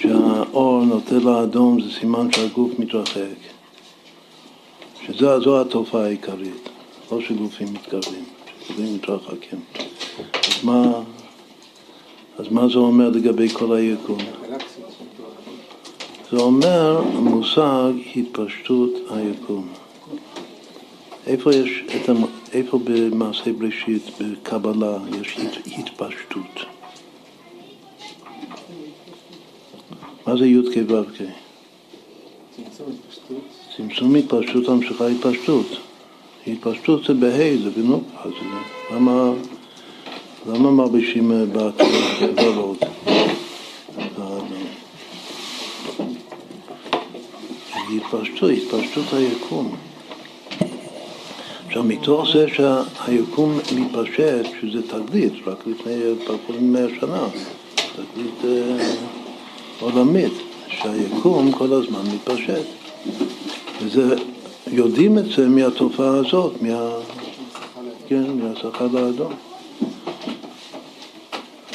[0.00, 3.36] שהאור נוטה לאדום זה סימן שהגוף מתרחק.
[5.06, 6.68] שזו התופעה העיקרית,
[7.12, 8.24] לא שגופים מתקרבים,
[8.66, 9.60] שגופים מתרחקים.
[10.34, 10.92] אז מה,
[12.38, 14.18] אז מה זה אומר לגבי כל היקום?
[16.30, 19.68] זה אומר המושג התפשטות היקום.
[21.26, 22.24] איפה יש את המ...
[22.52, 25.36] איפה במעשה בראשית, בקבלה, יש
[25.78, 26.60] התפשטות?
[30.26, 31.22] מה זה י"ק ו"ק?
[33.76, 35.66] צמצום התפשטות המשכה התפשטות.
[36.46, 38.32] התפשטות זה בה' זה בנוק, אז
[38.94, 39.32] למה,
[40.46, 41.32] למה מרבישים
[42.34, 42.78] בורות?
[47.96, 49.76] התפשטות, התפשטות היקום.
[51.76, 55.94] עכשיו, מתוך זה שהיקום מתפשט, שזה תגלית, רק לפני
[56.24, 57.28] פחות ממאה שנה,
[57.74, 58.94] תגלית אה,
[59.80, 60.32] עולמית,
[60.68, 62.64] שהיקום כל הזמן מתפשט.
[63.82, 64.16] וזה,
[64.66, 66.90] יודעים את זה מהתופעה הזאת, מה,
[68.08, 69.32] כן, מהשכר האדום.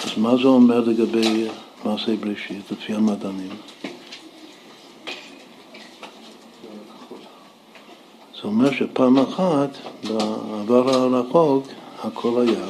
[0.04, 1.48] אז מה זה אומר לגבי
[1.86, 3.52] מעשה בראשית, לפי המדענים?
[8.42, 9.70] זה אומר שפעם אחת,
[10.04, 11.68] בעבר הרחוק,
[12.00, 12.66] הכל היה,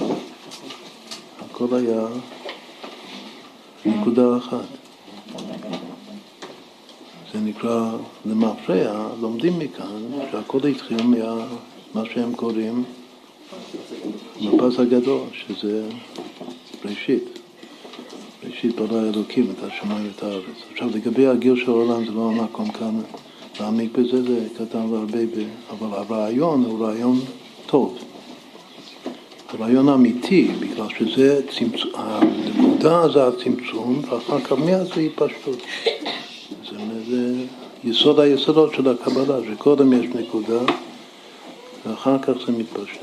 [1.39, 2.07] הכל היה
[3.85, 4.65] נקודה אחת.
[7.33, 7.91] זה נקרא
[8.25, 12.83] למפרע, לומדים מכאן שהכל התחיל ממה שהם קוראים
[14.41, 15.89] מפס הגדול, שזה
[16.85, 17.39] ראשית.
[18.43, 20.57] ראשית ברא אלוקים את השמיים ואת הארץ.
[20.71, 23.01] עכשיו לגבי הגיל של העולם זה לא המקום כאן
[23.59, 25.43] להעמיק בזה, זה כתב הרבה, ב...
[25.69, 27.19] אבל הרעיון הוא רעיון
[27.65, 27.97] טוב.
[29.59, 35.57] רעיון אמיתי, בגלל שזה צמצום, הנקודה זה הצמצום, ואחר כך מיד זה התפשטות.
[36.71, 36.77] זה,
[37.09, 37.43] זה
[37.83, 40.59] יסוד היסודות של הקבלה, שקודם יש נקודה,
[41.85, 42.99] ואחר כך זה מתפשט.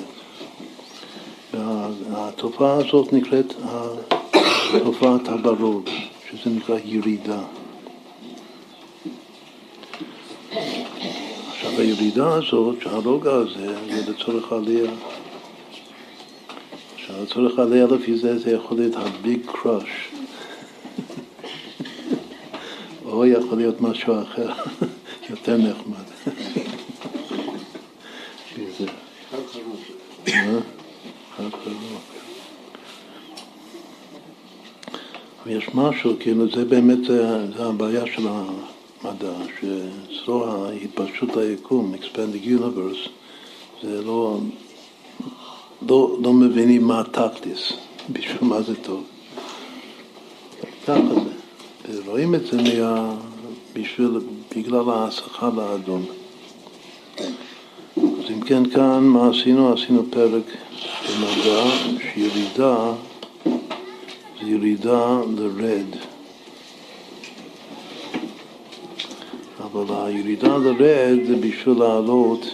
[1.54, 3.54] והתופעה הזאת נקראת
[4.84, 5.82] תופעת הברור,
[6.30, 7.40] שזה נקרא ירידה.
[11.78, 14.90] הירידה הזאת, שהרוגע הזה, זה לצורך עלייה.
[16.94, 20.08] עכשיו לצורך עלייה לפי זה, זה יכול להיות הביג קראש.
[23.04, 24.52] או יכול להיות משהו אחר,
[25.30, 26.04] יותר נחמד.
[35.48, 37.04] יש משהו, כאילו זה באמת,
[37.56, 38.26] זה הבעיה של
[39.02, 43.08] המדע, שאצלו ההתפשטות היקום, expanding universe,
[43.82, 44.38] זה לא,
[45.88, 47.72] לא, לא מבינים מה הטקטיס,
[48.12, 49.04] בשביל מה זה טוב.
[50.86, 51.38] ככה זה.
[52.06, 53.14] רואים את זה מה,
[53.72, 54.10] בשביל,
[54.56, 56.04] בגלל השכר האדום.
[57.96, 59.72] אז אם כן, כאן מה עשינו?
[59.72, 60.44] עשינו פרק
[61.08, 61.64] במדע
[62.12, 62.92] שירידה
[64.40, 66.17] זה ירידה לרד.
[69.72, 72.46] אבל הירידה לרד זה בשביל לעלות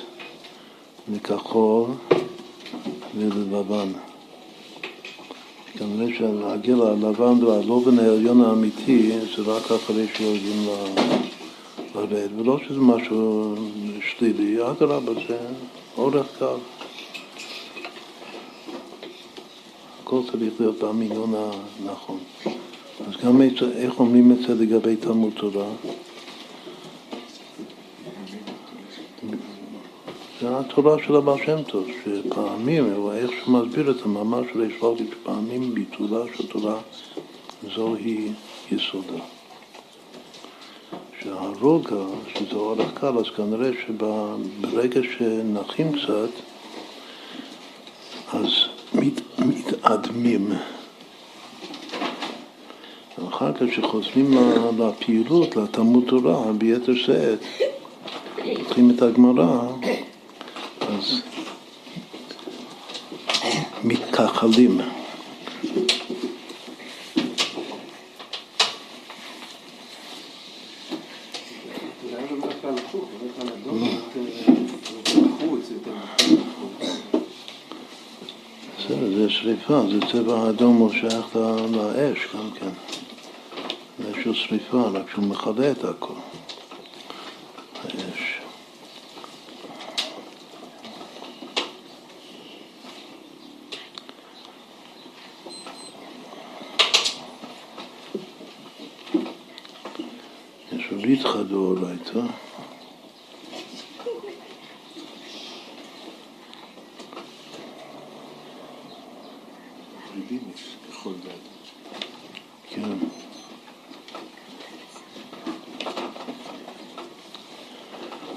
[1.13, 1.91] לכחול
[3.17, 3.89] וללבן.
[5.79, 10.67] כנראה שהגיל הלבן והלובן העליון האמיתי זה רק אחרי שיורדים
[11.95, 13.55] לרד, ולא שזה משהו
[14.01, 15.39] שלילי, אדרבה זה
[15.99, 16.57] אורך קל.
[20.03, 22.19] הכל צריך להיות במינון הנכון.
[23.09, 23.43] אז גם
[23.77, 25.67] איך אומרים את זה לגבי תלמוד תורה?
[30.45, 35.15] זה התורה של הבעל שם טוב, שפעמים, איך שהוא מסביר את המאמר של יש לוגיק,
[35.21, 36.79] שפעמים ביטולה של תורה
[37.75, 38.33] זוהי
[38.73, 39.19] יסודה.
[41.21, 42.05] שהרוגע,
[42.35, 46.31] שזה אורך קל, אז כנראה שברגע שנחים קצת,
[48.33, 48.49] אז
[48.95, 50.53] מת, מתאדמים.
[53.19, 54.35] ואחר כך כשחוזרים
[54.79, 57.39] לפעילות, לתלמוד תורה, ביתר שאת,
[58.57, 59.61] פותחים את הגמרא,
[60.89, 61.23] אז
[63.85, 64.81] מתכחלים.
[79.25, 81.37] זה שריפה, זה צבע אדום מושך
[81.73, 82.69] לאש גם כן.
[83.99, 86.15] זה איזושהי שריפה, רק שהוא מכלה את הכל.
[87.85, 88.35] האש.
[101.15, 102.27] התחדו אולי, טוב?
[112.71, 112.83] כן.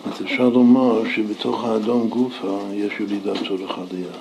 [0.05, 4.11] אז אפשר לומר שבתוך האדום גופה יש ילידת צורך עלייה.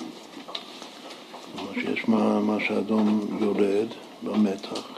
[1.56, 3.88] כלומר שיש מה, מה שאדום יורד
[4.22, 4.88] במתח,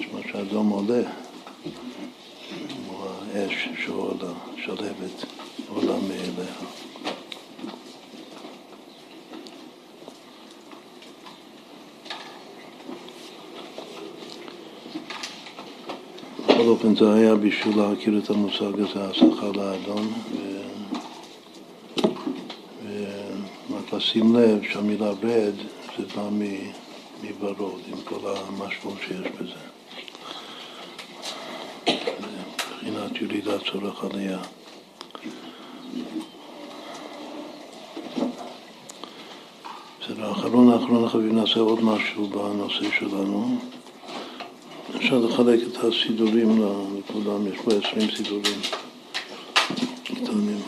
[0.00, 1.02] יש מה שאדום עולה,
[3.36, 4.32] האש שעולה,
[4.64, 5.24] שלהבת
[5.68, 6.52] עולה מאליה.
[16.44, 20.12] בכל אופן זה היה בשביל להכיר את המושג הזה, השכר לאדום,
[23.70, 25.54] ורק לשים לב שהמילה רד
[25.98, 26.28] זה בא
[27.22, 29.75] מוורוד, עם כל המשמעות שיש בזה.
[33.74, 34.38] מבחינת ירידת צורך עלייה.
[40.00, 43.58] בסדר, אחרון האחרון החביב נעשה עוד משהו בנושא שלנו.
[44.96, 46.62] אפשר לחלק את הסידורים
[46.98, 48.60] לכולם, יש פה עשרים סידורים
[50.04, 50.60] קטנים.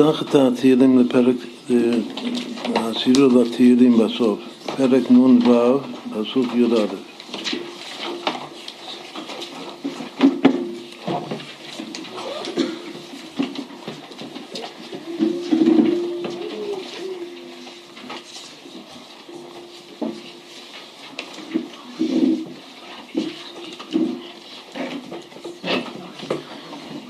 [0.00, 1.36] נפתח את התהילים לפרק,
[2.74, 4.38] הסידור לתהילים בסוף,
[4.76, 5.78] פרק נ"ו,
[6.10, 6.86] פסוק י"א.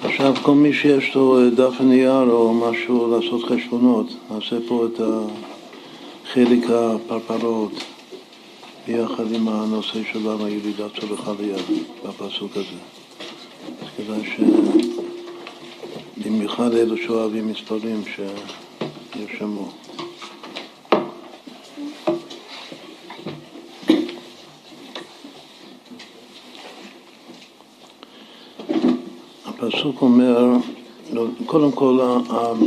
[0.03, 5.01] עכשיו כל מי שיש לו דף נייר או משהו לעשות חשבונות, נעשה פה את
[6.33, 7.73] חלק הפרפרות
[8.87, 11.57] ביחד עם הנושא שלנו, ירידת צורך עלייה,
[12.05, 12.79] בפסוק הזה.
[13.83, 14.41] אז כדאי ש...
[16.25, 18.03] במיוחד אלו שאוהבים מספרים
[19.15, 19.69] שירשמו.
[29.81, 30.49] הפסוק אומר,
[31.47, 31.99] קודם כל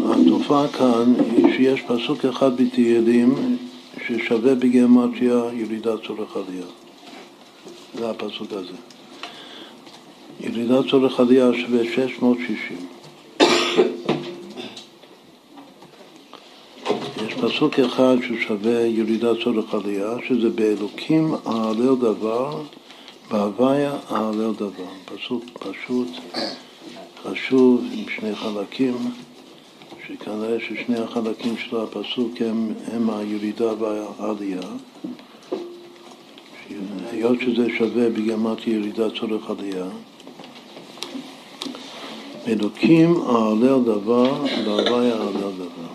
[0.04, 3.58] התופעה כאן היא שיש פסוק אחד בתהילים
[4.08, 6.66] ששווה בגימטריה ירידת צורך עלייה.
[7.94, 8.74] זה הפסוק הזה.
[10.40, 12.78] ירידת צורך עלייה שווה 660.
[17.28, 22.62] יש פסוק אחד ששווה ירידת צורך עלייה, שזה באלוקים אהלל דבר,
[23.32, 24.94] בהוויה אהלל דבר.
[25.06, 26.08] פסוק פשוט,
[27.34, 28.96] חשוב, עם שני חלקים,
[30.08, 34.62] שכנראה ששני החלקים של הפסוק הם, הם הירידה והעלייה.
[37.12, 39.86] היות שזה שווה בגמת ירידת צורך עלייה,
[42.48, 45.94] אלוקים אהלל דבר, בהוויה אהלל דבר.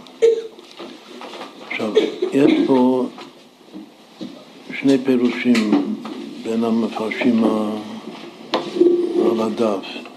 [1.70, 1.92] עכשיו,
[2.32, 3.06] יש פה
[4.80, 5.94] שני פירושים
[6.42, 7.44] בין המפרשים
[9.30, 10.07] על הדף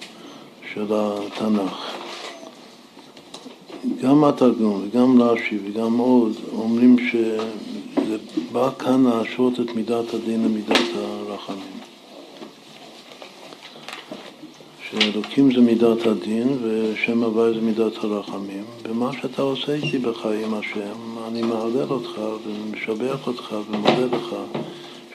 [0.88, 1.96] של התנ"ך.
[4.02, 8.18] גם התרגום וגם רש"י וגם עוד אומרים שזה
[8.52, 11.78] בא כאן להשוות את מידת הדין למידת הרחמים.
[14.90, 18.64] שאלוקים זה מידת הדין ושם הוואי זה מידת הרחמים.
[18.84, 24.36] ומה שאתה עושה איתי בחיים השם, אני מהלל אותך ומשבח אותך ומודה לך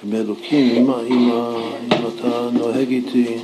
[0.00, 1.30] שבאלוקים, אם, אם,
[1.82, 3.38] אם אתה נוהג איתי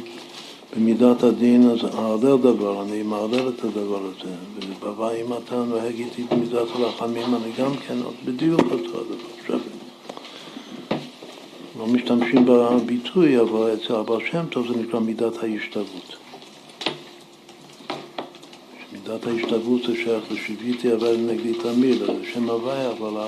[0.77, 4.35] במידת הדין, אז אהלל דבר, אני מהלל את הדבר הזה.
[4.57, 7.95] ובבא, אם אתה נוהג איתי במידת הרחמים, אני גם כן
[8.25, 9.29] בדיוק אותו הדבר.
[9.41, 9.59] עכשיו,
[11.79, 16.17] לא משתמשים בביטוי, אבל אצל הבעל שם טוב זה נקרא מידת ההשתוות.
[18.93, 23.23] מידת ההשתוות זה שייך לשוויתי אבל נגדי תמיד, זה שם הוויה, אבל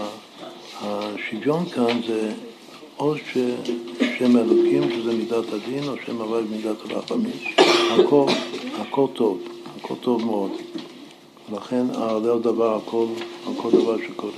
[0.82, 2.32] השוויון כאן זה
[2.98, 3.14] או
[4.14, 7.32] ששם אלוקים, שזה מידת הדין, או שם הוויה מידת הרחמים.
[7.90, 8.26] הכל,
[8.80, 9.38] הכל טוב,
[9.76, 10.50] הכל טוב מאוד.
[11.50, 13.06] ולכן הלל דבר, הכל,
[13.42, 14.32] הכל דבר שקורה.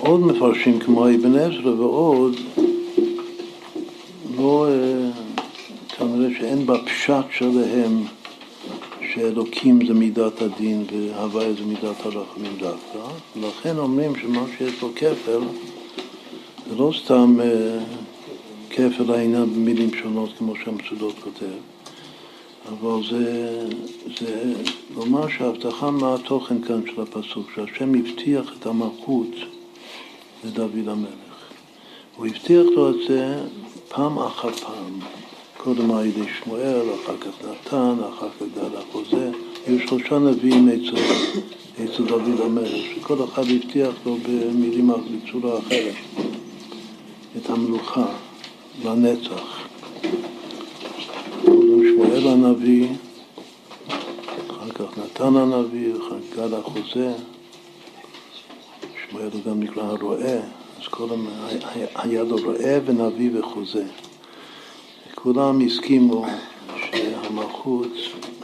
[0.00, 2.36] עוד מפרשים כמו אבן עזרא ועוד,
[4.36, 5.10] לא, אה,
[5.88, 8.04] כנראה שאין בפשט שלהם
[9.18, 12.98] שאלוקים זה מידת הדין והוויה זה מידת הרחמים דווקא,
[13.36, 15.40] ולכן אומרים שמה שיש לו כפל
[16.68, 17.78] זה לא סתם אה,
[18.70, 21.56] כפל העניין במילים שונות כמו שהמצודות כותב,
[22.68, 23.68] אבל זה,
[24.20, 24.54] זה
[24.94, 29.30] לומר שההבטחה מה התוכן כאן של הפסוק, שהשם הבטיח את המלכות
[30.44, 31.38] לדוד המלך.
[32.16, 33.44] הוא הבטיח לו את זה
[33.88, 35.17] פעם אחר פעם.
[35.58, 39.30] קודם על ידי שמואל, אחר כך נתן, אחר כך גד החוזה.
[39.66, 40.68] היו שלושה נביאים
[41.84, 45.94] אצל דוד המלך, שכל אחד הבטיח לו במילים בצורה אחרת
[47.36, 48.06] את המלוכה
[48.84, 49.68] לנצח.
[51.44, 52.88] קודם שמואל הנביא,
[54.50, 57.12] אחר כך נתן הנביא, אחר כך גד החוזה.
[59.08, 60.36] שמואל הוא גם נקרא הרועה,
[60.80, 61.26] אז קודם
[61.94, 63.84] היה לו רועה ונביא וחוזה.
[65.32, 66.26] כולם הסכימו
[66.76, 67.92] שהמלכות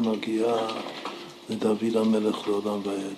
[0.00, 0.56] מגיעה
[1.50, 3.16] לדוד המלך לעולם ועד.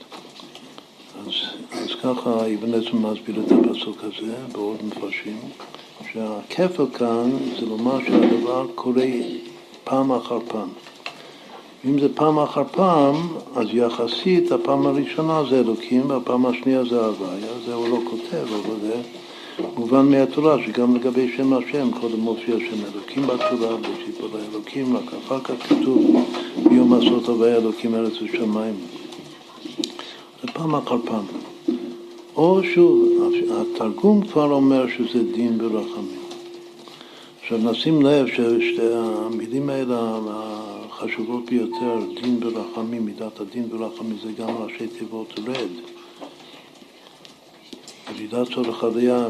[1.20, 1.32] אז,
[1.72, 5.38] אז ככה אבן עזר מסביר את הפסוק הזה בעוד מפרשים,
[6.12, 7.30] שהכפל כאן
[7.60, 9.06] זה לומר שהדבר קורה
[9.84, 10.68] פעם אחר פעם.
[11.84, 13.14] אם זה פעם אחר פעם,
[13.56, 18.80] אז יחסית הפעם הראשונה זה אלוקים והפעם השנייה זה הוויה, זה הוא לא כותב, אבל
[18.80, 19.02] זה
[19.76, 25.40] מובן מהתורה שגם לגבי שם השם קודם מופיע שם אלוקים בתורה, בשיפור האלוקים, רק אחר
[25.40, 26.16] כך כתוב
[26.68, 28.74] ביום עשות הוויה אלוקים ארץ ושמיים.
[30.42, 31.24] זה פעם אחר פעם.
[32.36, 33.08] או שוב,
[33.50, 36.20] התרגום כבר אומר שזה דין ברחמים.
[37.42, 40.18] עכשיו נשים לב ששתי המילים האלה
[40.90, 45.95] החשובות ביותר, דין ברחמים, מידת הדין ברחמים, זה גם ראשי תיבות רד.
[48.14, 49.28] ירידת צורך עלייה,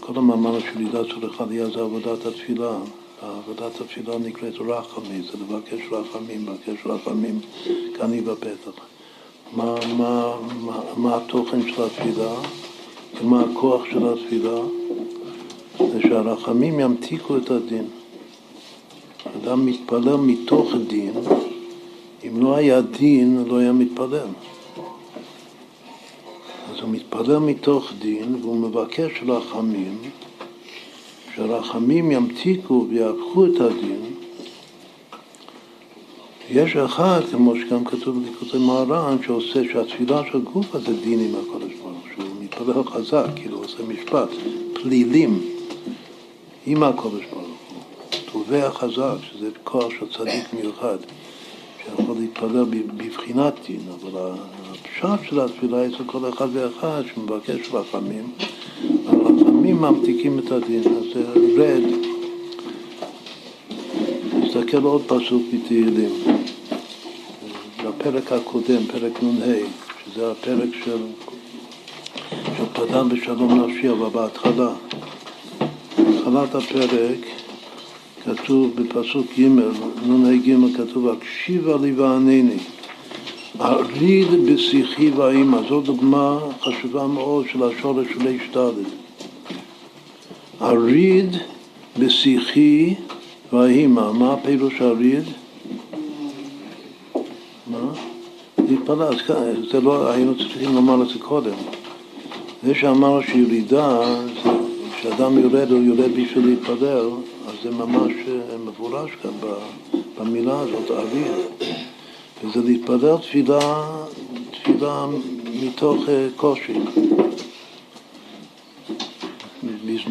[0.00, 2.76] כל המאמר של ירידת צורך עלייה זה עבודת התפילה.
[3.22, 7.40] עבודת התפילה נקראת רחמי, זה לבקש רחמים, לבקש רחמים,
[7.98, 8.72] כאן היא בפתח.
[9.52, 12.34] מה, מה, מה, מה התוכן של התפילה
[13.20, 14.60] ומה הכוח של התפילה?
[15.78, 17.86] זה שהרחמים ימתיקו את הדין.
[19.36, 21.12] אדם מתפלל מתוך דין,
[22.28, 24.28] אם לא היה דין, לא היה מתפלל.
[26.76, 29.98] אז הוא מתפלל מתוך דין והוא מבקש רחמים,
[31.36, 34.14] שרחמים ימתיקו ויהפכו את הדין.
[36.50, 41.74] יש אחד, כמו שגם כתוב בליקוטי מהר"ן, שעושה שהתפילה של גוף הזה דין עם הקודש
[41.82, 44.28] ברוך שהוא מתפלל חזק, כאילו עושה משפט,
[44.74, 45.40] פלילים
[46.66, 47.82] עם הקודש ברוך הוא,
[48.32, 50.96] תובע חזק, שזה כוח של צדיק מיוחד.
[51.86, 52.64] שיכול להתפלל
[52.96, 54.20] בבחינת דין, אבל
[54.70, 58.32] הפשט של התפילה אצל כל אחד ואחד שמבקש רחמים,
[59.06, 61.24] הרחמים ממתיקים את הדין, אז זה
[61.56, 61.82] רד.
[64.34, 66.10] נסתכל עוד פסוק בתהילים,
[67.78, 69.54] בפ' הפרק הקודם, פרק נ"ה,
[70.04, 70.98] שזה הפרק של,
[72.56, 74.72] של פדן בשלום נפשי, אבל בהתחלה,
[75.98, 77.35] בהתחלת הפרק
[78.26, 79.48] כתוב בפסוק ג',
[80.08, 82.58] נ"ה ג', כתוב, הקשיבה לי וענני.
[83.60, 88.86] אריד בשיחי והאימא, זו דוגמה חשובה מאוד של השורש של השתלת.
[90.62, 91.36] אריד
[91.98, 92.94] בשיחי
[93.52, 95.24] והאימא, מה הפירוש אריד?
[97.66, 97.92] מה?
[98.68, 99.14] להתפלל,
[99.72, 101.56] זה לא, היינו צריכים לומר את זה קודם.
[102.62, 104.00] זה שאמר שירידה,
[104.96, 107.08] כשאדם יורד, הוא יורד בשביל להתפלל,
[107.66, 109.30] זה ממש אה, מפורש כאן
[110.18, 111.32] במילה הזאת, אריד.
[112.44, 113.84] וזה להתפלל תפילה,
[114.50, 115.06] תפילה
[115.62, 116.80] מתוך אה, קושי.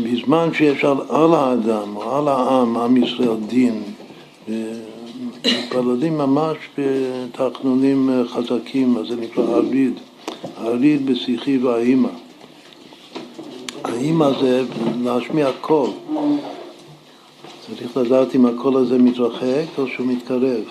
[0.04, 3.84] בזמן שיש על, על האדם או על העם, עם ישראל, דין,
[5.46, 9.94] מתפללים ממש בתחנונים אה, חזקים, אז זה נקרא אריד,
[10.58, 12.10] אריד בשיחי והאימא.
[13.84, 14.64] האימא זה
[15.04, 15.90] להשמיע קול.
[17.74, 20.64] צריך לדעת אם הקול הזה מתרחק או שהוא מתקרב.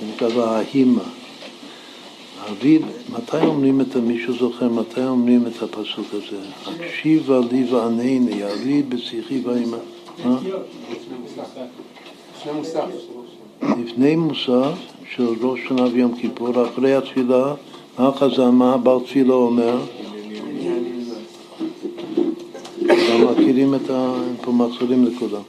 [0.00, 1.02] זה נקרא והאימא.
[2.50, 2.82] אביב,
[3.12, 6.40] מתי אומרים את, מישהו זוכר, מתי אומרים את הפסוק הזה?
[6.66, 9.76] הקשיבה לי וענני, אביב בשיחי והאימא.
[13.84, 14.78] לפני מוסף
[15.14, 17.54] של ראש שנה ויום כיפור, אחרי התפילה,
[17.98, 19.78] החזן, מה הבעל תפילה אומר?
[23.30, 24.14] מכירים את ה...
[24.42, 25.42] פה מחזירים לכולם.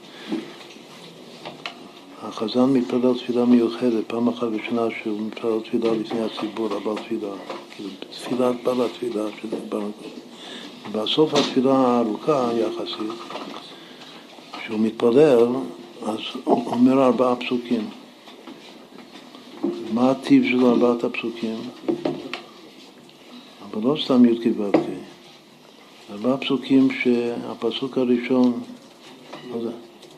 [2.22, 7.28] החזן מתפלל תפילה מיוחדת, פעם אחת בשנה שהוא מתפלל תפילה לפני הציבור, הבעל תפילה,
[7.76, 9.24] כאילו תפילת בעל התפילה,
[10.92, 13.20] בסוף התפילה הארוכה יחסית,
[14.58, 15.46] כשהוא מתפלל,
[16.02, 17.88] אז הוא אומר ארבעה פסוקים.
[19.94, 21.56] מה הטיב של ארבעת הפסוקים?
[23.62, 24.76] אבל לא סתם י"ק ו"ק.
[26.12, 28.60] ארבעה פסוקים שהפסוק הראשון?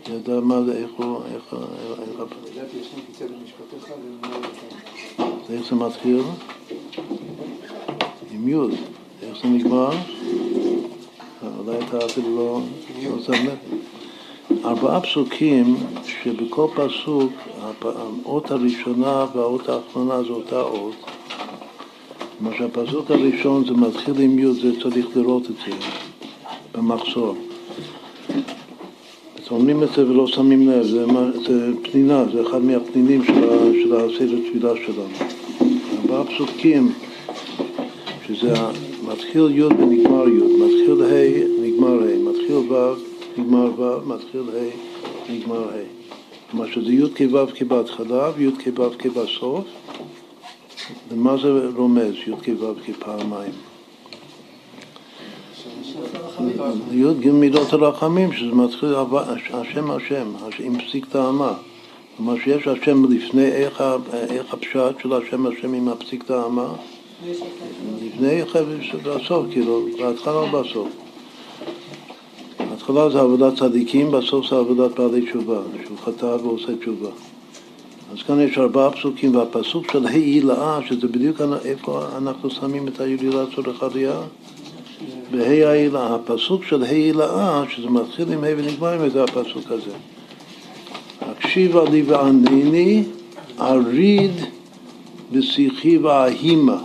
[0.09, 1.55] ידע מה זה, איך הוא, איך,
[2.01, 2.21] איך,
[5.51, 6.23] איך זה מתחיל?
[8.31, 8.55] עם י',
[9.23, 9.91] איך זה נגמר?
[11.59, 12.61] אולי אתה אפילו לא,
[13.05, 13.59] לא שם לב.
[14.65, 17.33] ארבעה פסוקים שבכל פסוק
[18.25, 20.95] האות הראשונה והאות האחרונה זה אותה אות.
[22.39, 25.77] כלומר שהפסוק הראשון זה מתחיל עם י', זה צריך לראות את זה
[26.75, 27.35] במחסור.
[29.51, 31.05] אומרים את זה ולא שמים לב, זה,
[31.47, 35.31] זה פנינה, זה אחד מהפנינים של הסדר תפילה שלנו.
[36.03, 36.93] ארבעה פסוקים,
[38.27, 38.53] שזה
[39.09, 42.95] מתחיל י' ונגמר י', מתחיל ה', נגמר ה', מתחיל ו',
[43.39, 45.83] נגמר ו', מתחיל ה', נגמר ה'.
[46.51, 49.65] כלומר שזה י' כו' כבהתחלה וי' כו' כבסוף.
[51.09, 53.53] ומה זה רומז, י' כו' כפעמיים?
[56.93, 58.95] י"ג מידות הרחמים, שזה מתחיל
[59.53, 60.27] השם השם,
[60.59, 61.53] עם פסיק טעמה.
[62.17, 66.73] כלומר שיש השם לפני, איך, איך הפשט של השם השם עם הפסיק טעמה?
[68.03, 68.43] לפני
[69.03, 70.89] בסוף, כאילו, בהתחלה או בסוף.
[72.71, 77.11] בהתחלה זה עבודת צדיקים, בסוף זה עבודת בעלי תשובה, שהוא חטא ועושה תשובה.
[78.13, 83.45] אז כאן יש ארבעה פסוקים, והפסוק של העילאה, שזה בדיוק איפה אנחנו שמים את הילילה
[83.55, 84.21] צורך עלייה,
[85.31, 86.15] בה"א העילה.
[86.15, 89.91] הפסוק של העילאה, שזה מתחיל עם ה' ונגמר עם זה הפסוק הזה.
[91.21, 93.05] הקשיבה לי וענני,
[93.61, 94.33] אריד
[95.33, 96.83] בשיחי וההימה,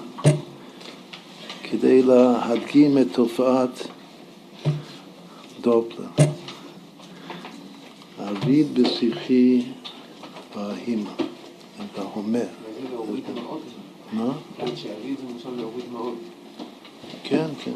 [1.63, 3.87] כדי להדגים את תופעת
[5.61, 6.05] דופלר.
[8.19, 9.61] אריד בשיחי
[10.55, 11.09] וההימה,
[11.97, 12.39] וההומה.
[14.13, 14.31] מה?
[17.23, 17.71] כן, כן.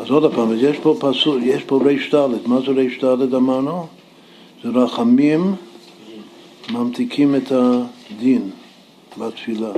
[0.00, 3.86] אז עוד פעם, יש פה פסוק, יש פה ריש ד', מה זה ריש ד' אמרנו?
[4.62, 5.54] זה רחמים
[6.72, 8.50] ממתיקים את הדין
[9.18, 9.72] בתפילה.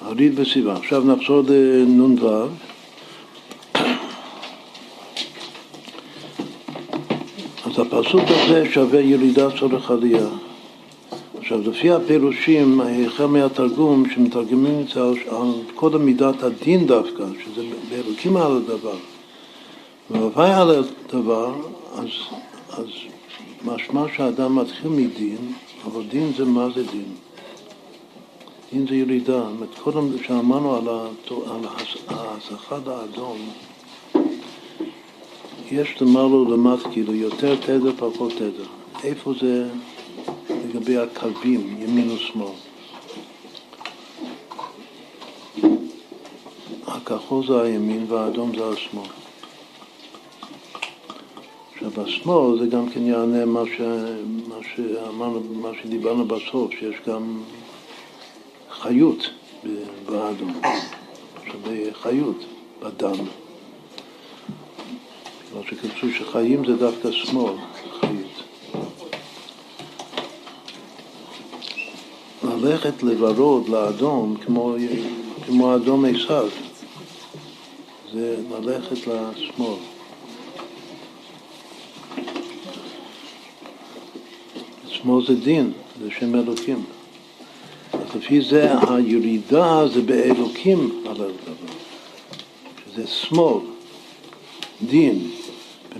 [0.00, 0.74] הריד וסיבה.
[0.74, 2.46] עכשיו נחזור לנ"ו.
[7.92, 10.26] הפסוק הזה שווה ירידה צורך עלייה.
[11.38, 17.62] עכשיו, לפי הפירושים, החל מהתרגום, שמתרגמים את זה על, על קודם מידת הדין דווקא, שזה
[17.90, 18.96] באלוקים על הדבר,
[20.10, 21.54] והווי על הדבר,
[21.94, 22.08] אז,
[22.70, 22.86] אז
[23.64, 25.52] משמע שהאדם מתחיל מדין,
[25.84, 27.14] אבל דין זה מה זה דין?
[28.72, 29.40] דין זה ירידה.
[29.40, 30.88] זאת אומרת, קודם שאמרנו על,
[31.46, 31.64] על
[32.08, 33.38] ההסחת האדום,
[35.72, 38.66] יש למעלה ולמטה, כאילו יותר תדר, פחות תדר.
[39.04, 39.68] איפה זה
[40.50, 42.52] לגבי הקווים, ימין ושמאל.
[46.86, 49.06] הכחול זה הימין והאדום זה השמאל.
[51.72, 53.80] עכשיו, השמאל זה גם כן יענה מה, ש...
[54.48, 57.42] מה שאמרנו, מה שדיברנו בסוף, שיש גם
[58.70, 59.30] חיות
[60.06, 60.60] באדום,
[61.46, 62.44] שווה חיות
[62.82, 63.41] בדם.
[65.52, 67.54] כמו שכתוב שחיים זה דווקא שמאל,
[68.00, 68.42] חיות.
[72.44, 74.76] ללכת לוורוד, לאדום, כמו,
[75.46, 76.48] כמו אדום עשיו,
[78.12, 79.76] זה ללכת לשמאל.
[84.86, 85.72] שמאל זה דין,
[86.02, 86.84] זה שם אלוקים.
[87.92, 91.54] אז לפי זה הירידה זה באלוקים על הדבר,
[92.86, 93.60] שזה שמאל,
[94.82, 95.41] דין.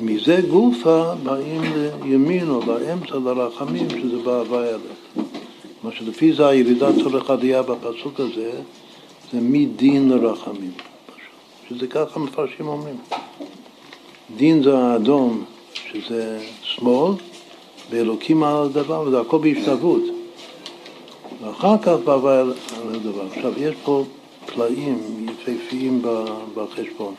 [0.01, 1.63] ומזה גופה באים
[2.05, 5.27] לימין או לאמצע, לרחמים, שזה בהווי הלך.
[5.83, 8.51] מה שלפי זה הירידה צורך עלייה בפסוק הזה,
[9.33, 10.73] זה מדין לרחמים.
[11.69, 12.97] שזה ככה מפרשים אומרים.
[14.37, 15.45] דין זה האדום,
[15.75, 17.13] שזה שמאל,
[17.91, 20.03] ואלוקים על הדבר, וזה הכל בהשתלבות.
[21.43, 22.53] ואחר כך בהווי על
[22.95, 23.27] הדבר.
[23.37, 24.05] עכשיו, יש פה
[24.47, 26.03] פלאים יפהפיים
[26.55, 27.15] בחשבון.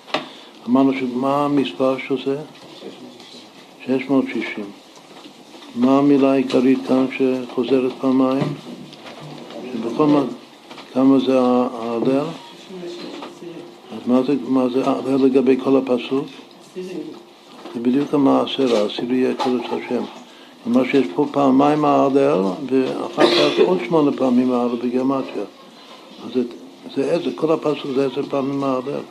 [0.69, 2.41] אמרנו שמה המספר של זה?
[3.85, 4.65] 660.
[5.75, 8.53] מה המילה העיקרית כאן שחוזרת פעמיים?
[9.73, 10.23] שבכל מה,
[10.93, 12.25] כמה זה ההלל?
[13.91, 16.25] אז מה זה, מה זה ההלל לגבי כל הפסוק?
[17.73, 20.03] זה בדיוק המעשר, העשירי יהיה קודש השם.
[20.63, 25.45] כלומר שיש פה פעמיים ההלל ואחר כך עוד שמונה פעמים ההלל בגימטריה.
[26.25, 26.41] אז זה,
[26.95, 29.01] זה עשר, כל הפסוק זה עשר פעמים ההלל.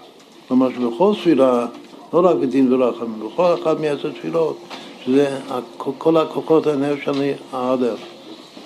[0.53, 1.66] כלומר שבכל ספירה,
[2.12, 4.59] לא רק בדין ורחמים, בכל אחת מעשר תפילות,
[5.05, 5.39] שזה
[5.77, 7.97] כל הכוחות הנר שאני ההלל,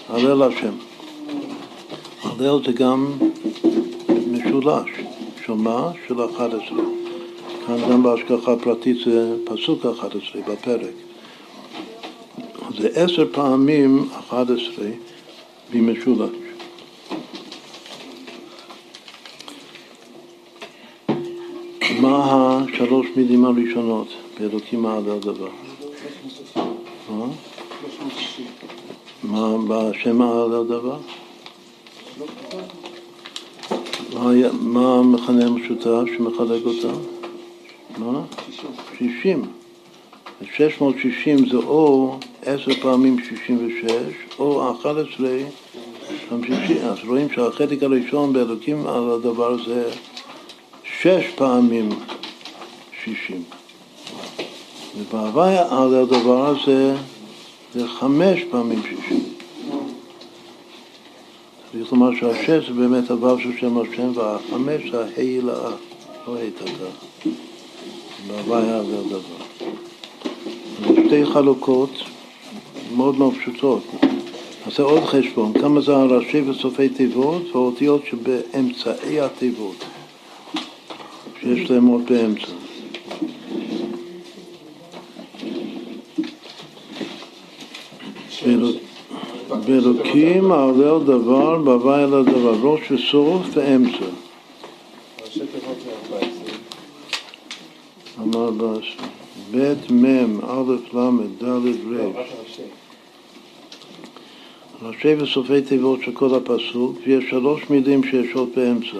[0.09, 0.73] ההלל השם.
[2.23, 3.13] ההלל זה גם
[4.31, 4.91] משולש,
[5.45, 5.91] של מה?
[6.09, 6.79] של 11.
[7.67, 10.95] כאן גם בהשגחה פרטית זה פסוק 11 בפרק.
[12.79, 14.87] זה עשר פעמים 11
[15.73, 16.46] במשולש.
[22.07, 24.09] מה השלוש מילים הראשונות
[24.41, 25.49] באלוקים על הדבר?
[29.23, 30.99] מה בשם על הדבר?
[34.61, 36.99] מה המכנה המשותף שמחלק אותם?
[37.99, 38.23] מה?
[38.99, 39.43] שישים.
[40.57, 43.91] 660 זה או עשר פעמים 66
[44.39, 45.29] או 11
[46.29, 46.77] פעמים 60.
[46.87, 49.91] אז רואים שהחלק הראשון באלוקים על הדבר זה
[51.07, 51.89] שש פעמים
[53.05, 53.43] שישים.
[54.99, 56.95] ובהווי על הדבר הזה
[57.75, 59.25] זה חמש פעמים שישים.
[61.73, 65.71] צריך לומר שהשש זה באמת הוו של שם השם והחמש זה ההילאה,
[66.29, 66.91] לא ההתתה.
[68.27, 69.45] בהווי על הדבר.
[71.07, 71.91] שתי חלוקות
[72.97, 73.83] מאוד מאוד פשוטות.
[74.67, 79.85] נעשה עוד חשבון, כמה זה הראשי וסופי תיבות והאותיות שבאמצעי התיבות.
[81.47, 82.53] שיש להם עוד באמצע.
[89.67, 94.05] באלוקים העולל דבר, בהווי על הדבר, ראש וסוף ואמצע.
[98.19, 99.03] אמר באשר,
[99.51, 102.23] ב' מ' א' ל' ד' ר'
[104.83, 108.99] ראשי וסופי תיבות של כל הפסוק, ויש שלוש מילים שיש עוד באמצע.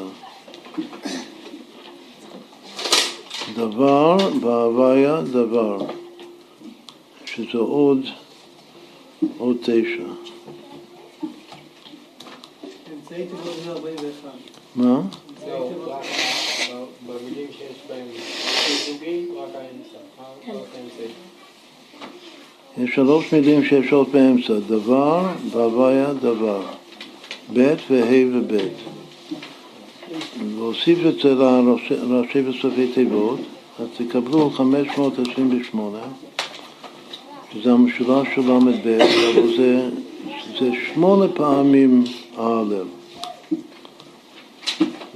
[3.57, 5.79] דבר בהוויה דבר,
[7.25, 8.07] שזה עוד,
[9.39, 10.03] עוד תשע.
[14.77, 15.01] מה?
[18.85, 20.57] סוגים, רק האמצע.
[22.79, 26.63] יש שלוש מילים שיש עוד באמצע, דבר, בהוויה, דבר,
[27.53, 28.96] ב' וה' וב'.
[30.57, 33.41] להוסיף את זה לראשי וסופי תיבות,
[33.79, 35.99] אז תקבלו 528,
[37.53, 38.99] שזה המשולש של ל"ב,
[39.35, 39.89] אבל זה,
[40.59, 42.05] זה שמונה פעמים
[42.37, 42.87] ההלל.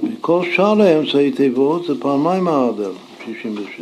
[0.03, 2.91] וכל שאר האמצעי תיבות זה פעמיים ההלל,
[3.25, 3.79] 66.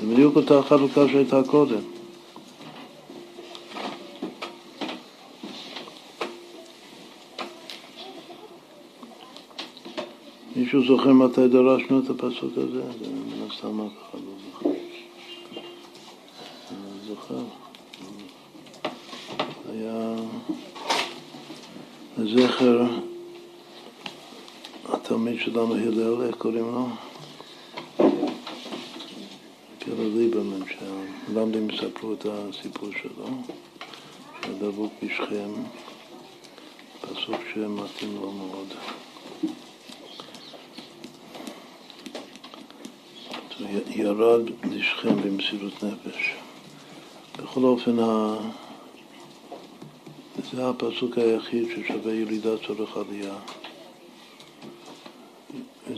[0.00, 1.95] זה בדיוק אותה חלוקה שהייתה קודם.
[10.56, 12.80] מישהו זוכר מתי דרשנו את הפסוק הזה?
[12.80, 14.70] זה מן הסתם אף אחד לא זוכר.
[17.06, 17.42] זוכר?
[22.18, 22.86] לזכר
[24.88, 26.88] התלמיד שלנו הלל, איך קוראים לו?
[29.86, 33.26] הלל ליברמן, שהלמדים יספרו את הסיפור שלו,
[34.42, 35.50] שהדבוק בשכם,
[37.00, 38.66] פסוק שמתאים לו מאוד.
[43.88, 46.34] ירד לשכם במסירות נפש.
[47.36, 47.96] בכל אופן,
[50.52, 53.34] זה הפסוק היחיד ששווה ירידה צורך עלייה.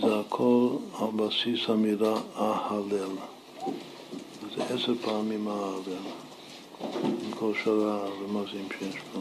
[0.00, 0.68] זה הכל
[0.98, 3.16] על בסיס המילה ההלל.
[4.56, 6.04] זה עשר פעמים ההלל,
[6.94, 9.20] עם כל שאר הרמזים שיש פה.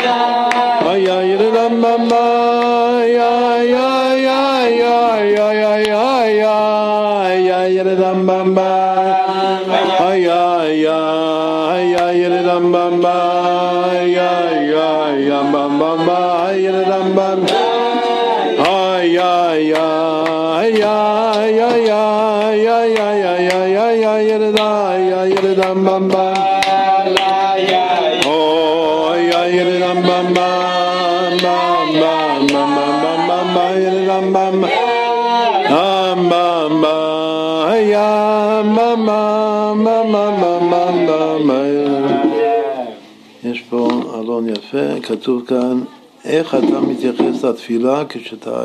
[45.11, 45.83] כתוב כאן
[46.23, 48.63] איך אתה מתייחס לתפילה כשאתה,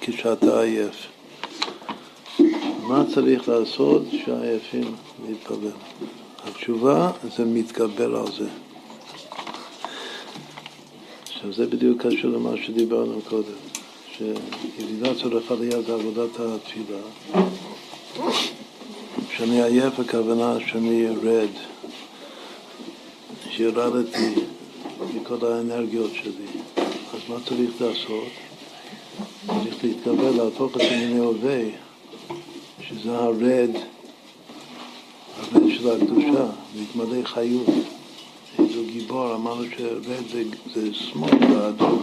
[0.00, 1.06] כשאתה עייף.
[2.80, 4.94] מה צריך לעשות שהעייפים
[5.28, 5.70] להתפלל?
[6.46, 8.48] התשובה זה מתגבר על זה.
[11.22, 13.58] עכשיו זה בדיוק קשור למה שדיברנו קודם,
[14.16, 16.98] שירידת צורך עלייה זה עבודת התפילה.
[19.28, 21.48] כשאני עייף הכוונה שאני רד,
[23.50, 24.34] שירדתי
[25.14, 26.46] מכל האנרגיות שלי,
[27.14, 28.28] אז מה צריך לעשות?
[29.46, 31.60] צריך להתקבל, להפוך את ענייני הווה,
[32.88, 33.70] שזה הרד,
[35.38, 36.46] הרד של הקדושה,
[36.76, 37.66] להתמלא חיות.
[38.58, 40.42] איזו גיבור, אמרנו שרד זה,
[40.74, 42.02] זה שמאל באדום.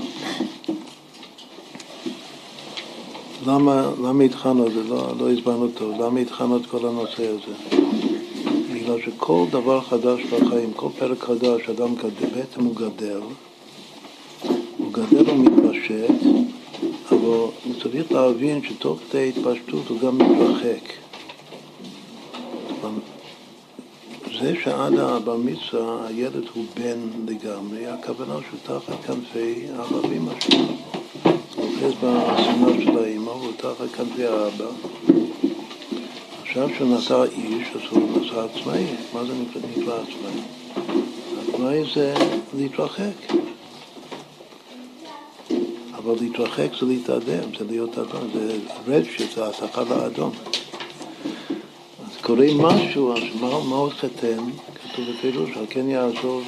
[3.48, 4.84] למה, למה התחלנו את זה?
[4.84, 6.02] לא, לא הסברנו טוב.
[6.02, 7.78] למה התחלנו את כל הנושא הזה?
[8.92, 13.22] בגלל שכל דבר חדש בחיים, כל פרק חדש, אדם גדל, בעצם הוא גדל,
[14.78, 16.26] הוא גדל ומתפשט,
[17.12, 17.52] אבל הוא
[17.84, 20.94] צריך להבין שתוך כדי התפשטות הוא גם מתרחק.
[24.42, 30.60] זה שעד הבר מצווה הילד הוא בן לגמרי, הכוונה שהוא תחת כנפי אבא ואמא שלו.
[31.56, 34.66] הוא אוחז בסינה של האמא, הוא תחת כנפי האבא.
[36.52, 38.86] עכשיו נעשה איש, אז הוא נעשה עצמאי.
[39.14, 39.34] מה זה
[39.78, 40.42] נקרא עצמאי?
[41.48, 42.14] עצמאי זה
[42.58, 43.34] להתרחק.
[45.96, 48.58] אבל להתרחק זה להתאדם, זה להיות אדום, זה
[48.88, 50.32] רדשת, זה השכר לאדום.
[52.06, 54.44] אז קורה משהו, אז מה, מה עוד חתם?
[54.84, 56.44] כתוב בפירוש, על כן יעזוב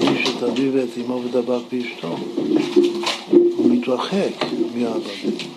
[0.00, 2.16] איש את אביו ואת אמו ודבק באשתו.
[3.30, 4.44] הוא מתרחק
[4.74, 5.48] מהעבדים.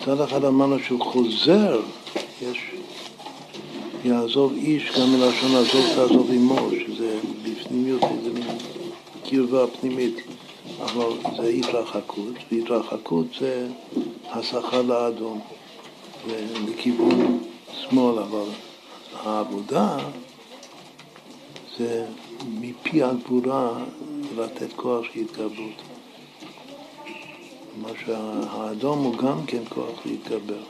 [0.00, 1.80] מצד אחד אמרנו שהוא חוזר,
[2.42, 2.70] יש
[4.04, 8.46] יעזוב איש גם מלשון עזוב תעזוב עמו, שזה בפנימיות, זה מין
[9.24, 10.16] קרבה פנימית,
[10.80, 13.68] אבל זה התרחקות, והתרחקות זה
[14.30, 15.40] הסחה לאדום,
[16.68, 17.38] לכיוון
[17.72, 18.48] שמאל, אבל
[19.14, 19.96] העבודה
[21.78, 22.06] זה
[22.60, 23.84] מפי הגבורה
[24.36, 25.82] לתת כוח של התגברות.
[27.82, 30.62] מה שהאדום הוא גם כן כוח להתגבר,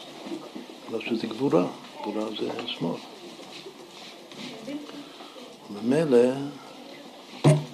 [0.90, 1.66] אלא שזה גבורה,
[2.00, 2.94] גבורה זה שמאל.
[5.70, 6.18] וממילא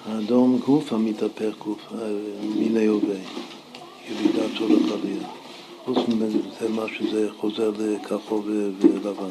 [0.06, 1.80] האדום גוף המתהפך גוף,
[2.42, 3.16] מיני הווה,
[4.08, 5.28] ירידה צורך עלייה.
[5.84, 9.30] חוץ מזה מה שזה חוזר לכחול ולבן.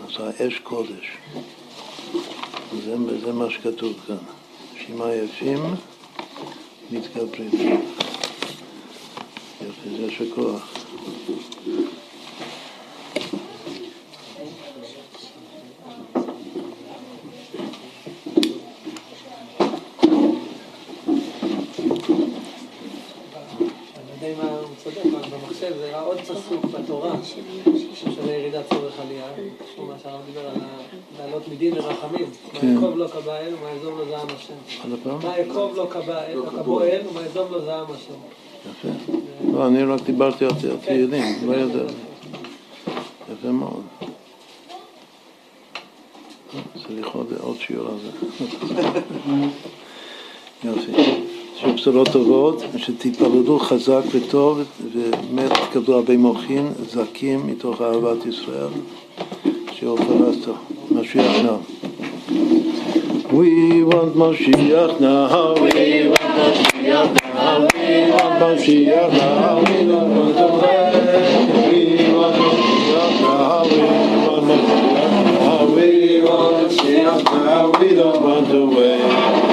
[0.00, 1.16] נעשה אש קודש.
[2.84, 4.16] זה, זה מה שכתוב כאן.
[4.86, 5.74] שמע יפים
[6.90, 7.50] מתגברים.
[9.66, 10.74] יופי, זה שכוח.
[26.22, 27.12] פסוק בתורה
[27.94, 29.24] של ירידת צורך עלייה,
[29.76, 30.56] כמו מה שהרב דיבר על
[31.18, 35.28] לעלות מדין לרחמים, מה יקוב לו כבאל ומה יזום לו זעם השם.
[35.28, 36.38] מה יקוב לו כבאל
[37.08, 38.14] ומה יזום לו זעם השם.
[38.70, 39.12] יפה.
[39.52, 40.50] לא, אני רק דיברתי על
[40.84, 41.92] תהילים, לא יודע.
[43.32, 43.82] יפה מאוד.
[46.86, 47.08] צריך
[47.40, 48.10] עוד שיעור על זה.
[50.64, 50.92] יופי.
[51.60, 58.68] שיהיו בשורות טובות, שתתפללו חזק וטוב, ובאמת תקבלו הרבה מוחין, זקים מתוך אהבת ישראל,
[59.72, 60.48] שאופרסת,
[60.90, 61.56] משיח נא.
[63.30, 70.34] We want Mashiach now, we want Mashiach now, we want Mashiach now, we don't want
[70.38, 70.92] to wait.
[71.68, 71.82] We
[72.16, 73.80] want Mashiach now, we
[74.24, 75.12] want Mashiach
[75.44, 75.88] now, we
[76.26, 79.47] want Mashiach now, we don't want to wait.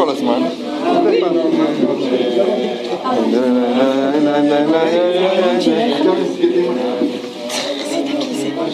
[0.00, 0.40] Nicolas Man.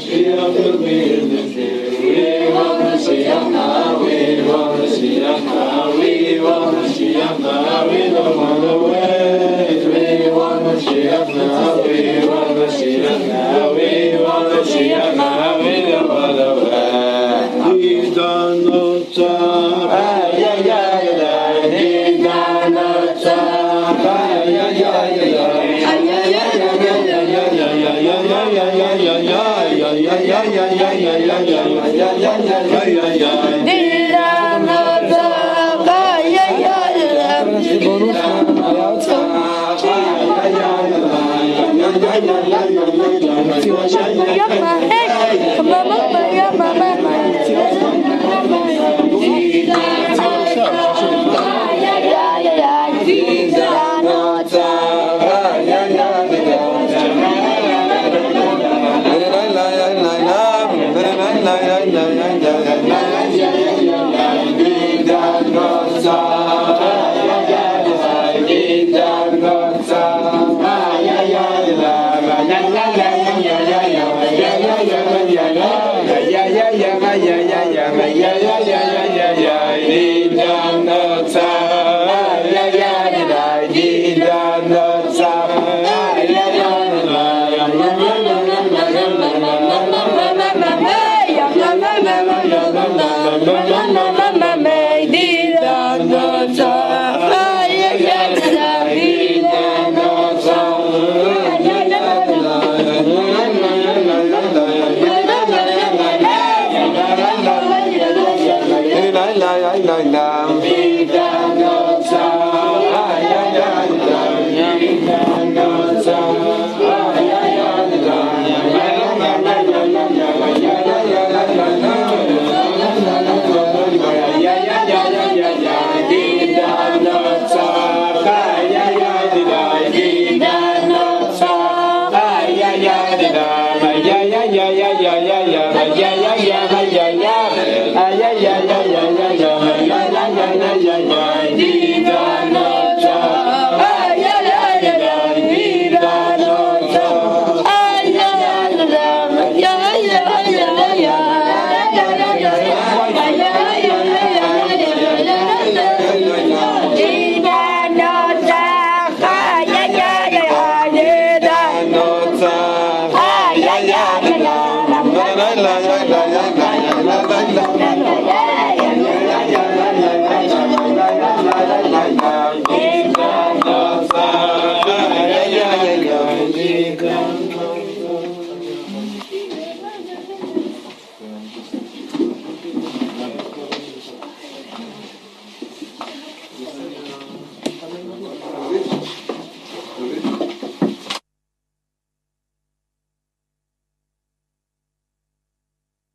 [0.06, 0.46] We